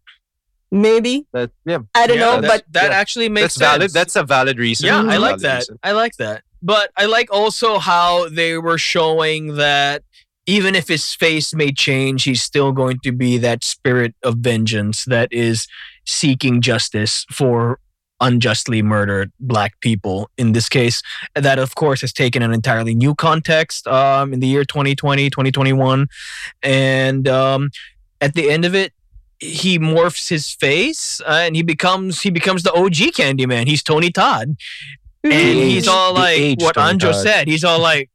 Maybe 0.70 1.24
That 1.32 1.50
yeah, 1.64 1.78
I 1.94 2.06
don't 2.08 2.18
Yeah, 2.18 2.24
know, 2.24 2.40
that, 2.40 2.48
but 2.48 2.64
that 2.72 2.90
yeah. 2.90 2.96
actually 2.96 3.28
makes 3.28 3.54
that's 3.54 3.56
valid. 3.58 3.90
That's 3.92 4.16
a 4.16 4.24
valid 4.24 4.58
reason. 4.58 4.86
Yeah, 4.86 5.00
I 5.02 5.04
That's 5.04 5.16
a 5.16 5.20
like 5.20 5.38
that. 5.40 5.58
reason. 5.58 5.78
I 5.84 5.92
like 5.92 6.16
that. 6.16 6.42
But 6.62 6.90
I 6.96 7.04
like 7.04 7.32
also 7.32 7.78
how 7.78 8.28
they 8.28 8.58
were 8.58 8.78
showing 8.78 9.54
that 9.56 10.02
even 10.46 10.74
if 10.74 10.88
his 10.88 11.14
face 11.14 11.54
may 11.54 11.72
change, 11.72 12.24
he's 12.24 12.42
still 12.42 12.72
going 12.72 12.98
to 13.04 13.12
be 13.12 13.38
that 13.38 13.64
spirit 13.64 14.14
of 14.22 14.36
vengeance 14.38 15.04
that 15.06 15.32
is 15.32 15.66
seeking 16.06 16.60
justice 16.60 17.24
for 17.30 17.78
unjustly 18.20 18.80
murdered 18.80 19.32
black 19.40 19.78
people 19.80 20.30
in 20.38 20.52
this 20.52 20.68
case 20.68 21.02
that 21.34 21.58
of 21.58 21.74
course 21.74 22.00
has 22.00 22.12
taken 22.12 22.42
an 22.42 22.54
entirely 22.54 22.94
new 22.94 23.12
context 23.12 23.88
um, 23.88 24.32
in 24.32 24.38
the 24.38 24.46
year 24.46 24.64
2020 24.64 25.28
2021 25.28 26.06
and 26.62 27.26
um, 27.26 27.70
at 28.20 28.34
the 28.34 28.50
end 28.50 28.64
of 28.64 28.74
it 28.74 28.92
he 29.44 29.78
morphs 29.78 30.28
his 30.28 30.50
face 30.50 31.20
uh, 31.22 31.42
and 31.44 31.56
he 31.56 31.62
becomes 31.62 32.20
he 32.20 32.30
becomes 32.30 32.62
the 32.62 32.72
OG 32.72 33.14
Candyman. 33.14 33.66
He's 33.66 33.82
Tony 33.82 34.10
Todd, 34.10 34.56
and 35.22 35.32
he's 35.32 35.88
all 35.88 36.14
like 36.14 36.60
what 36.60 36.76
Anjo 36.76 37.14
said. 37.14 37.48
He's 37.48 37.64
all 37.64 37.80
like, 37.80 38.10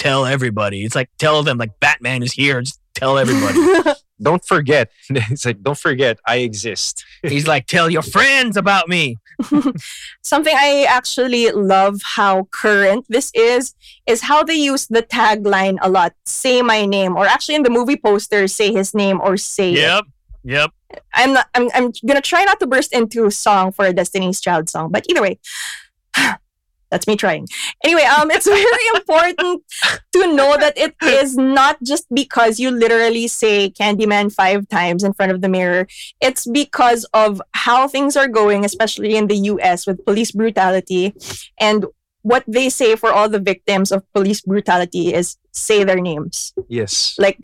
tell 0.00 0.24
everybody. 0.24 0.84
It's 0.84 0.94
like 0.94 1.10
tell 1.18 1.42
them 1.42 1.58
like 1.58 1.78
Batman 1.78 2.22
is 2.22 2.32
here. 2.32 2.60
Just 2.62 2.80
tell 2.94 3.18
everybody. 3.18 3.58
Don't 4.22 4.44
forget. 4.44 4.90
It's 5.32 5.46
like 5.46 5.62
don't 5.62 5.78
forget 5.78 6.18
I 6.26 6.36
exist. 6.48 7.04
he's 7.22 7.46
like 7.46 7.66
tell 7.66 7.88
your 7.88 8.02
friends 8.02 8.56
about 8.56 8.88
me. 8.88 9.16
something 10.22 10.54
I 10.54 10.84
actually 10.88 11.50
love 11.52 12.00
how 12.04 12.44
current 12.50 13.06
this 13.08 13.30
is 13.34 13.74
is 14.06 14.20
how 14.20 14.42
they 14.42 14.54
use 14.54 14.86
the 14.88 15.02
tagline 15.02 15.78
a 15.80 15.88
lot. 15.88 16.12
Say 16.24 16.60
my 16.60 16.84
name, 16.84 17.16
or 17.16 17.24
actually 17.26 17.54
in 17.54 17.62
the 17.62 17.70
movie 17.70 17.96
poster, 17.96 18.46
say 18.48 18.72
his 18.72 18.92
name 18.92 19.20
or 19.22 19.38
say 19.38 19.72
it. 19.72 19.78
Yep, 19.78 20.04
yep. 20.44 20.70
I'm 21.14 21.32
not. 21.32 21.46
I'm. 21.54 21.70
I'm 21.74 21.92
gonna 22.06 22.20
try 22.20 22.44
not 22.44 22.60
to 22.60 22.66
burst 22.66 22.92
into 22.92 23.30
song 23.30 23.72
for 23.72 23.86
a 23.86 23.92
Destiny's 23.92 24.40
Child 24.40 24.68
song, 24.68 24.90
but 24.90 25.06
either 25.08 25.22
way, 25.22 25.38
that's 26.90 27.06
me 27.06 27.16
trying. 27.16 27.46
Anyway, 27.84 28.02
um, 28.02 28.30
it's 28.30 28.46
very 28.66 28.86
important 28.96 29.62
to 30.12 30.34
know 30.34 30.56
that 30.56 30.76
it 30.76 30.94
is 31.02 31.36
not 31.36 31.76
just 31.82 32.06
because 32.14 32.58
you 32.58 32.70
literally 32.70 33.28
say 33.28 33.70
Candyman 33.70 34.32
five 34.32 34.68
times 34.68 35.04
in 35.04 35.12
front 35.12 35.32
of 35.32 35.40
the 35.40 35.48
mirror. 35.48 35.86
It's 36.20 36.46
because 36.46 37.04
of 37.14 37.40
how 37.54 37.88
things 37.88 38.16
are 38.16 38.28
going, 38.28 38.64
especially 38.64 39.16
in 39.16 39.28
the 39.28 39.36
U.S. 39.54 39.86
with 39.86 40.04
police 40.04 40.32
brutality, 40.32 41.14
and 41.58 41.86
what 42.22 42.44
they 42.46 42.68
say 42.68 42.96
for 42.96 43.10
all 43.10 43.28
the 43.28 43.40
victims 43.40 43.90
of 43.92 44.04
police 44.12 44.42
brutality 44.42 45.14
is 45.14 45.36
say 45.52 45.84
their 45.84 46.00
names 46.00 46.52
Yes. 46.68 47.14
like 47.18 47.38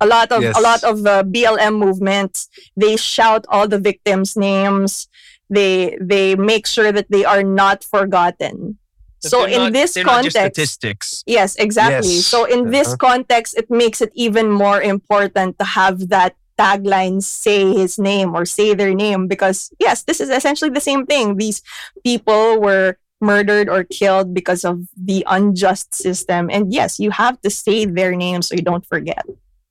a 0.00 0.06
lot 0.06 0.32
of 0.32 0.42
Yes. 0.42 0.58
a 0.58 0.60
lot 0.60 0.82
of 0.84 1.04
the 1.04 1.22
BLM 1.24 1.78
movements 1.78 2.48
they 2.76 2.96
shout 2.96 3.46
all 3.48 3.68
the 3.68 3.78
victims 3.78 4.36
names 4.36 5.06
they 5.48 5.96
they 6.00 6.34
make 6.34 6.66
sure 6.66 6.90
that 6.90 7.06
they 7.08 7.24
are 7.24 7.44
not 7.44 7.84
forgotten 7.84 8.78
so 9.20 9.44
in 9.44 9.58
not- 9.58 9.72
this 9.72 9.94
they're 9.94 10.04
not 10.04 10.24
just 10.24 10.36
context 10.36 10.54
statistics. 10.72 11.22
yes 11.26 11.56
exactly 11.56 12.16
Yes. 12.16 12.26
so 12.26 12.44
in 12.44 12.70
this 12.70 12.88
Uh-huh. 12.88 12.96
context 12.98 13.56
it 13.56 13.70
makes 13.70 14.00
it 14.00 14.10
even 14.14 14.50
more 14.50 14.80
important 14.80 15.58
to 15.58 15.64
have 15.64 16.08
that 16.08 16.34
tagline 16.58 17.22
say 17.22 17.72
his 17.72 17.98
name 17.98 18.34
or 18.34 18.44
say 18.46 18.72
their 18.74 18.94
name 18.94 19.26
because 19.28 19.70
yes 19.78 20.04
this 20.04 20.20
is 20.20 20.30
essentially 20.30 20.70
the 20.70 20.80
same 20.80 21.04
thing 21.06 21.36
these 21.36 21.60
people 22.04 22.60
were 22.60 22.96
murdered 23.20 23.68
or 23.68 23.84
killed 23.84 24.32
because 24.32 24.64
of 24.64 24.80
the 24.96 25.24
unjust 25.26 25.94
system 25.94 26.48
and 26.52 26.72
yes 26.72 26.98
you 27.00 27.10
have 27.10 27.40
to 27.40 27.50
say 27.50 27.84
their 27.84 28.14
name 28.16 28.40
so 28.42 28.54
you 28.54 28.62
don't 28.62 28.86
forget 28.86 29.24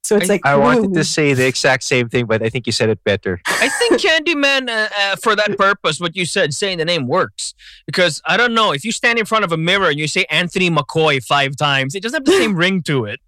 So 0.06 0.16
it's 0.18 0.30
I- 0.30 0.34
like 0.34 0.42
I 0.46 0.56
wanted 0.56 0.92
ooh. 0.92 0.94
to 0.94 1.04
say 1.04 1.34
the 1.34 1.48
exact 1.48 1.84
same 1.84 2.10
thing, 2.10 2.26
but 2.26 2.42
I 2.44 2.50
think 2.50 2.66
you 2.68 2.72
said 2.72 2.90
it 2.90 3.04
better. 3.04 3.42
I 3.46 3.70
think 3.70 4.02
Candyman, 4.02 4.70
uh, 4.70 4.90
uh, 4.98 5.16
for 5.16 5.36
that 5.36 5.58
purpose, 5.58 6.00
what 6.00 6.16
you 6.16 6.26
said, 6.26 6.54
saying 6.54 6.78
the 6.78 6.86
name 6.86 7.08
works. 7.08 7.54
Because 7.86 8.22
I 8.26 8.38
don't 8.38 8.54
know, 8.54 8.72
if 8.72 8.86
you 8.86 8.92
stand 8.92 9.20
in 9.20 9.26
front 9.26 9.44
of 9.44 9.52
a 9.52 9.58
mirror 9.58 9.90
and 9.90 10.00
you 10.00 10.08
say 10.08 10.26
Anthony 10.30 10.70
McCoy 10.70 11.24
five 11.24 11.56
times, 11.56 11.96
it 11.96 12.04
doesn't 12.04 12.18
have 12.18 12.26
the 12.26 12.38
same 12.40 12.56
ring 12.64 12.84
to 12.84 13.06
it. 13.06 13.20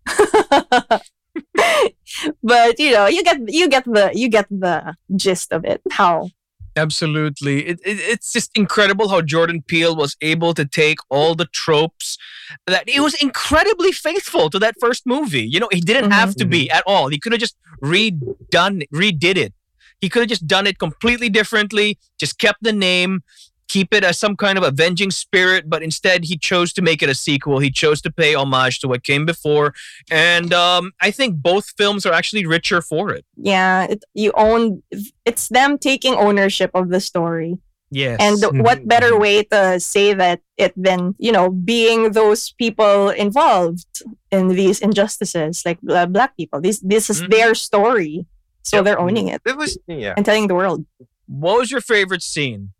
but 2.43 2.79
you 2.79 2.91
know, 2.91 3.07
you 3.07 3.23
get 3.23 3.37
you 3.47 3.67
get 3.69 3.85
the 3.85 4.11
you 4.13 4.29
get 4.29 4.47
the 4.49 4.95
gist 5.15 5.51
of 5.51 5.65
it. 5.65 5.81
How 5.91 6.29
Absolutely. 6.77 7.65
It, 7.65 7.79
it, 7.83 7.99
it's 7.99 8.31
just 8.31 8.55
incredible 8.55 9.09
how 9.09 9.21
Jordan 9.21 9.63
Peele 9.63 9.95
was 9.95 10.15
able 10.21 10.53
to 10.53 10.63
take 10.63 10.99
all 11.09 11.33
the 11.33 11.45
tropes 11.47 12.17
that 12.65 12.89
he 12.89 12.99
was 12.99 13.13
incredibly 13.15 13.91
faithful 13.91 14.49
to 14.49 14.59
that 14.59 14.75
first 14.79 15.05
movie. 15.05 15.47
You 15.47 15.59
know, 15.59 15.69
he 15.71 15.81
didn't 15.81 16.11
have 16.11 16.35
to 16.35 16.45
be 16.45 16.69
at 16.69 16.83
all. 16.85 17.09
He 17.09 17.19
could 17.19 17.31
have 17.31 17.41
just 17.41 17.55
redone 17.83 18.83
redid 18.93 19.37
it. 19.37 19.53
He 19.99 20.09
could 20.09 20.21
have 20.21 20.29
just 20.29 20.45
done 20.45 20.67
it 20.67 20.77
completely 20.77 21.29
differently, 21.29 21.97
just 22.19 22.37
kept 22.37 22.61
the 22.61 22.73
name, 22.73 23.23
keep 23.67 23.93
it 23.93 24.03
as 24.03 24.17
some 24.17 24.35
kind 24.35 24.57
of 24.57 24.63
avenging 24.63 25.11
spirit, 25.11 25.69
but 25.69 25.83
instead 25.83 26.25
he 26.25 26.37
chose 26.37 26.71
to 26.73 26.81
make 26.81 27.01
it 27.03 27.09
a 27.09 27.15
sequel. 27.15 27.59
He 27.59 27.71
chose 27.71 28.01
to 28.01 28.11
pay 28.11 28.33
homage 28.33 28.79
to 28.79 28.87
what 28.87 29.03
came 29.03 29.25
before. 29.25 29.73
And 30.09 30.53
um, 30.53 30.93
I 31.01 31.11
think 31.11 31.41
both 31.41 31.73
films 31.77 32.05
are 32.05 32.13
actually 32.13 32.45
richer 32.45 32.81
for 32.81 33.11
it. 33.11 33.25
yeah, 33.35 33.85
it, 33.85 34.03
you 34.13 34.31
own 34.35 34.83
it's 35.25 35.49
them 35.49 35.77
taking 35.77 36.13
ownership 36.13 36.71
of 36.73 36.89
the 36.89 36.99
story. 36.99 37.59
Yes. 37.91 38.17
And 38.19 38.37
Mhm, 38.41 38.63
what 38.63 38.87
better 38.87 39.11
mhm. 39.13 39.19
way 39.21 39.43
to 39.43 39.79
say 39.79 40.13
that 40.13 40.41
it 40.57 40.73
than 40.75 41.15
you 41.19 41.31
know 41.31 41.49
being 41.49 42.11
those 42.11 42.51
people 42.57 43.09
involved 43.09 44.03
in 44.31 44.49
these 44.49 44.79
injustices, 44.81 45.63
like 45.65 45.79
uh, 45.89 46.05
black 46.05 46.35
people. 46.37 46.59
This 46.61 46.79
this 46.83 47.09
is 47.09 47.21
Mhm. 47.21 47.29
their 47.31 47.55
story, 47.55 48.25
so 48.63 48.77
Yep. 48.77 48.83
they're 48.85 48.99
owning 48.99 49.27
it 49.29 49.41
It 49.45 49.55
was 49.57 49.77
yeah. 49.87 50.13
and 50.17 50.25
telling 50.25 50.47
the 50.47 50.55
world. 50.55 50.85
what 51.27 51.59
was 51.59 51.71
your 51.71 51.81
favorite 51.81 52.23
scene 52.23 52.71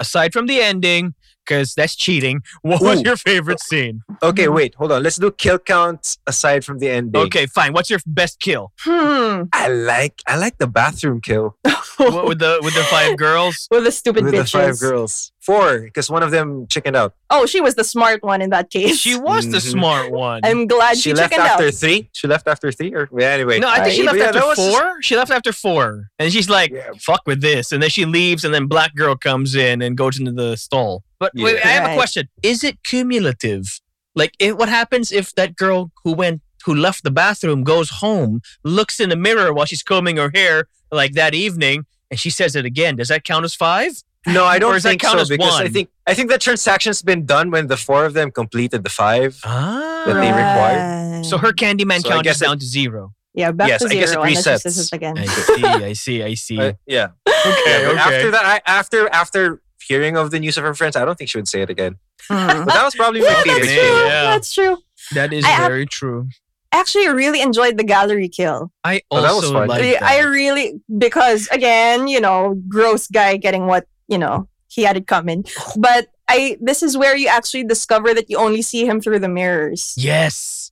aside 0.00 0.32
from 0.32 0.46
the 0.46 0.60
ending 0.60 1.14
because 1.44 1.74
that's 1.74 1.96
cheating 1.96 2.40
what 2.62 2.80
was 2.82 3.02
your 3.02 3.16
favorite 3.16 3.60
scene 3.60 4.02
Okay, 4.22 4.48
wait, 4.48 4.74
hold 4.76 4.92
on. 4.92 5.02
Let's 5.02 5.16
do 5.16 5.30
kill 5.30 5.58
counts 5.58 6.18
aside 6.26 6.64
from 6.64 6.78
the 6.78 6.88
ending. 6.88 7.20
okay 7.22 7.46
fine 7.46 7.72
what's 7.72 7.90
your 7.90 8.00
best 8.06 8.38
kill 8.40 8.72
Hmm. 8.80 9.44
I 9.52 9.68
like 9.68 10.20
I 10.26 10.36
like 10.36 10.58
the 10.58 10.66
bathroom 10.66 11.20
kill 11.20 11.56
what, 11.96 12.26
with 12.28 12.38
the 12.38 12.58
with 12.62 12.74
the 12.74 12.84
five 12.84 13.16
girls 13.16 13.68
With 13.70 13.84
the 13.84 13.92
stupid 13.92 14.24
with 14.24 14.34
the 14.34 14.44
five 14.44 14.78
girls. 14.78 15.32
Four, 15.42 15.80
because 15.80 16.08
one 16.08 16.22
of 16.22 16.30
them 16.30 16.66
chickened 16.68 16.94
out. 16.94 17.14
Oh, 17.28 17.46
she 17.46 17.60
was 17.60 17.74
the 17.74 17.82
smart 17.82 18.22
one 18.22 18.40
in 18.40 18.50
that 18.50 18.70
case. 18.70 18.96
she 18.98 19.18
was 19.18 19.50
the 19.50 19.58
Mhm. 19.58 19.70
smart 19.72 20.12
one 20.12 20.40
I'm 20.44 20.68
glad 20.68 20.96
she, 20.96 21.02
She 21.10 21.14
left 21.14 21.32
chickened 21.32 21.48
after 21.48 21.66
out. 21.66 21.74
three. 21.74 22.08
She 22.12 22.28
left 22.28 22.46
after 22.46 22.70
three, 22.70 22.94
or 22.94 23.08
yeah, 23.18 23.26
anyway. 23.30 23.58
no, 23.58 23.68
I 23.68 23.82
think 23.82 23.96
she 23.96 24.04
left 24.04 24.18
Yeah, 24.18 24.26
after 24.26 24.38
that 24.38 24.46
was 24.46 24.56
just- 24.58 24.70
four. 24.70 25.02
She 25.02 25.16
left 25.16 25.32
after 25.32 25.52
four, 25.52 26.10
and 26.20 26.32
she's 26.32 26.48
like, 26.48 26.70
Yeah. 26.70 26.90
"Fuck 27.00 27.22
with 27.26 27.40
this," 27.40 27.72
and 27.72 27.82
then 27.82 27.90
she 27.90 28.04
leaves, 28.04 28.44
and 28.44 28.54
then 28.54 28.66
Black 28.66 28.94
Girl 28.94 29.16
comes 29.16 29.54
in 29.56 29.82
and 29.82 29.96
goes 29.96 30.18
into 30.18 30.30
the 30.32 30.56
stall. 30.56 31.02
But 31.18 31.32
wait, 31.34 31.56
I 31.64 31.68
have 31.68 31.90
a 31.90 31.94
question: 31.96 32.28
Is 32.42 32.62
it 32.62 32.82
cumulative? 32.84 33.80
Like, 34.14 34.34
if, 34.38 34.54
what 34.56 34.68
happens 34.68 35.10
if 35.10 35.34
that 35.34 35.56
girl 35.56 35.90
who 36.04 36.12
went, 36.12 36.42
who 36.64 36.74
left 36.74 37.02
the 37.02 37.10
bathroom, 37.10 37.64
goes 37.64 37.88
home, 37.90 38.42
looks 38.62 39.00
in 39.00 39.08
the 39.08 39.16
mirror 39.16 39.52
while 39.52 39.64
she's 39.66 39.82
combing 39.82 40.18
her 40.18 40.30
hair, 40.32 40.66
like 40.92 41.14
that 41.14 41.34
evening, 41.34 41.86
and 42.10 42.20
she 42.20 42.30
says 42.30 42.54
it 42.54 42.64
again? 42.64 42.94
Does 42.96 43.08
that 43.08 43.24
count 43.24 43.44
as 43.44 43.54
five? 43.54 43.92
No, 44.26 44.44
I 44.44 44.58
don't 44.58 44.80
think 44.80 45.02
so 45.02 45.18
as 45.18 45.28
because 45.28 45.60
I 45.60 45.68
think 45.68 45.88
I 46.06 46.14
think 46.14 46.30
the 46.30 46.38
transaction's 46.38 47.02
been 47.02 47.26
done 47.26 47.50
when 47.50 47.66
the 47.66 47.76
four 47.76 48.04
of 48.04 48.14
them 48.14 48.30
completed 48.30 48.84
the 48.84 48.90
five. 48.90 49.40
Ah, 49.44 50.04
That 50.06 50.14
they 50.14 50.30
required. 50.30 51.26
So 51.26 51.38
her 51.38 51.52
Candyman 51.52 52.00
So 52.02 52.08
I 52.08 52.12
count 52.12 52.26
is 52.26 52.30
guess 52.30 52.42
it- 52.42 52.44
down 52.46 52.58
to 52.60 52.66
zero. 52.66 53.12
yeah, 53.34 53.50
back 53.50 53.68
Yes, 53.68 53.82
to 53.82 53.88
I 53.88 53.94
guess 53.94 54.12
it 54.12 54.16
unless 54.18 54.30
she 54.30 54.50
resets. 54.50 54.60
says 54.62 54.78
it 54.78 54.92
again. 54.92 55.18
I 55.18 55.26
see, 55.26 55.64
I 55.64 55.92
see, 55.94 56.22
I 56.22 56.34
see. 56.34 56.58
Uh, 56.58 56.72
yeah. 56.86 57.08
okay, 57.28 57.62
Yeah, 57.82 57.88
okay. 57.88 57.98
After 57.98 58.30
that, 58.30 58.44
I, 58.44 58.60
after 58.66 59.08
after 59.12 59.62
hearing 59.88 60.16
of 60.16 60.30
the 60.30 60.38
news 60.38 60.56
of 60.56 60.62
her 60.64 60.74
friends, 60.74 60.94
I 60.94 61.04
don't 61.04 61.16
think 61.18 61.28
she 61.30 61.38
would 61.38 61.48
say 61.48 61.62
it 61.62 61.70
again. 61.70 61.96
Hmm. 62.28 62.64
But 62.64 62.74
that 62.74 62.84
was 62.84 62.94
probably 62.94 63.20
my 63.22 63.26
yeah, 63.28 63.42
favorite. 63.42 63.66
that's 63.66 63.74
Yeah, 63.74 63.82
true. 63.82 64.06
yeah. 64.06 64.22
That's 64.22 64.52
true. 64.54 64.78
that 65.14 65.32
is 65.32 65.44
I 65.44 65.48
have- 65.48 65.66
very 65.68 65.86
true. 65.86 66.28
Actually, 66.74 67.06
I 67.06 67.10
really 67.10 67.42
enjoyed 67.42 67.76
the 67.76 67.84
gallery 67.84 68.28
kill. 68.30 68.72
I 68.82 69.02
Oh, 69.10 69.20
that 69.20 69.34
was 69.34 69.44
also 69.44 69.52
fun. 69.52 69.68
like 69.68 69.82
I- 70.00 70.18
I 70.18 70.20
really 70.20 70.80
because 70.96 71.46
again, 71.52 72.06
you 72.08 72.20
know, 72.20 72.54
gross 72.68 73.08
guy 73.08 73.36
getting 73.36 73.66
what 73.66 73.84
you 74.08 74.18
know 74.18 74.48
he 74.68 74.82
had 74.82 74.96
it 74.96 75.06
coming. 75.06 75.44
But 75.76 76.08
I 76.28 76.56
this 76.60 76.82
is 76.82 76.96
where 76.96 77.16
you 77.16 77.28
actually 77.28 77.64
discover 77.64 78.14
that 78.14 78.30
you 78.30 78.38
only 78.38 78.62
see 78.62 78.86
him 78.86 79.00
through 79.00 79.18
the 79.20 79.28
mirrors, 79.28 79.94
Yes. 79.96 80.70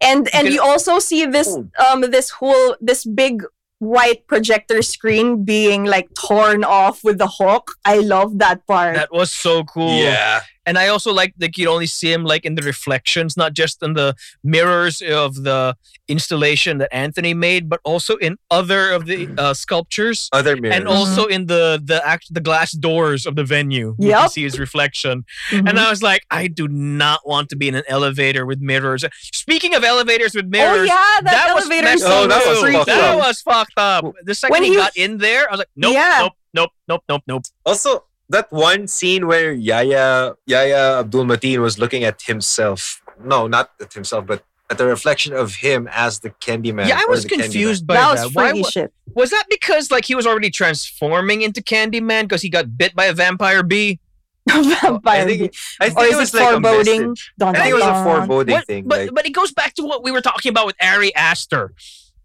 and 0.00 0.28
and 0.34 0.48
you 0.48 0.60
also 0.62 0.98
see 0.98 1.26
this 1.26 1.48
Oh. 1.56 1.68
um 1.92 2.00
this 2.10 2.30
whole 2.30 2.76
this 2.80 3.04
big 3.04 3.42
white 3.78 4.26
projector 4.28 4.80
screen 4.80 5.44
being 5.44 5.82
like 5.84 6.08
torn 6.14 6.62
off 6.62 7.02
with 7.02 7.18
the 7.18 7.26
hook. 7.26 7.72
I 7.84 7.96
love 7.98 8.38
that 8.38 8.64
part. 8.68 8.94
That 8.94 9.12
was 9.12 9.32
so 9.32 9.64
cool. 9.64 9.90
Yeah. 9.98 10.42
And 10.64 10.78
I 10.78 10.88
also 10.88 11.12
like 11.12 11.34
that 11.38 11.56
you 11.58 11.68
only 11.68 11.86
see 11.86 12.12
him 12.12 12.24
like 12.24 12.44
in 12.44 12.54
the 12.54 12.62
reflections, 12.62 13.36
not 13.36 13.52
just 13.52 13.82
in 13.82 13.94
the 13.94 14.14
mirrors 14.44 15.02
of 15.02 15.42
the 15.42 15.76
installation 16.08 16.78
that 16.78 16.94
Anthony 16.94 17.34
made, 17.34 17.68
but 17.68 17.80
also 17.84 18.16
in 18.16 18.36
other 18.50 18.90
of 18.92 19.06
the 19.06 19.28
uh, 19.38 19.54
sculptures. 19.54 20.28
Other 20.32 20.56
mirrors. 20.56 20.76
And 20.76 20.86
also 20.88 21.26
in 21.26 21.46
the 21.46 21.80
the 21.82 22.00
act 22.06 22.32
the 22.32 22.40
glass 22.40 22.72
doors 22.72 23.26
of 23.26 23.34
the 23.36 23.44
venue, 23.44 23.96
you 23.98 24.10
can 24.12 24.22
Yep. 24.22 24.30
see 24.30 24.42
his 24.42 24.58
reflection. 24.58 25.24
Mhm. 25.50 25.68
And 25.68 25.78
I 25.80 25.90
was 25.90 26.02
like, 26.02 26.22
I 26.30 26.46
do 26.46 26.68
not 26.68 27.26
want 27.26 27.48
to 27.50 27.56
be 27.56 27.66
in 27.68 27.74
an 27.74 27.84
elevator 27.88 28.44
with 28.46 28.60
mirrors. 28.60 29.04
Speaking 29.32 29.74
of 29.74 29.82
elevators 29.84 30.34
with 30.34 30.46
mirrors, 30.46 30.70
oh 30.70 30.74
mirrors, 30.74 30.88
yeah, 30.88 31.20
that, 31.22 31.52
was 31.54 31.64
elevator 31.64 31.82
messed 31.84 32.02
scene 32.02 32.12
Oh, 32.12 32.26
that 32.28 32.38
was 32.46 32.48
was 32.48 32.60
freaky. 32.60 32.76
fucked 32.76 32.86
that 32.86 33.10
up. 33.14 33.18
was 33.18 33.40
fucked 33.42 33.78
up. 33.78 34.14
The 34.24 34.34
second 34.34 34.52
When 34.52 34.62
he, 34.64 34.70
he- 34.70 34.76
got 34.76 34.96
in 34.96 35.18
there, 35.18 35.48
I 35.48 35.52
was 35.52 35.58
like, 35.58 35.68
nope, 35.76 35.94
Yeah. 35.94 36.18
nope, 36.20 36.32
nope, 36.54 36.70
nope, 36.88 37.02
nope, 37.08 37.22
nope. 37.26 37.42
Also, 37.64 38.04
that 38.32 38.50
one 38.50 38.88
scene 38.88 39.26
where 39.26 39.52
Yahya 39.52 40.34
Yahya 40.46 41.00
Abdul 41.00 41.24
Mateen 41.24 41.58
was 41.60 41.78
looking 41.78 42.02
at 42.04 42.22
himself. 42.22 43.00
No, 43.22 43.46
not 43.46 43.70
at 43.80 43.92
himself, 43.92 44.26
but 44.26 44.42
at 44.70 44.78
the 44.78 44.86
reflection 44.86 45.32
of 45.34 45.54
him 45.56 45.88
as 45.92 46.20
the 46.20 46.30
Candyman. 46.30 46.88
Yeah, 46.88 46.98
I 47.00 47.06
was 47.08 47.24
confused 47.24 47.86
by 47.86 47.94
that 47.94 48.16
that. 48.16 48.24
was 48.24 48.34
Why 48.34 48.62
shit. 48.62 48.92
Was 49.14 49.30
that 49.30 49.44
because 49.50 49.90
like 49.90 50.04
he 50.06 50.14
was 50.14 50.26
already 50.26 50.50
transforming 50.50 51.42
into 51.42 51.60
Candyman 51.62 52.22
because 52.22 52.42
he 52.42 52.48
got 52.48 52.76
bit 52.76 52.94
by 52.94 53.04
a 53.06 53.12
vampire 53.12 53.62
bee? 53.62 54.00
Vampire. 54.48 55.22
I 55.22 55.24
think, 55.26 55.54
I 55.80 55.86
think 55.86 55.98
or 56.00 56.04
it 56.04 56.10
is 56.10 56.16
was 56.16 56.34
it 56.34 56.38
like 56.40 56.50
foreboding? 56.52 57.00
message. 57.10 57.32
Dun, 57.38 57.54
I 57.54 57.60
think 57.62 57.70
it 57.70 57.74
was 57.74 57.84
a 57.84 58.04
foreboding 58.04 58.52
What- 58.54 58.66
thing. 58.66 58.88
but 58.88 58.98
like, 59.00 59.10
but 59.14 59.26
it 59.26 59.30
goes 59.30 59.52
back 59.52 59.74
to 59.74 59.82
what 59.84 60.02
we 60.02 60.10
were 60.10 60.20
talking 60.20 60.50
about 60.50 60.66
with 60.66 60.74
Ari 60.82 61.14
Aster, 61.14 61.72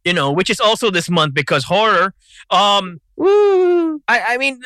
you 0.08 0.14
know, 0.14 0.32
which 0.32 0.50
is 0.50 0.62
also 0.62 0.90
this 0.90 1.10
month 1.10 1.34
because 1.34 1.66
horror. 1.66 2.14
Um, 2.50 3.02
Woo. 3.18 4.02
I 4.08 4.22
I 4.30 4.38
mean, 4.38 4.62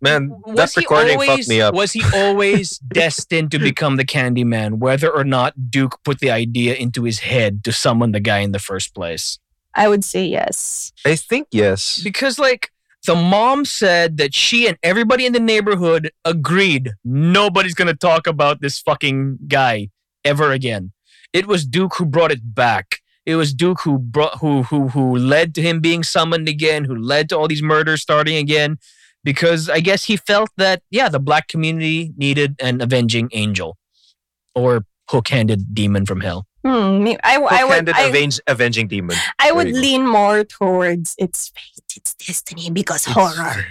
man, 0.00 0.30
was 0.46 0.56
that 0.56 0.70
he 0.70 0.80
recording 0.82 1.14
always 1.14 1.28
fucked 1.28 1.48
me 1.48 1.60
up. 1.60 1.74
was 1.74 1.92
he 1.92 2.04
always 2.14 2.78
destined 3.02 3.50
to 3.50 3.58
become 3.58 3.96
the 3.96 4.04
Candyman, 4.04 4.74
whether 4.74 5.10
or 5.10 5.24
not 5.24 5.70
Duke 5.70 5.98
put 6.04 6.20
the 6.20 6.30
idea 6.30 6.74
into 6.74 7.02
his 7.02 7.20
head 7.20 7.64
to 7.64 7.72
summon 7.72 8.12
the 8.12 8.20
guy 8.20 8.38
in 8.38 8.52
the 8.52 8.60
first 8.60 8.94
place? 8.94 9.40
I 9.74 9.88
would 9.88 10.04
say 10.04 10.24
yes. 10.24 10.92
I 11.04 11.16
think 11.16 11.48
yes. 11.50 12.00
because 12.00 12.38
like 12.38 12.70
the 13.04 13.16
mom 13.16 13.64
said 13.64 14.16
that 14.18 14.32
she 14.32 14.68
and 14.68 14.78
everybody 14.84 15.26
in 15.26 15.32
the 15.32 15.40
neighborhood 15.40 16.12
agreed 16.24 16.92
nobody's 17.04 17.74
gonna 17.74 17.94
talk 17.94 18.28
about 18.28 18.60
this 18.60 18.78
fucking 18.78 19.38
guy 19.48 19.88
ever 20.24 20.52
again. 20.52 20.92
It 21.32 21.46
was 21.48 21.66
Duke 21.66 21.96
who 21.96 22.04
brought 22.04 22.30
it 22.30 22.54
back. 22.54 23.00
It 23.26 23.36
was 23.36 23.54
Duke 23.54 23.80
who 23.82 23.98
brought 23.98 24.38
who 24.38 24.64
who 24.64 24.88
who 24.88 25.16
led 25.16 25.54
to 25.54 25.62
him 25.62 25.80
being 25.80 26.02
summoned 26.02 26.48
again, 26.48 26.84
who 26.84 26.94
led 26.94 27.28
to 27.30 27.38
all 27.38 27.48
these 27.48 27.62
murders 27.62 28.02
starting 28.02 28.36
again. 28.36 28.78
Because 29.22 29.70
I 29.70 29.80
guess 29.80 30.04
he 30.04 30.16
felt 30.16 30.50
that 30.58 30.82
yeah, 30.90 31.08
the 31.08 31.20
black 31.20 31.48
community 31.48 32.12
needed 32.16 32.56
an 32.60 32.82
avenging 32.82 33.30
angel, 33.32 33.78
or 34.54 34.84
hook-handed 35.08 35.74
demon 35.74 36.04
from 36.04 36.20
hell. 36.20 36.46
Hmm. 36.62 37.08
I, 37.22 37.36
I 37.36 37.38
would. 37.38 37.50
Hook-handed 37.50 37.94
I, 37.94 38.02
avenge, 38.02 38.40
avenging 38.46 38.88
demon. 38.88 39.16
I 39.38 39.46
There 39.46 39.54
would 39.54 39.72
lean 39.72 40.06
more 40.06 40.44
towards 40.44 41.14
it's 41.18 41.48
fate, 41.48 41.96
it's 41.96 42.14
destiny 42.14 42.70
because 42.70 43.06
horror. 43.06 43.64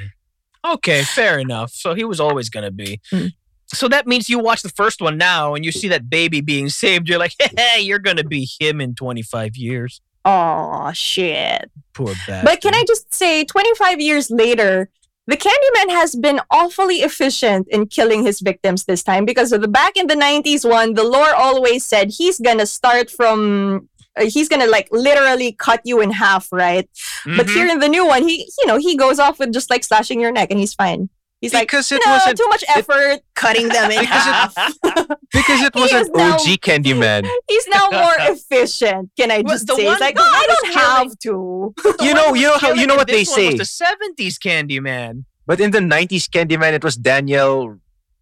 Okay, 0.65 1.03
fair 1.03 1.39
enough. 1.39 1.71
So 1.71 1.93
he 1.93 2.03
was 2.03 2.19
always 2.19 2.49
gonna 2.49 2.71
be. 2.71 3.01
Hmm. 3.11 3.27
So 3.73 3.87
that 3.89 4.05
means 4.07 4.29
you 4.29 4.39
watch 4.39 4.61
the 4.61 4.69
first 4.69 5.01
one 5.01 5.17
now 5.17 5.55
and 5.55 5.65
you 5.65 5.71
see 5.71 5.87
that 5.89 6.09
baby 6.09 6.41
being 6.41 6.69
saved. 6.69 7.09
You're 7.09 7.19
like, 7.19 7.33
hey, 7.57 7.81
you're 7.81 7.99
gonna 7.99 8.23
be 8.23 8.47
him 8.59 8.79
in 8.79 8.95
25 8.95 9.55
years. 9.57 9.99
Oh 10.25 10.91
shit! 10.93 11.69
Poor 11.93 12.13
bastard. 12.27 12.45
But 12.45 12.61
can 12.61 12.73
I 12.73 12.85
just 12.87 13.13
say, 13.13 13.43
25 13.43 13.99
years 13.99 14.31
later, 14.31 14.89
the 15.27 15.35
Candyman 15.35 15.89
has 15.93 16.15
been 16.15 16.39
awfully 16.49 16.97
efficient 16.97 17.67
in 17.69 17.87
killing 17.87 18.23
his 18.25 18.39
victims 18.39 18.85
this 18.85 19.03
time 19.03 19.25
because 19.25 19.51
of 19.51 19.61
the 19.61 19.67
back 19.67 19.97
in 19.97 20.07
the 20.07 20.15
90s 20.15 20.69
one, 20.69 20.93
the 20.93 21.03
lore 21.03 21.33
always 21.35 21.85
said 21.85 22.11
he's 22.11 22.39
gonna 22.39 22.65
start 22.65 23.09
from. 23.09 23.89
Uh, 24.15 24.25
he's 24.25 24.47
gonna 24.47 24.67
like 24.67 24.87
literally 24.91 25.53
cut 25.53 25.81
you 25.83 25.99
in 25.99 26.11
half, 26.11 26.47
right? 26.51 26.87
But 27.25 27.47
Mhm. 27.47 27.53
here 27.53 27.67
in 27.67 27.79
the 27.79 27.89
new 27.89 28.05
one, 28.05 28.27
he 28.27 28.47
you 28.59 28.67
know 28.67 28.77
he 28.77 28.95
goes 28.95 29.17
off 29.19 29.39
with 29.39 29.51
just 29.51 29.69
like 29.69 29.83
slashing 29.83 30.21
your 30.21 30.31
neck 30.31 30.51
and 30.51 30.59
he's 30.59 30.73
fine. 30.75 31.09
He's 31.43 31.53
like, 31.53 31.67
because 31.67 31.91
it 31.91 32.01
no, 32.05 32.11
wasn't 32.13 32.37
too 32.37 32.47
much 32.47 32.63
effort 32.75 33.19
cutting 33.35 33.67
them 33.67 33.91
in 33.91 33.99
Because 33.99 34.25
it- 34.27 34.33
half. 34.33 34.55
because 35.31 35.61
it 35.61 35.75
wasn't 35.75 36.01
is 36.03 36.09
now- 36.11 36.33
OG 36.35 36.41
Candyman. 36.67 37.27
He's 37.49 37.67
now 37.67 37.87
more 37.91 38.13
efficient. 38.19 39.11
Can 39.19 39.29
I 39.29 39.41
just 39.43 39.67
the 39.67 39.75
say? 39.75 39.83
one- 39.85 39.93
He's 39.95 39.99
like, 40.01 40.15
the 40.15 40.21
oh, 40.21 40.25
one 40.25 40.33
I 40.35 40.47
don't 40.47 40.73
have 40.73 41.19
to. 41.19 41.73
You 42.05 42.13
know, 42.13 42.33
you 42.33 42.47
know 42.47 42.57
how 42.57 42.71
you 42.73 42.87
know 42.87 42.95
what 42.95 43.07
they 43.07 43.23
This 43.23 43.31
one 43.31 43.45
was 43.45 43.51
say. 43.51 43.57
the 43.57 43.65
seventies 43.65 44.39
Candyman. 44.39 45.25
But 45.45 45.59
in 45.59 45.71
the 45.71 45.79
'90s 45.79 46.29
Candyman, 46.29 46.71
it 46.73 46.83
was 46.83 46.95
Daniel, 46.95 47.77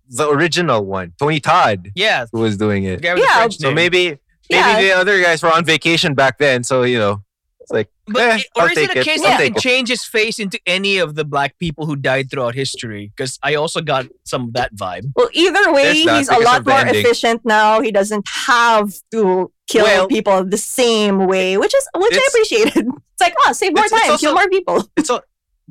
the 0.09 0.27
original 0.27 0.83
one, 0.83 1.13
Tony 1.19 1.39
Todd, 1.39 1.91
Yeah, 1.95 2.25
who 2.31 2.39
was 2.39 2.57
doing 2.57 2.83
it. 2.85 3.01
guy 3.03 3.13
with 3.13 3.21
the 3.21 3.29
Yeah, 3.29 3.47
So 3.49 3.71
maybe 3.71 4.07
maybe 4.07 4.19
Yeah. 4.49 4.81
the 4.81 4.91
other 4.93 5.21
guys 5.21 5.43
were 5.43 5.53
on 5.53 5.63
vacation 5.63 6.15
back 6.15 6.39
then. 6.39 6.63
So 6.63 6.81
you 6.83 6.97
know, 6.97 7.11
it's 7.11 7.30
like 7.71 7.89
But 8.07 8.21
eh, 8.21 8.43
or 8.55 8.63
I'll 8.63 8.69
is 8.71 8.77
it 8.77 8.89
a 8.97 9.03
case 9.03 9.19
I'll 9.21 9.29
that 9.37 9.41
he 9.41 9.49
can 9.51 9.61
change 9.61 9.89
his 9.89 10.03
face 10.03 10.39
into 10.39 10.59
any 10.65 10.97
of 10.97 11.15
the 11.15 11.23
black 11.25 11.57
people 11.59 11.85
who 11.85 11.95
died 11.95 12.29
throughout 12.29 12.55
history? 12.55 13.11
Because 13.15 13.39
I 13.41 13.55
also 13.55 13.81
got 13.81 14.07
some 14.23 14.43
of 14.49 14.53
that 14.53 14.75
vibe. 14.75 15.11
Well, 15.15 15.29
either 15.33 15.71
way, 15.73 16.03
There's 16.03 16.27
he's 16.27 16.29
a 16.29 16.39
lot 16.39 16.65
more 16.65 16.79
ending. 16.79 16.95
efficient 17.03 17.41
now. 17.45 17.81
He 17.81 17.91
doesn't 17.91 18.27
have 18.47 18.93
to 19.11 19.51
kill 19.67 19.85
Well- 19.85 20.07
people 20.07 20.43
the 20.43 20.57
same 20.57 21.27
way, 21.27 21.57
which 21.57 21.73
is 21.75 21.87
which 21.95 22.13
I 22.13 22.17
It's- 22.17 22.29
appreciated. 22.33 22.87
It's 23.13 23.21
like, 23.21 23.35
oh, 23.45 23.53
save 23.53 23.75
more 23.75 23.85
It's- 23.85 23.99
it's 24.01 24.09
time, 24.09 24.17
kill 24.17 24.33
more 24.33 24.49
people. 24.49 24.87
it's 24.97 25.09
al- 25.09 25.23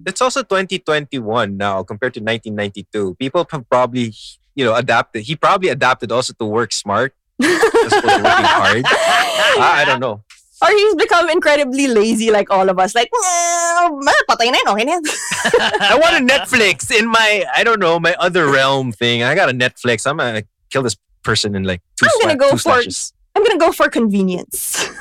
it's 0.06 0.22
also 0.22 0.42
2021 0.42 1.56
now 1.56 1.82
compared 1.82 2.14
to 2.14 2.20
1992. 2.20 3.16
People 3.18 3.46
have 3.50 3.68
probably 3.68 4.14
you 4.54 4.64
know 4.64 4.74
adapted. 4.74 5.22
He 5.24 5.36
probably 5.36 5.68
adapted 5.68 6.10
also 6.12 6.32
to 6.38 6.44
work 6.46 6.72
smart. 6.72 7.14
opposed 7.42 7.90
to 7.90 8.06
working 8.06 8.22
hard. 8.22 8.82
I, 8.86 9.82
I 9.82 9.84
don't 9.84 10.00
know. 10.00 10.22
Or 10.62 10.68
he's 10.68 10.94
become 10.94 11.30
incredibly 11.30 11.88
lazy 11.88 12.30
like 12.30 12.50
all 12.50 12.68
of 12.68 12.78
us. 12.78 12.94
Like, 12.94 13.08
hmm, 13.12 13.96
"Well, 13.96 14.22
patay 14.28 14.52
na 14.52 14.60
yun, 14.60 14.68
okay 14.76 14.84
na 14.84 14.92
yan." 15.00 15.04
I 15.92 15.96
want 15.96 16.20
a 16.20 16.22
Netflix 16.24 16.92
in 16.92 17.08
my 17.08 17.44
I 17.54 17.64
don't 17.64 17.80
know 17.80 17.98
my 17.98 18.14
other 18.20 18.44
realm 18.46 18.92
thing. 18.92 19.22
I 19.22 19.34
got 19.34 19.48
a 19.48 19.56
Netflix. 19.56 20.06
I'm 20.06 20.18
gonna 20.20 20.44
kill 20.68 20.82
this 20.84 20.96
person 21.24 21.56
in 21.56 21.64
like 21.64 21.80
two, 21.96 22.06
I'm 22.06 22.20
gonna 22.20 22.34
sla- 22.34 22.38
go 22.38 22.50
two 22.52 22.56
for- 22.60 22.84
slashes. 22.84 23.12
I'm 23.34 23.44
gonna 23.44 23.58
go 23.58 23.72
for 23.72 23.88
convenience. 23.88 24.84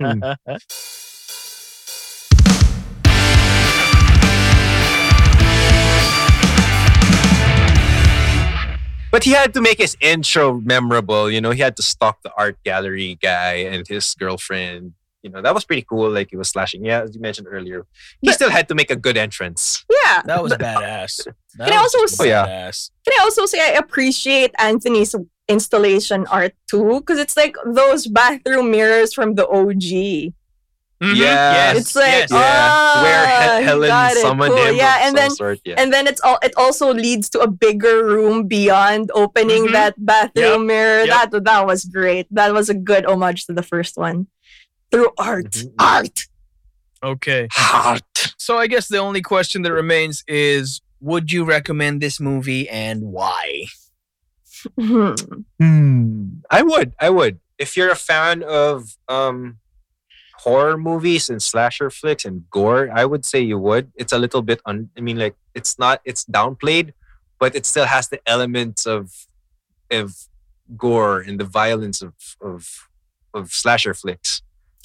Hmm. 0.00 0.20
But 9.10 9.24
he 9.24 9.32
had 9.32 9.52
to 9.54 9.60
make 9.60 9.78
his 9.78 9.96
intro 10.00 10.60
memorable. 10.60 11.30
You 11.30 11.40
know, 11.40 11.50
he 11.50 11.60
had 11.60 11.76
to 11.76 11.82
stalk 11.82 12.22
the 12.22 12.32
art 12.36 12.58
gallery 12.64 13.18
guy 13.20 13.54
and 13.54 13.86
his 13.86 14.14
girlfriend. 14.18 14.92
You 15.22 15.30
know, 15.30 15.42
that 15.42 15.52
was 15.54 15.64
pretty 15.64 15.82
cool. 15.88 16.08
Like 16.10 16.28
he 16.30 16.36
was 16.36 16.48
slashing. 16.48 16.84
Yeah, 16.84 17.02
as 17.02 17.14
you 17.14 17.20
mentioned 17.20 17.46
earlier, 17.50 17.86
he 18.22 18.28
But- 18.28 18.34
still 18.36 18.50
had 18.50 18.68
to 18.68 18.74
make 18.74 18.90
a 18.90 18.96
good 18.96 19.16
entrance. 19.18 19.84
yeah. 19.90 20.22
that 20.24 20.42
was 20.42 20.52
But 20.52 20.60
badass. 20.60 21.26
That 21.58 21.68
Can 21.68 21.78
I 21.78 21.82
was 21.82 21.94
also 21.94 22.06
just 22.06 22.20
Oh, 22.20 22.24
yeah. 22.24 22.46
badass. 22.46 22.90
Can 23.04 23.14
I 23.20 23.22
also 23.24 23.44
say 23.46 23.58
I 23.60 23.72
appreciate 23.78 24.52
Anthony's 24.58 25.14
installation 25.48 26.26
art 26.28 26.54
too? 26.70 27.00
Because 27.00 27.18
it's 27.18 27.36
like 27.36 27.56
those 27.66 28.06
bathroom 28.06 28.70
mirrors 28.70 29.12
from 29.12 29.34
the 29.34 29.46
OG. 29.48 30.32
Mhm. 31.02 31.16
Yes. 31.16 31.54
yes, 31.56 31.76
It's 31.80 31.96
like, 31.96 32.06
yes. 32.12 32.28
ah, 32.32 33.00
Where 33.02 33.26
he 33.26 33.58
he- 33.60 33.64
Helen 33.64 33.88
got 33.88 34.12
it, 34.12 34.18
summoned 34.20 34.52
cool. 34.54 34.64
him. 34.66 34.74
Yeah, 34.76 34.96
of 34.96 35.02
and 35.02 35.08
some 35.16 35.16
then 35.16 35.30
sort. 35.30 35.58
Yeah. 35.64 35.74
and 35.78 35.92
then 35.92 36.06
it's 36.06 36.20
all 36.20 36.38
it 36.42 36.52
also 36.58 36.92
leads 36.92 37.30
to 37.30 37.40
a 37.40 37.48
bigger 37.50 38.04
room 38.04 38.46
beyond 38.46 39.10
opening 39.14 39.68
Mhm. 39.68 39.72
that 39.72 39.94
bathroom 39.96 40.66
mirror. 40.66 41.04
Yep. 41.04 41.30
That 41.32 41.44
that 41.44 41.66
was 41.66 41.84
great. 41.86 42.26
That 42.30 42.52
was 42.52 42.68
a 42.68 42.74
good 42.74 43.06
homage 43.06 43.46
to 43.46 43.54
the 43.54 43.62
first 43.62 43.96
one. 43.96 44.26
Through 44.90 45.08
art. 45.16 45.52
Mhm. 45.52 45.72
Art. 45.78 46.26
Okay. 47.02 47.48
Heart. 47.50 48.34
So 48.36 48.58
I 48.58 48.66
guess 48.66 48.88
the 48.88 48.98
only 48.98 49.22
question 49.22 49.62
that 49.62 49.72
remains 49.72 50.22
is 50.28 50.82
would 51.00 51.32
you 51.32 51.44
recommend 51.44 52.02
this 52.02 52.20
movie 52.20 52.68
and 52.68 53.00
why? 53.04 53.64
Hmm. 54.78 55.14
Hmm. 55.58 56.24
I 56.50 56.60
would. 56.60 56.92
I 57.00 57.08
would. 57.08 57.40
If 57.56 57.74
you're 57.76 57.90
a 57.90 57.96
fan 57.96 58.42
of 58.42 58.98
um 59.08 59.59
horror 60.44 60.76
movies 60.78 61.28
and 61.30 61.42
slasher 61.42 61.90
flicks 61.90 62.24
and 62.24 62.48
gore, 62.50 62.90
I 62.92 63.04
would 63.04 63.24
say 63.24 63.40
you 63.40 63.58
would. 63.58 63.92
It's 63.94 64.12
a 64.12 64.18
little 64.18 64.42
bit 64.42 64.60
un 64.66 64.90
I 64.96 65.00
mean 65.00 65.18
like 65.18 65.36
it's 65.54 65.78
not 65.78 66.00
it's 66.04 66.24
downplayed, 66.24 66.92
but 67.38 67.54
it 67.54 67.66
still 67.66 67.86
has 67.86 68.08
the 68.08 68.20
elements 68.26 68.86
of 68.86 69.02
of 69.90 70.06
gore 70.76 71.20
and 71.20 71.38
the 71.38 71.44
violence 71.62 72.02
of 72.02 72.14
of 72.40 72.88
of 73.34 73.52
slasher 73.52 73.94
flicks. 73.94 74.42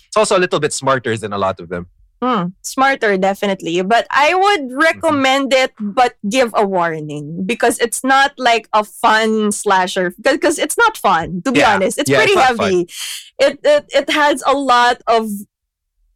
It's 0.08 0.18
also 0.18 0.38
a 0.38 0.42
little 0.46 0.60
bit 0.60 0.74
smarter 0.74 1.18
than 1.18 1.34
a 1.34 1.38
lot 1.38 1.60
of 1.60 1.70
them. 1.70 1.88
Hmm, 2.26 2.58
smarter, 2.64 3.18
definitely. 3.18 3.82
But 3.84 4.08
I 4.10 4.34
would 4.34 4.62
Mm-hmm. 4.72 4.80
recommend 4.82 5.54
it, 5.54 5.74
but 5.80 6.16
give 6.28 6.50
a 6.56 6.66
warning 6.66 7.46
because 7.46 7.78
it's 7.78 8.04
not 8.04 8.34
like 8.38 8.68
a 8.74 8.84
fun 8.84 9.52
slasher. 9.52 10.14
Because 10.20 10.58
it's 10.58 10.78
not 10.78 10.98
fun, 10.98 11.44
to 11.46 11.52
be 11.52 11.60
Yeah. 11.60 11.76
honest. 11.76 12.00
It's 12.00 12.10
Yeah, 12.10 12.18
pretty 12.18 12.34
it's 12.34 12.42
fun. 12.42 12.58
heavy. 12.58 12.80
It, 13.38 13.60
it 13.64 13.86
it 13.94 14.10
has 14.10 14.42
a 14.48 14.54
lot 14.58 15.02
of 15.06 15.30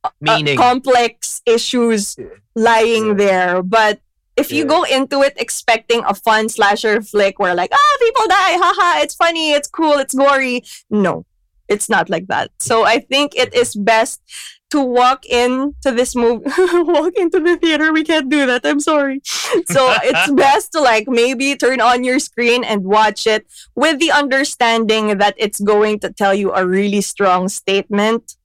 uh, 0.03 0.10
Meaning. 0.22 0.57
complex 0.57 1.41
issues 1.45 2.16
lying 2.55 3.07
Yeah. 3.07 3.14
there. 3.14 3.53
But 3.64 3.99
if 4.38 4.51
you 4.51 4.66
go 4.66 4.84
into 4.84 5.22
it 5.22 5.34
expecting 5.38 6.01
a 6.07 6.14
fun 6.16 6.47
slasher 6.49 7.01
flick 7.01 7.38
where 7.39 7.53
like, 7.53 7.72
ah, 7.76 7.95
people 7.99 8.26
die, 8.28 8.55
haha, 8.57 9.03
it's 9.03 9.14
funny, 9.16 9.51
it's 9.51 9.68
cool, 9.68 9.99
it's 9.99 10.16
gory. 10.16 10.64
No, 10.89 11.26
it's 11.68 11.89
not 11.89 12.10
like 12.10 12.28
that. 12.28 12.49
So 12.60 12.84
I 12.86 12.99
think 12.99 13.36
it 13.36 13.53
is 13.53 13.76
best 13.76 14.22
to 14.70 14.82
walk 14.82 15.26
into 15.26 15.91
this 15.91 16.15
movie, 16.15 16.45
walk 16.74 17.13
into 17.15 17.39
the 17.39 17.57
theater. 17.57 17.91
We 17.91 18.03
can't 18.03 18.30
do 18.30 18.45
that. 18.45 18.65
I'm 18.65 18.80
sorry. 18.80 19.22
So 19.26 19.93
it's 20.03 20.32
best 20.45 20.72
to 20.74 20.82
like 20.82 21.07
maybe 21.07 21.55
turn 21.55 21.82
on 21.82 22.03
your 22.03 22.20
screen 22.20 22.63
and 22.63 22.84
watch 22.84 23.26
it 23.26 23.47
with 23.76 23.99
the 23.99 24.11
understanding 24.11 25.17
that 25.17 25.34
it's 25.38 25.59
going 25.59 25.99
to 26.01 26.11
tell 26.11 26.34
you 26.34 26.53
a 26.53 26.65
really 26.67 27.01
strong 27.01 27.49
statement. 27.49 28.36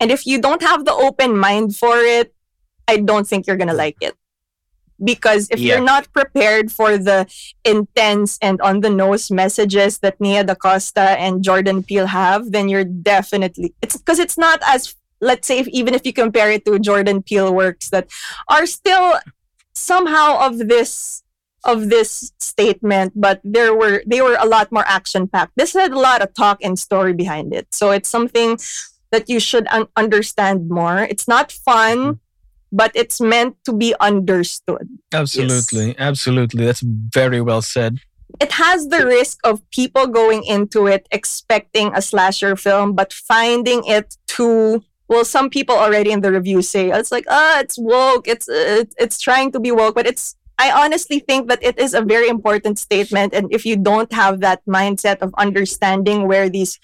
And 0.00 0.10
if 0.10 0.26
you 0.26 0.40
don't 0.40 0.62
have 0.62 0.84
the 0.84 0.92
open 0.92 1.36
mind 1.36 1.76
for 1.76 1.96
it, 1.98 2.34
I 2.88 2.98
don't 2.98 3.26
think 3.26 3.46
you're 3.46 3.56
gonna 3.56 3.74
like 3.74 3.96
it. 4.00 4.14
Because 5.02 5.48
if 5.50 5.58
Yeah. 5.58 5.74
you're 5.76 5.84
not 5.84 6.12
prepared 6.12 6.70
for 6.70 6.96
the 6.96 7.26
intense 7.64 8.38
and 8.40 8.60
on 8.60 8.80
the 8.80 8.90
nose 8.90 9.30
messages 9.30 9.98
that 9.98 10.20
Nia 10.20 10.44
DaCosta 10.44 11.18
and 11.18 11.42
Jordan 11.42 11.82
Peele 11.82 12.06
have, 12.06 12.52
then 12.52 12.68
you're 12.68 12.84
definitely 12.84 13.74
it's 13.82 13.96
because 13.96 14.18
it's 14.18 14.38
not 14.38 14.60
as 14.66 14.94
let's 15.24 15.48
say 15.48 15.58
if, 15.58 15.68
even 15.68 15.94
if 15.94 16.04
you 16.04 16.12
compare 16.12 16.50
it 16.50 16.64
to 16.66 16.78
Jordan 16.78 17.22
Peele 17.22 17.52
works 17.52 17.90
that 17.90 18.08
are 18.48 18.66
still 18.66 19.14
somehow 19.72 20.46
of 20.46 20.58
this 20.68 21.22
of 21.64 21.88
this 21.88 22.32
statement, 22.38 23.12
but 23.16 23.40
there 23.42 23.74
were 23.74 24.02
they 24.06 24.20
were 24.20 24.36
a 24.38 24.46
lot 24.46 24.70
more 24.70 24.84
action 24.86 25.26
packed. 25.26 25.52
This 25.56 25.72
had 25.72 25.92
a 25.92 25.98
lot 25.98 26.22
of 26.22 26.34
talk 26.34 26.58
and 26.62 26.78
story 26.78 27.12
behind 27.12 27.54
it, 27.54 27.74
so 27.74 27.90
it's 27.90 28.08
something 28.08 28.58
that 29.10 29.28
you 29.28 29.40
should 29.40 29.66
un- 29.68 29.88
understand 29.96 30.68
more. 30.68 30.98
It's 30.98 31.28
not 31.28 31.52
fun, 31.52 31.98
mm-hmm. 31.98 32.12
but 32.72 32.90
it's 32.94 33.20
meant 33.20 33.56
to 33.64 33.72
be 33.72 33.94
understood. 34.00 34.88
Absolutely. 35.12 35.94
Absolutely. 35.98 36.64
That's 36.64 36.82
very 36.82 37.40
well 37.40 37.62
said. 37.62 37.98
It 38.40 38.52
has 38.52 38.88
the 38.88 39.06
risk 39.06 39.38
of 39.44 39.62
people 39.70 40.08
going 40.08 40.42
into 40.44 40.88
it 40.88 41.06
expecting 41.12 41.92
a 41.94 42.02
slasher 42.02 42.56
film, 42.56 42.94
but 42.94 43.12
finding 43.12 43.84
it 43.86 44.16
too. 44.26 44.82
Well, 45.14 45.24
some 45.24 45.48
people 45.48 45.76
already 45.76 46.10
in 46.10 46.22
the 46.22 46.32
review 46.32 46.60
say 46.60 46.90
it's 46.90 47.12
like, 47.12 47.24
ah, 47.30 47.60
it's 47.60 47.78
woke. 47.78 48.26
It's 48.26 48.48
uh, 48.48 48.82
it's 48.98 49.20
trying 49.20 49.52
to 49.52 49.60
be 49.60 49.70
woke, 49.70 49.94
but 49.94 50.08
it's. 50.08 50.34
I 50.58 50.72
honestly 50.72 51.20
think 51.20 51.46
that 51.46 51.62
it 51.62 51.78
is 51.78 51.94
a 51.94 52.02
very 52.02 52.26
important 52.26 52.80
statement, 52.80 53.32
and 53.32 53.46
if 53.54 53.64
you 53.64 53.76
don't 53.76 54.12
have 54.12 54.40
that 54.40 54.66
mindset 54.66 55.18
of 55.22 55.32
understanding 55.38 56.26
where 56.26 56.48
these 56.50 56.80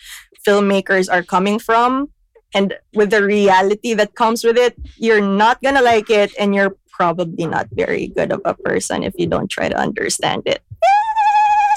filmmakers 0.46 1.10
are 1.10 1.24
coming 1.24 1.58
from, 1.58 2.10
and 2.54 2.78
with 2.94 3.10
the 3.10 3.24
reality 3.24 3.94
that 3.94 4.14
comes 4.14 4.44
with 4.44 4.56
it, 4.56 4.78
you're 4.94 5.20
not 5.20 5.60
gonna 5.60 5.82
like 5.82 6.08
it, 6.08 6.30
and 6.38 6.54
you're 6.54 6.76
probably 6.92 7.46
not 7.46 7.66
very 7.72 8.14
good 8.14 8.30
of 8.30 8.42
a 8.44 8.54
person 8.54 9.02
if 9.02 9.14
you 9.18 9.26
don't 9.26 9.50
try 9.50 9.68
to 9.68 9.76
understand 9.76 10.42
it. 10.46 10.62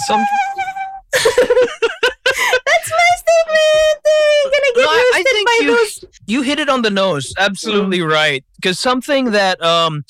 Some 0.05 0.23
That's 2.83 2.91
my 2.91 3.15
statement. 3.23 4.05
I'm 4.45 4.51
gonna 4.51 4.73
get 4.75 4.81
No, 4.81 4.87
I- 4.89 4.93
I 4.93 5.17
roasted 5.17 5.33
think 5.33 5.47
by 5.47 5.59
you- 5.61 5.77
those. 5.77 6.05
you 6.27 6.41
hit 6.41 6.59
it 6.59 6.69
on 6.69 6.81
the 6.81 6.89
nose 6.89 7.33
absolutely 7.37 7.99
Mm. 7.99 8.11
right 8.11 8.43
because 8.57 8.79
something 8.79 9.31
that 9.31 9.61
um 9.63 10.03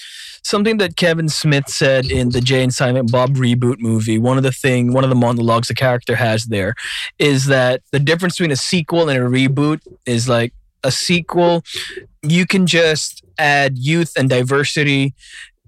something 0.44 0.78
that 0.78 0.96
kevin 0.96 1.30
smith 1.30 1.68
said 1.70 2.06
in 2.06 2.30
the 2.30 2.42
jay 2.42 2.62
and 2.64 2.74
silent 2.74 3.12
bob 3.12 3.36
reboot 3.36 3.80
movie 3.80 4.18
one 4.18 4.38
of 4.38 4.44
the 4.44 4.52
thing 4.52 4.92
one 4.94 5.04
of 5.04 5.10
the 5.10 5.16
monologues 5.16 5.68
the 5.70 5.74
character 5.74 6.16
has 6.16 6.46
there 6.46 6.74
is 7.20 7.46
that 7.46 7.82
the 7.92 8.00
difference 8.00 8.36
between 8.38 8.52
a 8.52 8.56
sequel 8.56 9.10
and 9.10 9.18
a 9.20 9.28
reboot 9.28 9.80
is 10.06 10.28
like 10.28 10.54
a 10.84 10.92
sequel 10.92 11.64
you 12.22 12.46
can 12.46 12.66
just 12.68 13.24
add 13.38 13.78
youth 13.78 14.12
and 14.18 14.30
diversity 14.30 15.14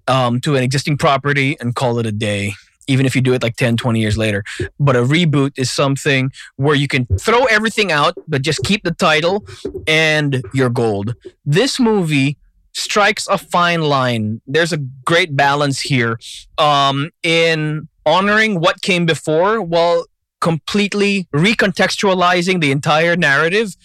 um, 0.08 0.40
to 0.42 0.56
an 0.56 0.62
existing 0.64 0.98
property 0.98 1.58
and 1.60 1.74
call 1.76 1.98
it 2.00 2.06
a 2.06 2.12
day 2.12 2.54
even 2.88 3.06
if 3.06 3.16
you 3.16 3.22
do 3.22 3.34
it 3.34 3.42
like 3.44 3.56
10 3.56 3.78
20 3.78 4.00
years 4.00 4.18
later 4.18 4.44
but 4.80 4.96
a 4.96 5.02
reboot 5.02 5.52
is 5.58 5.72
something 5.72 6.32
where 6.58 6.76
you 6.76 6.88
can 6.88 7.06
throw 7.20 7.46
everything 7.46 7.92
out 7.92 8.16
but 8.28 8.42
just 8.42 8.64
keep 8.64 8.84
the 8.84 8.92
title 8.92 9.46
and 9.88 10.44
you're 10.54 10.70
gold. 10.70 11.16
This 11.46 11.80
movie 11.80 12.38
strikes 12.74 13.28
a 13.28 13.38
fine 13.38 13.82
line. 13.82 14.42
There's 14.48 14.74
a 14.74 14.78
great 14.78 15.36
balance 15.36 15.80
here 15.80 16.20
um, 16.58 17.12
in 17.24 17.88
honoring 18.06 18.60
what 18.60 18.82
came 18.82 19.06
before 19.06 19.62
while 19.62 20.06
completely 20.42 21.28
recontextualizing 21.34 22.62
the 22.62 22.72
entire 22.72 23.16
narrative 23.16 23.76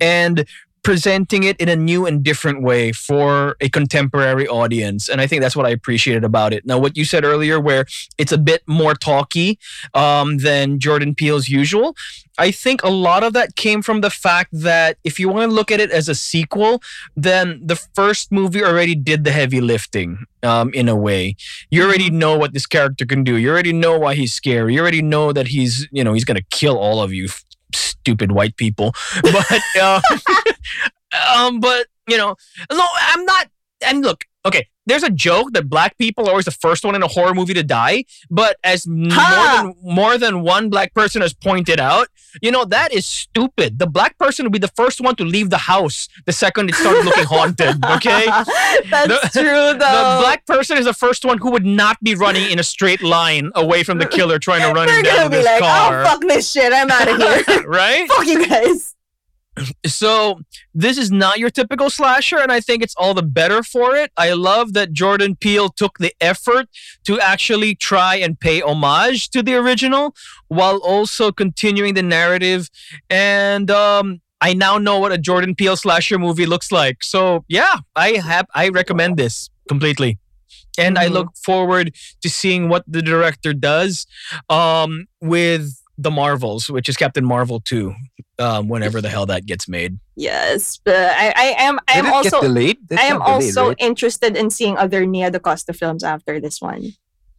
and 0.00 0.44
presenting 0.82 1.42
it 1.44 1.56
in 1.58 1.68
a 1.68 1.76
new 1.76 2.06
and 2.06 2.22
different 2.22 2.62
way 2.62 2.92
for 2.92 3.56
a 3.60 3.68
contemporary 3.68 4.46
audience. 4.48 5.08
And 5.08 5.20
i 5.20 5.26
think 5.26 5.42
that's 5.42 5.56
what 5.56 5.66
i 5.66 5.70
appreciated 5.70 6.24
about 6.24 6.52
it. 6.52 6.66
Now 6.66 6.78
what 6.78 6.96
you 6.96 7.04
said 7.04 7.24
earlier 7.24 7.60
where 7.60 7.86
it's 8.18 8.32
a 8.32 8.38
bit 8.38 8.62
more 8.66 8.94
talky 8.94 9.58
um, 9.94 10.38
than 10.38 10.78
jordan 10.78 11.14
peele's 11.14 11.48
usual 11.48 11.96
i 12.38 12.50
think 12.50 12.82
a 12.82 12.88
lot 12.88 13.22
of 13.22 13.32
that 13.32 13.56
came 13.56 13.82
from 13.82 14.00
the 14.00 14.10
fact 14.10 14.50
that 14.52 14.96
if 15.04 15.18
you 15.18 15.28
want 15.28 15.48
to 15.48 15.54
look 15.54 15.70
at 15.70 15.80
it 15.80 15.90
as 15.90 16.08
a 16.08 16.14
sequel 16.14 16.82
then 17.16 17.60
the 17.64 17.76
first 17.94 18.32
movie 18.32 18.62
already 18.64 18.94
did 18.94 19.24
the 19.24 19.32
heavy 19.32 19.60
lifting 19.60 20.26
um, 20.42 20.72
in 20.72 20.88
a 20.88 20.96
way. 20.96 21.36
You 21.70 21.84
already 21.84 22.10
know 22.10 22.36
what 22.36 22.52
this 22.52 22.66
character 22.66 23.04
can 23.04 23.24
do. 23.24 23.36
You 23.36 23.50
already 23.50 23.72
know 23.72 23.98
why 23.98 24.14
he's 24.14 24.32
scary. 24.32 24.74
You 24.74 24.80
already 24.80 25.02
know 25.02 25.32
that 25.32 25.48
he's 25.48 25.88
you 25.90 26.04
know 26.04 26.12
he's 26.12 26.24
gonna 26.24 26.42
kill 26.50 26.78
all 26.78 27.02
of 27.02 27.12
you 27.12 27.28
stupid 27.74 28.32
white 28.32 28.56
people 28.56 28.92
but 29.22 29.60
uh, 29.80 30.00
um 31.36 31.60
but 31.60 31.86
you 32.08 32.16
know 32.16 32.34
no 32.72 32.86
i'm 33.08 33.24
not 33.24 33.48
and 33.86 34.02
look 34.02 34.24
okay 34.44 34.66
there's 34.86 35.02
a 35.02 35.10
joke 35.10 35.52
that 35.52 35.68
black 35.68 35.96
people 35.98 36.26
are 36.26 36.30
always 36.30 36.46
the 36.46 36.50
first 36.50 36.84
one 36.84 36.94
in 36.94 37.02
a 37.02 37.08
horror 37.08 37.34
movie 37.34 37.54
to 37.54 37.62
die 37.62 38.04
but 38.30 38.56
as 38.64 38.86
Ha! 38.86 38.92
more 38.92 39.72
than 39.72 39.94
more 39.94 40.18
than 40.18 40.42
one 40.42 40.68
black 40.70 40.94
person 40.94 41.22
has 41.22 41.34
pointed 41.34 41.78
out 41.78 42.08
you 42.42 42.50
know 42.50 42.64
that 42.64 42.92
is 42.92 43.06
stupid 43.06 43.78
the 43.78 43.86
black 43.86 44.16
person 44.18 44.44
will 44.44 44.50
be 44.50 44.58
the 44.58 44.68
first 44.68 45.00
one 45.00 45.14
to 45.16 45.24
leave 45.24 45.50
the 45.50 45.58
house 45.58 46.08
the 46.26 46.32
second 46.32 46.68
it 46.68 46.74
started 46.74 47.04
looking 47.04 47.24
haunted 47.36 47.82
okay 47.84 48.26
That's 48.90 49.32
The- 49.34 49.40
true 49.40 49.50
though. 49.50 49.74
the 49.78 50.18
black 50.20 50.46
person 50.46 50.76
is 50.78 50.84
the 50.84 50.94
first 50.94 51.24
one 51.24 51.38
who 51.38 51.50
would 51.50 51.66
not 51.66 52.02
be 52.02 52.14
running 52.14 52.50
in 52.50 52.58
a 52.58 52.62
straight 52.62 53.02
line 53.02 53.50
away 53.54 53.82
from 53.82 53.98
the 53.98 54.06
killer 54.06 54.38
trying 54.38 54.60
to 54.62 54.72
run 54.72 54.86
They're 54.86 54.98
him 54.98 55.04
down 55.04 55.16
gonna 55.16 55.30
be 55.30 55.36
his 55.36 55.46
like, 55.46 55.62
oh, 55.62 55.66
car 55.66 56.02
oh 56.02 56.04
fuck 56.04 56.20
this 56.22 56.50
shit, 56.50 56.72
I'm 56.72 56.90
out 56.90 57.08
of 57.08 57.16
here. 57.46 57.62
right 57.68 58.08
fuck 58.08 58.26
you 58.26 58.46
guys. 58.48 58.94
So 59.86 60.40
this 60.74 60.96
is 60.96 61.10
not 61.10 61.38
your 61.38 61.50
typical 61.50 61.90
slasher 61.90 62.38
and 62.38 62.52
i 62.52 62.60
think 62.60 62.82
it's 62.82 62.94
all 62.96 63.14
the 63.14 63.22
better 63.22 63.62
for 63.62 63.94
it. 63.96 64.10
I 64.16 64.32
love 64.32 64.72
that 64.74 64.92
jordan 64.92 65.36
peele 65.36 65.68
took 65.68 65.98
the 65.98 66.12
effort 66.20 66.66
to 67.04 67.18
actually 67.20 67.74
try 67.74 68.14
and 68.16 68.38
pay 68.38 68.60
homage 68.62 69.28
to 69.30 69.42
the 69.42 69.54
original 69.56 70.14
while 70.48 70.78
also 70.78 71.32
continuing 71.32 71.94
the 71.94 72.02
narrative. 72.02 72.70
And 73.10 73.70
um 73.70 74.20
i 74.40 74.54
now 74.54 74.78
know 74.78 74.98
what 74.98 75.12
a 75.12 75.18
jordan 75.18 75.54
peele 75.54 75.76
slasher 75.76 76.18
movie 76.18 76.46
looks 76.46 76.70
like. 76.72 77.02
So 77.02 77.44
yeah 77.48 77.76
i 77.96 78.12
have 78.12 78.46
i 78.54 78.68
recommend 78.68 79.16
this 79.16 79.50
completely. 79.68 80.18
And 80.78 80.96
i 80.98 81.06
Mhm. 81.08 81.12
look 81.12 81.28
forward 81.44 81.94
to 82.22 82.28
seeing 82.30 82.68
what 82.68 82.84
the 82.86 83.02
director 83.02 83.52
does 83.52 84.06
um 84.48 85.06
with 85.20 85.64
the 85.98 86.10
marvels 86.10 86.70
which 86.70 86.88
is 86.88 86.96
captain 86.96 87.24
marvel 87.26 87.60
2 87.60 87.94
um, 88.40 88.68
whenever 88.68 89.00
the 89.00 89.08
hell 89.08 89.26
that 89.26 89.46
gets 89.46 89.68
made 89.68 89.98
Yes, 90.20 90.78
but 90.84 90.94
I, 90.94 91.32
I 91.34 91.44
am 91.64 91.78
I 91.88 91.94
Did 91.94 92.04
am 92.04 92.12
also 92.12 92.40
get 92.42 92.42
delayed? 92.42 92.78
It 92.90 92.98
I 92.98 93.04
am 93.04 93.18
got 93.20 93.26
delayed, 93.26 93.56
also 93.56 93.68
right? 93.68 93.76
interested 93.78 94.36
in 94.36 94.50
seeing 94.50 94.76
other 94.76 95.06
Nia 95.06 95.30
DaCosta 95.30 95.72
films 95.72 96.04
after 96.04 96.38
this 96.38 96.60
one. 96.60 96.92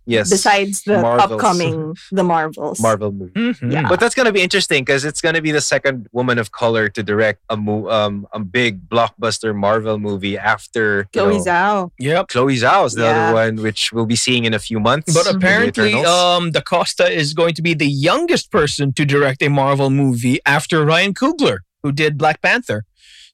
Yes. 0.05 0.29
Besides 0.29 0.83
the 0.83 1.01
Marvels. 1.01 1.31
upcoming 1.31 1.95
The 2.11 2.23
Marvels. 2.23 2.79
Marvel 2.79 3.11
movie. 3.11 3.31
Mhm. 3.33 3.71
Yeah. 3.71 3.87
But 3.87 3.99
that's 3.99 4.15
gonna 4.15 4.31
be 4.31 4.41
interesting 4.41 4.83
because 4.83 5.05
it's 5.05 5.21
gonna 5.21 5.41
be 5.41 5.51
the 5.51 5.61
second 5.61 6.07
woman 6.11 6.37
of 6.39 6.51
color 6.51 6.89
to 6.89 7.03
direct 7.03 7.39
a 7.49 7.57
mo- 7.57 7.89
um 7.89 8.27
a 8.33 8.39
big 8.39 8.87
blockbuster 8.89 9.55
Marvel 9.55 9.97
movie 9.99 10.37
after 10.37 11.07
you 11.13 11.21
Chloe 11.21 11.37
know, 11.37 11.43
Zhao. 11.43 11.91
Yep. 11.99 12.27
Chloe 12.29 12.55
Zhao 12.57 12.85
is 12.85 12.93
the 12.93 13.03
Yeah. 13.03 13.09
other 13.29 13.33
one, 13.33 13.55
which 13.63 13.91
we'll 13.93 14.05
be 14.05 14.15
seeing 14.15 14.45
in 14.45 14.53
a 14.53 14.59
few 14.59 14.79
months. 14.79 15.13
But 15.13 15.25
in 15.27 15.31
the 15.33 15.37
apparently, 15.37 15.93
um, 16.05 16.51
Da 16.51 16.61
Costa 16.61 17.09
is 17.09 17.33
going 17.33 17.53
to 17.55 17.61
be 17.61 17.73
the 17.73 17.87
youngest 17.87 18.51
person 18.51 18.93
to 18.93 19.05
direct 19.05 19.41
a 19.41 19.49
Marvel 19.49 19.89
movie 19.89 20.39
after 20.45 20.83
Ryan 20.85 21.13
Coogler, 21.13 21.57
who 21.83 21.91
did 21.91 22.17
Black 22.17 22.41
Panther. 22.41 22.83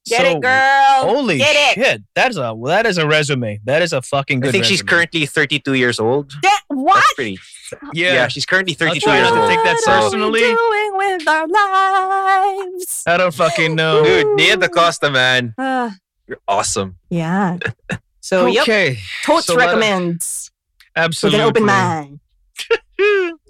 Get 0.07 0.21
So, 0.21 0.37
it, 0.37 0.41
girl. 0.41 1.01
Holy 1.15 1.37
Get 1.37 1.55
it. 1.77 1.83
shit! 1.83 2.01
That 2.15 2.31
is 2.31 2.37
a 2.37 2.55
that 2.65 2.85
is 2.85 2.97
a 2.97 3.07
resume. 3.07 3.59
That 3.65 3.81
is 3.81 3.91
a 3.93 4.01
fucking 4.01 4.39
good. 4.39 4.49
I 4.49 4.51
think 4.51 4.65
she's 4.65 4.81
currently 4.81 5.25
32 5.25 5.73
years 5.73 5.99
old. 5.99 6.31
That, 6.41 6.61
what? 6.67 6.95
That's 6.95 7.13
pretty. 7.13 7.37
Yeah. 7.93 8.13
Yeah, 8.13 8.27
she's 8.29 8.45
currently 8.45 8.73
32 8.73 8.99
try 9.01 9.17
years 9.17 9.29
not 9.29 9.35
to 9.35 9.41
old. 9.41 9.49
take 9.49 9.63
that 9.63 9.73
What 9.85 9.89
are 9.89 9.99
we 9.99 10.03
personally. 10.09 10.39
doing 10.39 10.91
with 10.97 11.27
our 11.27 11.47
lives? 11.47 13.03
I 13.05 13.17
don't 13.17 13.33
fucking 13.33 13.75
know. 13.75 14.03
Dude, 14.03 14.35
Nia 14.37 14.55
DaCosta, 14.57 15.11
man, 15.11 15.53
Uh, 15.57 15.91
you're 16.27 16.39
awesome. 16.47 16.97
yeah. 17.09 17.57
So, 18.21 18.45
yep. 18.47 18.63
okay. 18.63 18.99
Totes 19.23 19.45
So 19.45 19.53
let- 19.55 19.67
recommends 19.67 20.51
with 20.95 21.03
Absolutely. 21.03 21.39
an 21.39 21.45
open 21.45 21.65
mind. 21.65 22.19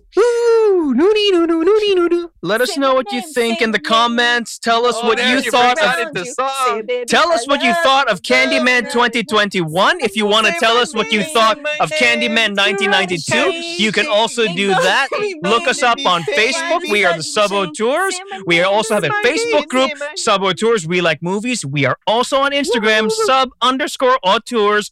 Let 2.41 2.61
us 2.61 2.77
know 2.77 2.93
what 2.93 3.11
you 3.11 3.21
think 3.33 3.61
in 3.61 3.71
the 3.71 3.79
comments. 3.79 4.57
Tell 4.57 4.85
us 4.85 4.95
Oh, 4.97 5.07
what 5.07 5.19
you 5.19 5.41
thought 5.51 5.77
of 5.79 5.83
out 5.85 5.99
into 5.99 6.25
song. 6.25 6.83
Tell 7.07 7.29
us 7.31 7.47
what 7.47 7.61
you 7.61 7.73
thought 7.83 8.09
of 8.09 8.21
Candyman 8.21 8.91
2021. 8.91 9.99
If 10.01 10.15
you 10.15 10.25
want 10.25 10.47
to 10.47 10.53
tell 10.59 10.77
us 10.77 10.93
what 10.93 11.11
you 11.11 11.23
thought 11.23 11.57
of 11.79 11.89
Candyman 11.91 12.55
1992, 12.55 13.83
you 13.83 13.91
can 13.91 14.07
also 14.07 14.45
do 14.55 14.69
that. 14.69 15.07
Look 15.43 15.67
us 15.67 15.83
up 15.83 15.99
on 16.05 16.23
Facebook. 16.23 16.89
We 16.89 17.05
are 17.05 17.15
the 17.17 17.23
Sub 17.23 17.51
Auteurs. 17.51 18.19
We 18.45 18.61
also 18.61 18.95
have 18.95 19.03
a 19.03 19.09
Facebook 19.25 19.67
group, 19.67 19.91
Sub 20.15 20.41
Auteurs. 20.41 20.87
We 20.87 21.01
like 21.01 21.21
movies. 21.21 21.65
We 21.65 21.85
are 21.85 21.97
also 22.07 22.37
on 22.41 22.51
Instagram, 22.51 23.11
sub 23.11 23.49
underscore 23.61 24.17
auteurs. 24.23 24.91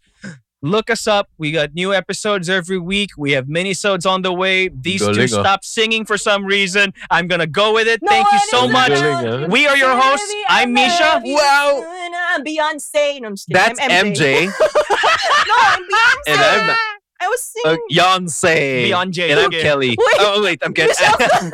Look 0.66 0.89
us 0.89 1.05
up. 1.05 1.30
We 1.38 1.51
got 1.51 1.76
new 1.76 1.93
episodes 1.93 2.49
every 2.49 2.80
week. 2.80 3.11
We 3.20 3.34
have 3.34 3.45
minisodes 3.45 4.09
on 4.09 4.24
the 4.24 4.34
way. 4.34 4.70
These 4.70 5.01
two 5.01 5.13
Galing, 5.13 5.28
stopped 5.28 5.63
singing 5.63 6.05
for 6.05 6.18
some 6.18 6.43
reason. 6.43 6.91
I'm 7.11 7.28
gonna 7.28 7.45
go 7.45 7.74
with 7.76 7.88
it. 7.88 8.01
No 8.01 8.09
Thank 8.11 8.28
you 8.32 8.39
so 8.49 8.68
much. 8.68 8.89
Galing. 8.89 9.51
We 9.51 9.68
are 9.68 9.78
your 9.78 9.95
hosts. 9.95 10.34
I'm 10.49 10.74
Misha. 10.74 11.22
Wow. 11.24 11.84
I'm 12.32 12.43
Beyonce. 12.43 13.22
No, 13.22 13.28
I'm. 13.28 13.36
That's 13.49 13.80
I'm 13.80 13.91
MJ. 13.91 14.45
no, 15.47 15.55
I'm 15.57 15.84
Beyonce. 15.84 16.28
And 16.28 16.41
I'm 16.41 16.78
I 17.22 17.28
was 17.28 17.51
Uh, 17.63 17.70
singing. 17.70 17.88
Beyonce. 17.91 18.89
Beyonce, 18.89 19.30
And 19.30 19.39
I'm 19.39 19.45
okay. 19.47 19.61
Kelly. 19.61 19.89
Wait. 19.89 19.97
Oh, 20.20 20.41
wait, 20.43 20.59
I'm 20.63 20.74
Kelly. 20.74 20.89
Michelle. 20.89 21.16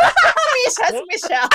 Misha's 0.66 1.02
Michelle. 1.08 1.50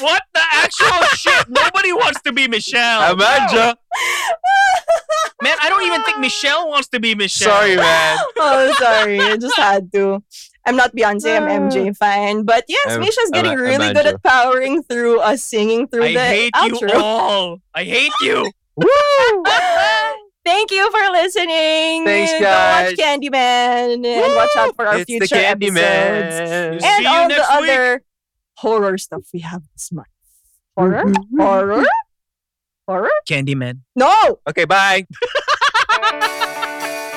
What 0.00 0.22
the 0.34 0.40
actual 0.52 1.02
shit? 1.16 1.48
Nobody 1.48 1.92
wants 1.92 2.20
to 2.22 2.32
be 2.32 2.46
Michelle. 2.48 3.00
I'm 3.00 3.18
Anjo. 3.18 3.74
Man, 5.42 5.56
I 5.62 5.68
don't 5.68 5.84
even 5.86 6.02
think 6.02 6.18
Michelle 6.18 6.68
wants 6.68 6.88
to 6.88 6.98
be 7.00 7.14
Michelle. 7.14 7.48
Sorry, 7.50 7.76
man. 7.76 8.18
oh, 8.38 8.74
sorry. 8.78 9.20
I 9.20 9.36
just 9.36 9.56
had 9.56 9.92
to. 9.92 10.22
I'm 10.66 10.74
not 10.76 10.94
Beyonce. 10.96 11.36
I'm 11.36 11.70
MJ. 11.70 11.90
Uh. 11.90 11.94
Fine, 11.94 12.42
but 12.44 12.64
yes, 12.68 12.88
I'm- 12.90 13.00
Misha's 13.00 13.30
getting 13.32 13.52
I'm- 13.52 13.58
I'm 13.60 13.64
really 13.64 13.94
good 13.94 14.06
at 14.06 14.22
powering 14.22 14.82
through 14.82 15.20
us 15.20 15.42
singing 15.44 15.86
through 15.86 16.04
I 16.04 16.12
the 16.14 16.20
hate 16.20 16.52
outro. 16.54 16.92
you 16.92 17.00
all. 17.00 17.58
I 17.74 17.84
hate 17.84 18.12
you. 18.20 18.50
Woo! 18.76 19.42
Thank 20.44 20.70
you 20.70 20.90
for 20.90 21.12
listening. 21.12 22.04
Thanks, 22.04 22.32
Go 22.32 22.40
guys. 22.40 22.90
watch 22.90 22.98
Candyman 22.98 24.04
and 24.06 24.34
watch 24.34 24.50
out 24.56 24.74
for 24.76 24.86
our 24.86 24.96
It's 24.98 25.06
the 25.06 25.18
future 25.18 25.34
episodes 25.36 25.76
Candyman. 25.78 26.80
See 26.80 26.86
and 26.86 27.02
you 27.04 27.08
all 27.10 27.28
the 27.28 27.34
week. 27.34 27.44
other 27.50 28.02
horror 28.54 28.98
stuff 28.98 29.22
we 29.32 29.40
have 29.40 29.62
this 29.74 29.92
month. 29.92 30.08
Mm-hmm. 30.78 31.38
Horror? 31.38 31.74
horror? 31.76 31.86
Horror? 32.88 33.10
Candyman. 33.28 33.80
No! 33.94 34.40
Okay, 34.48 34.64
bye. 34.64 35.06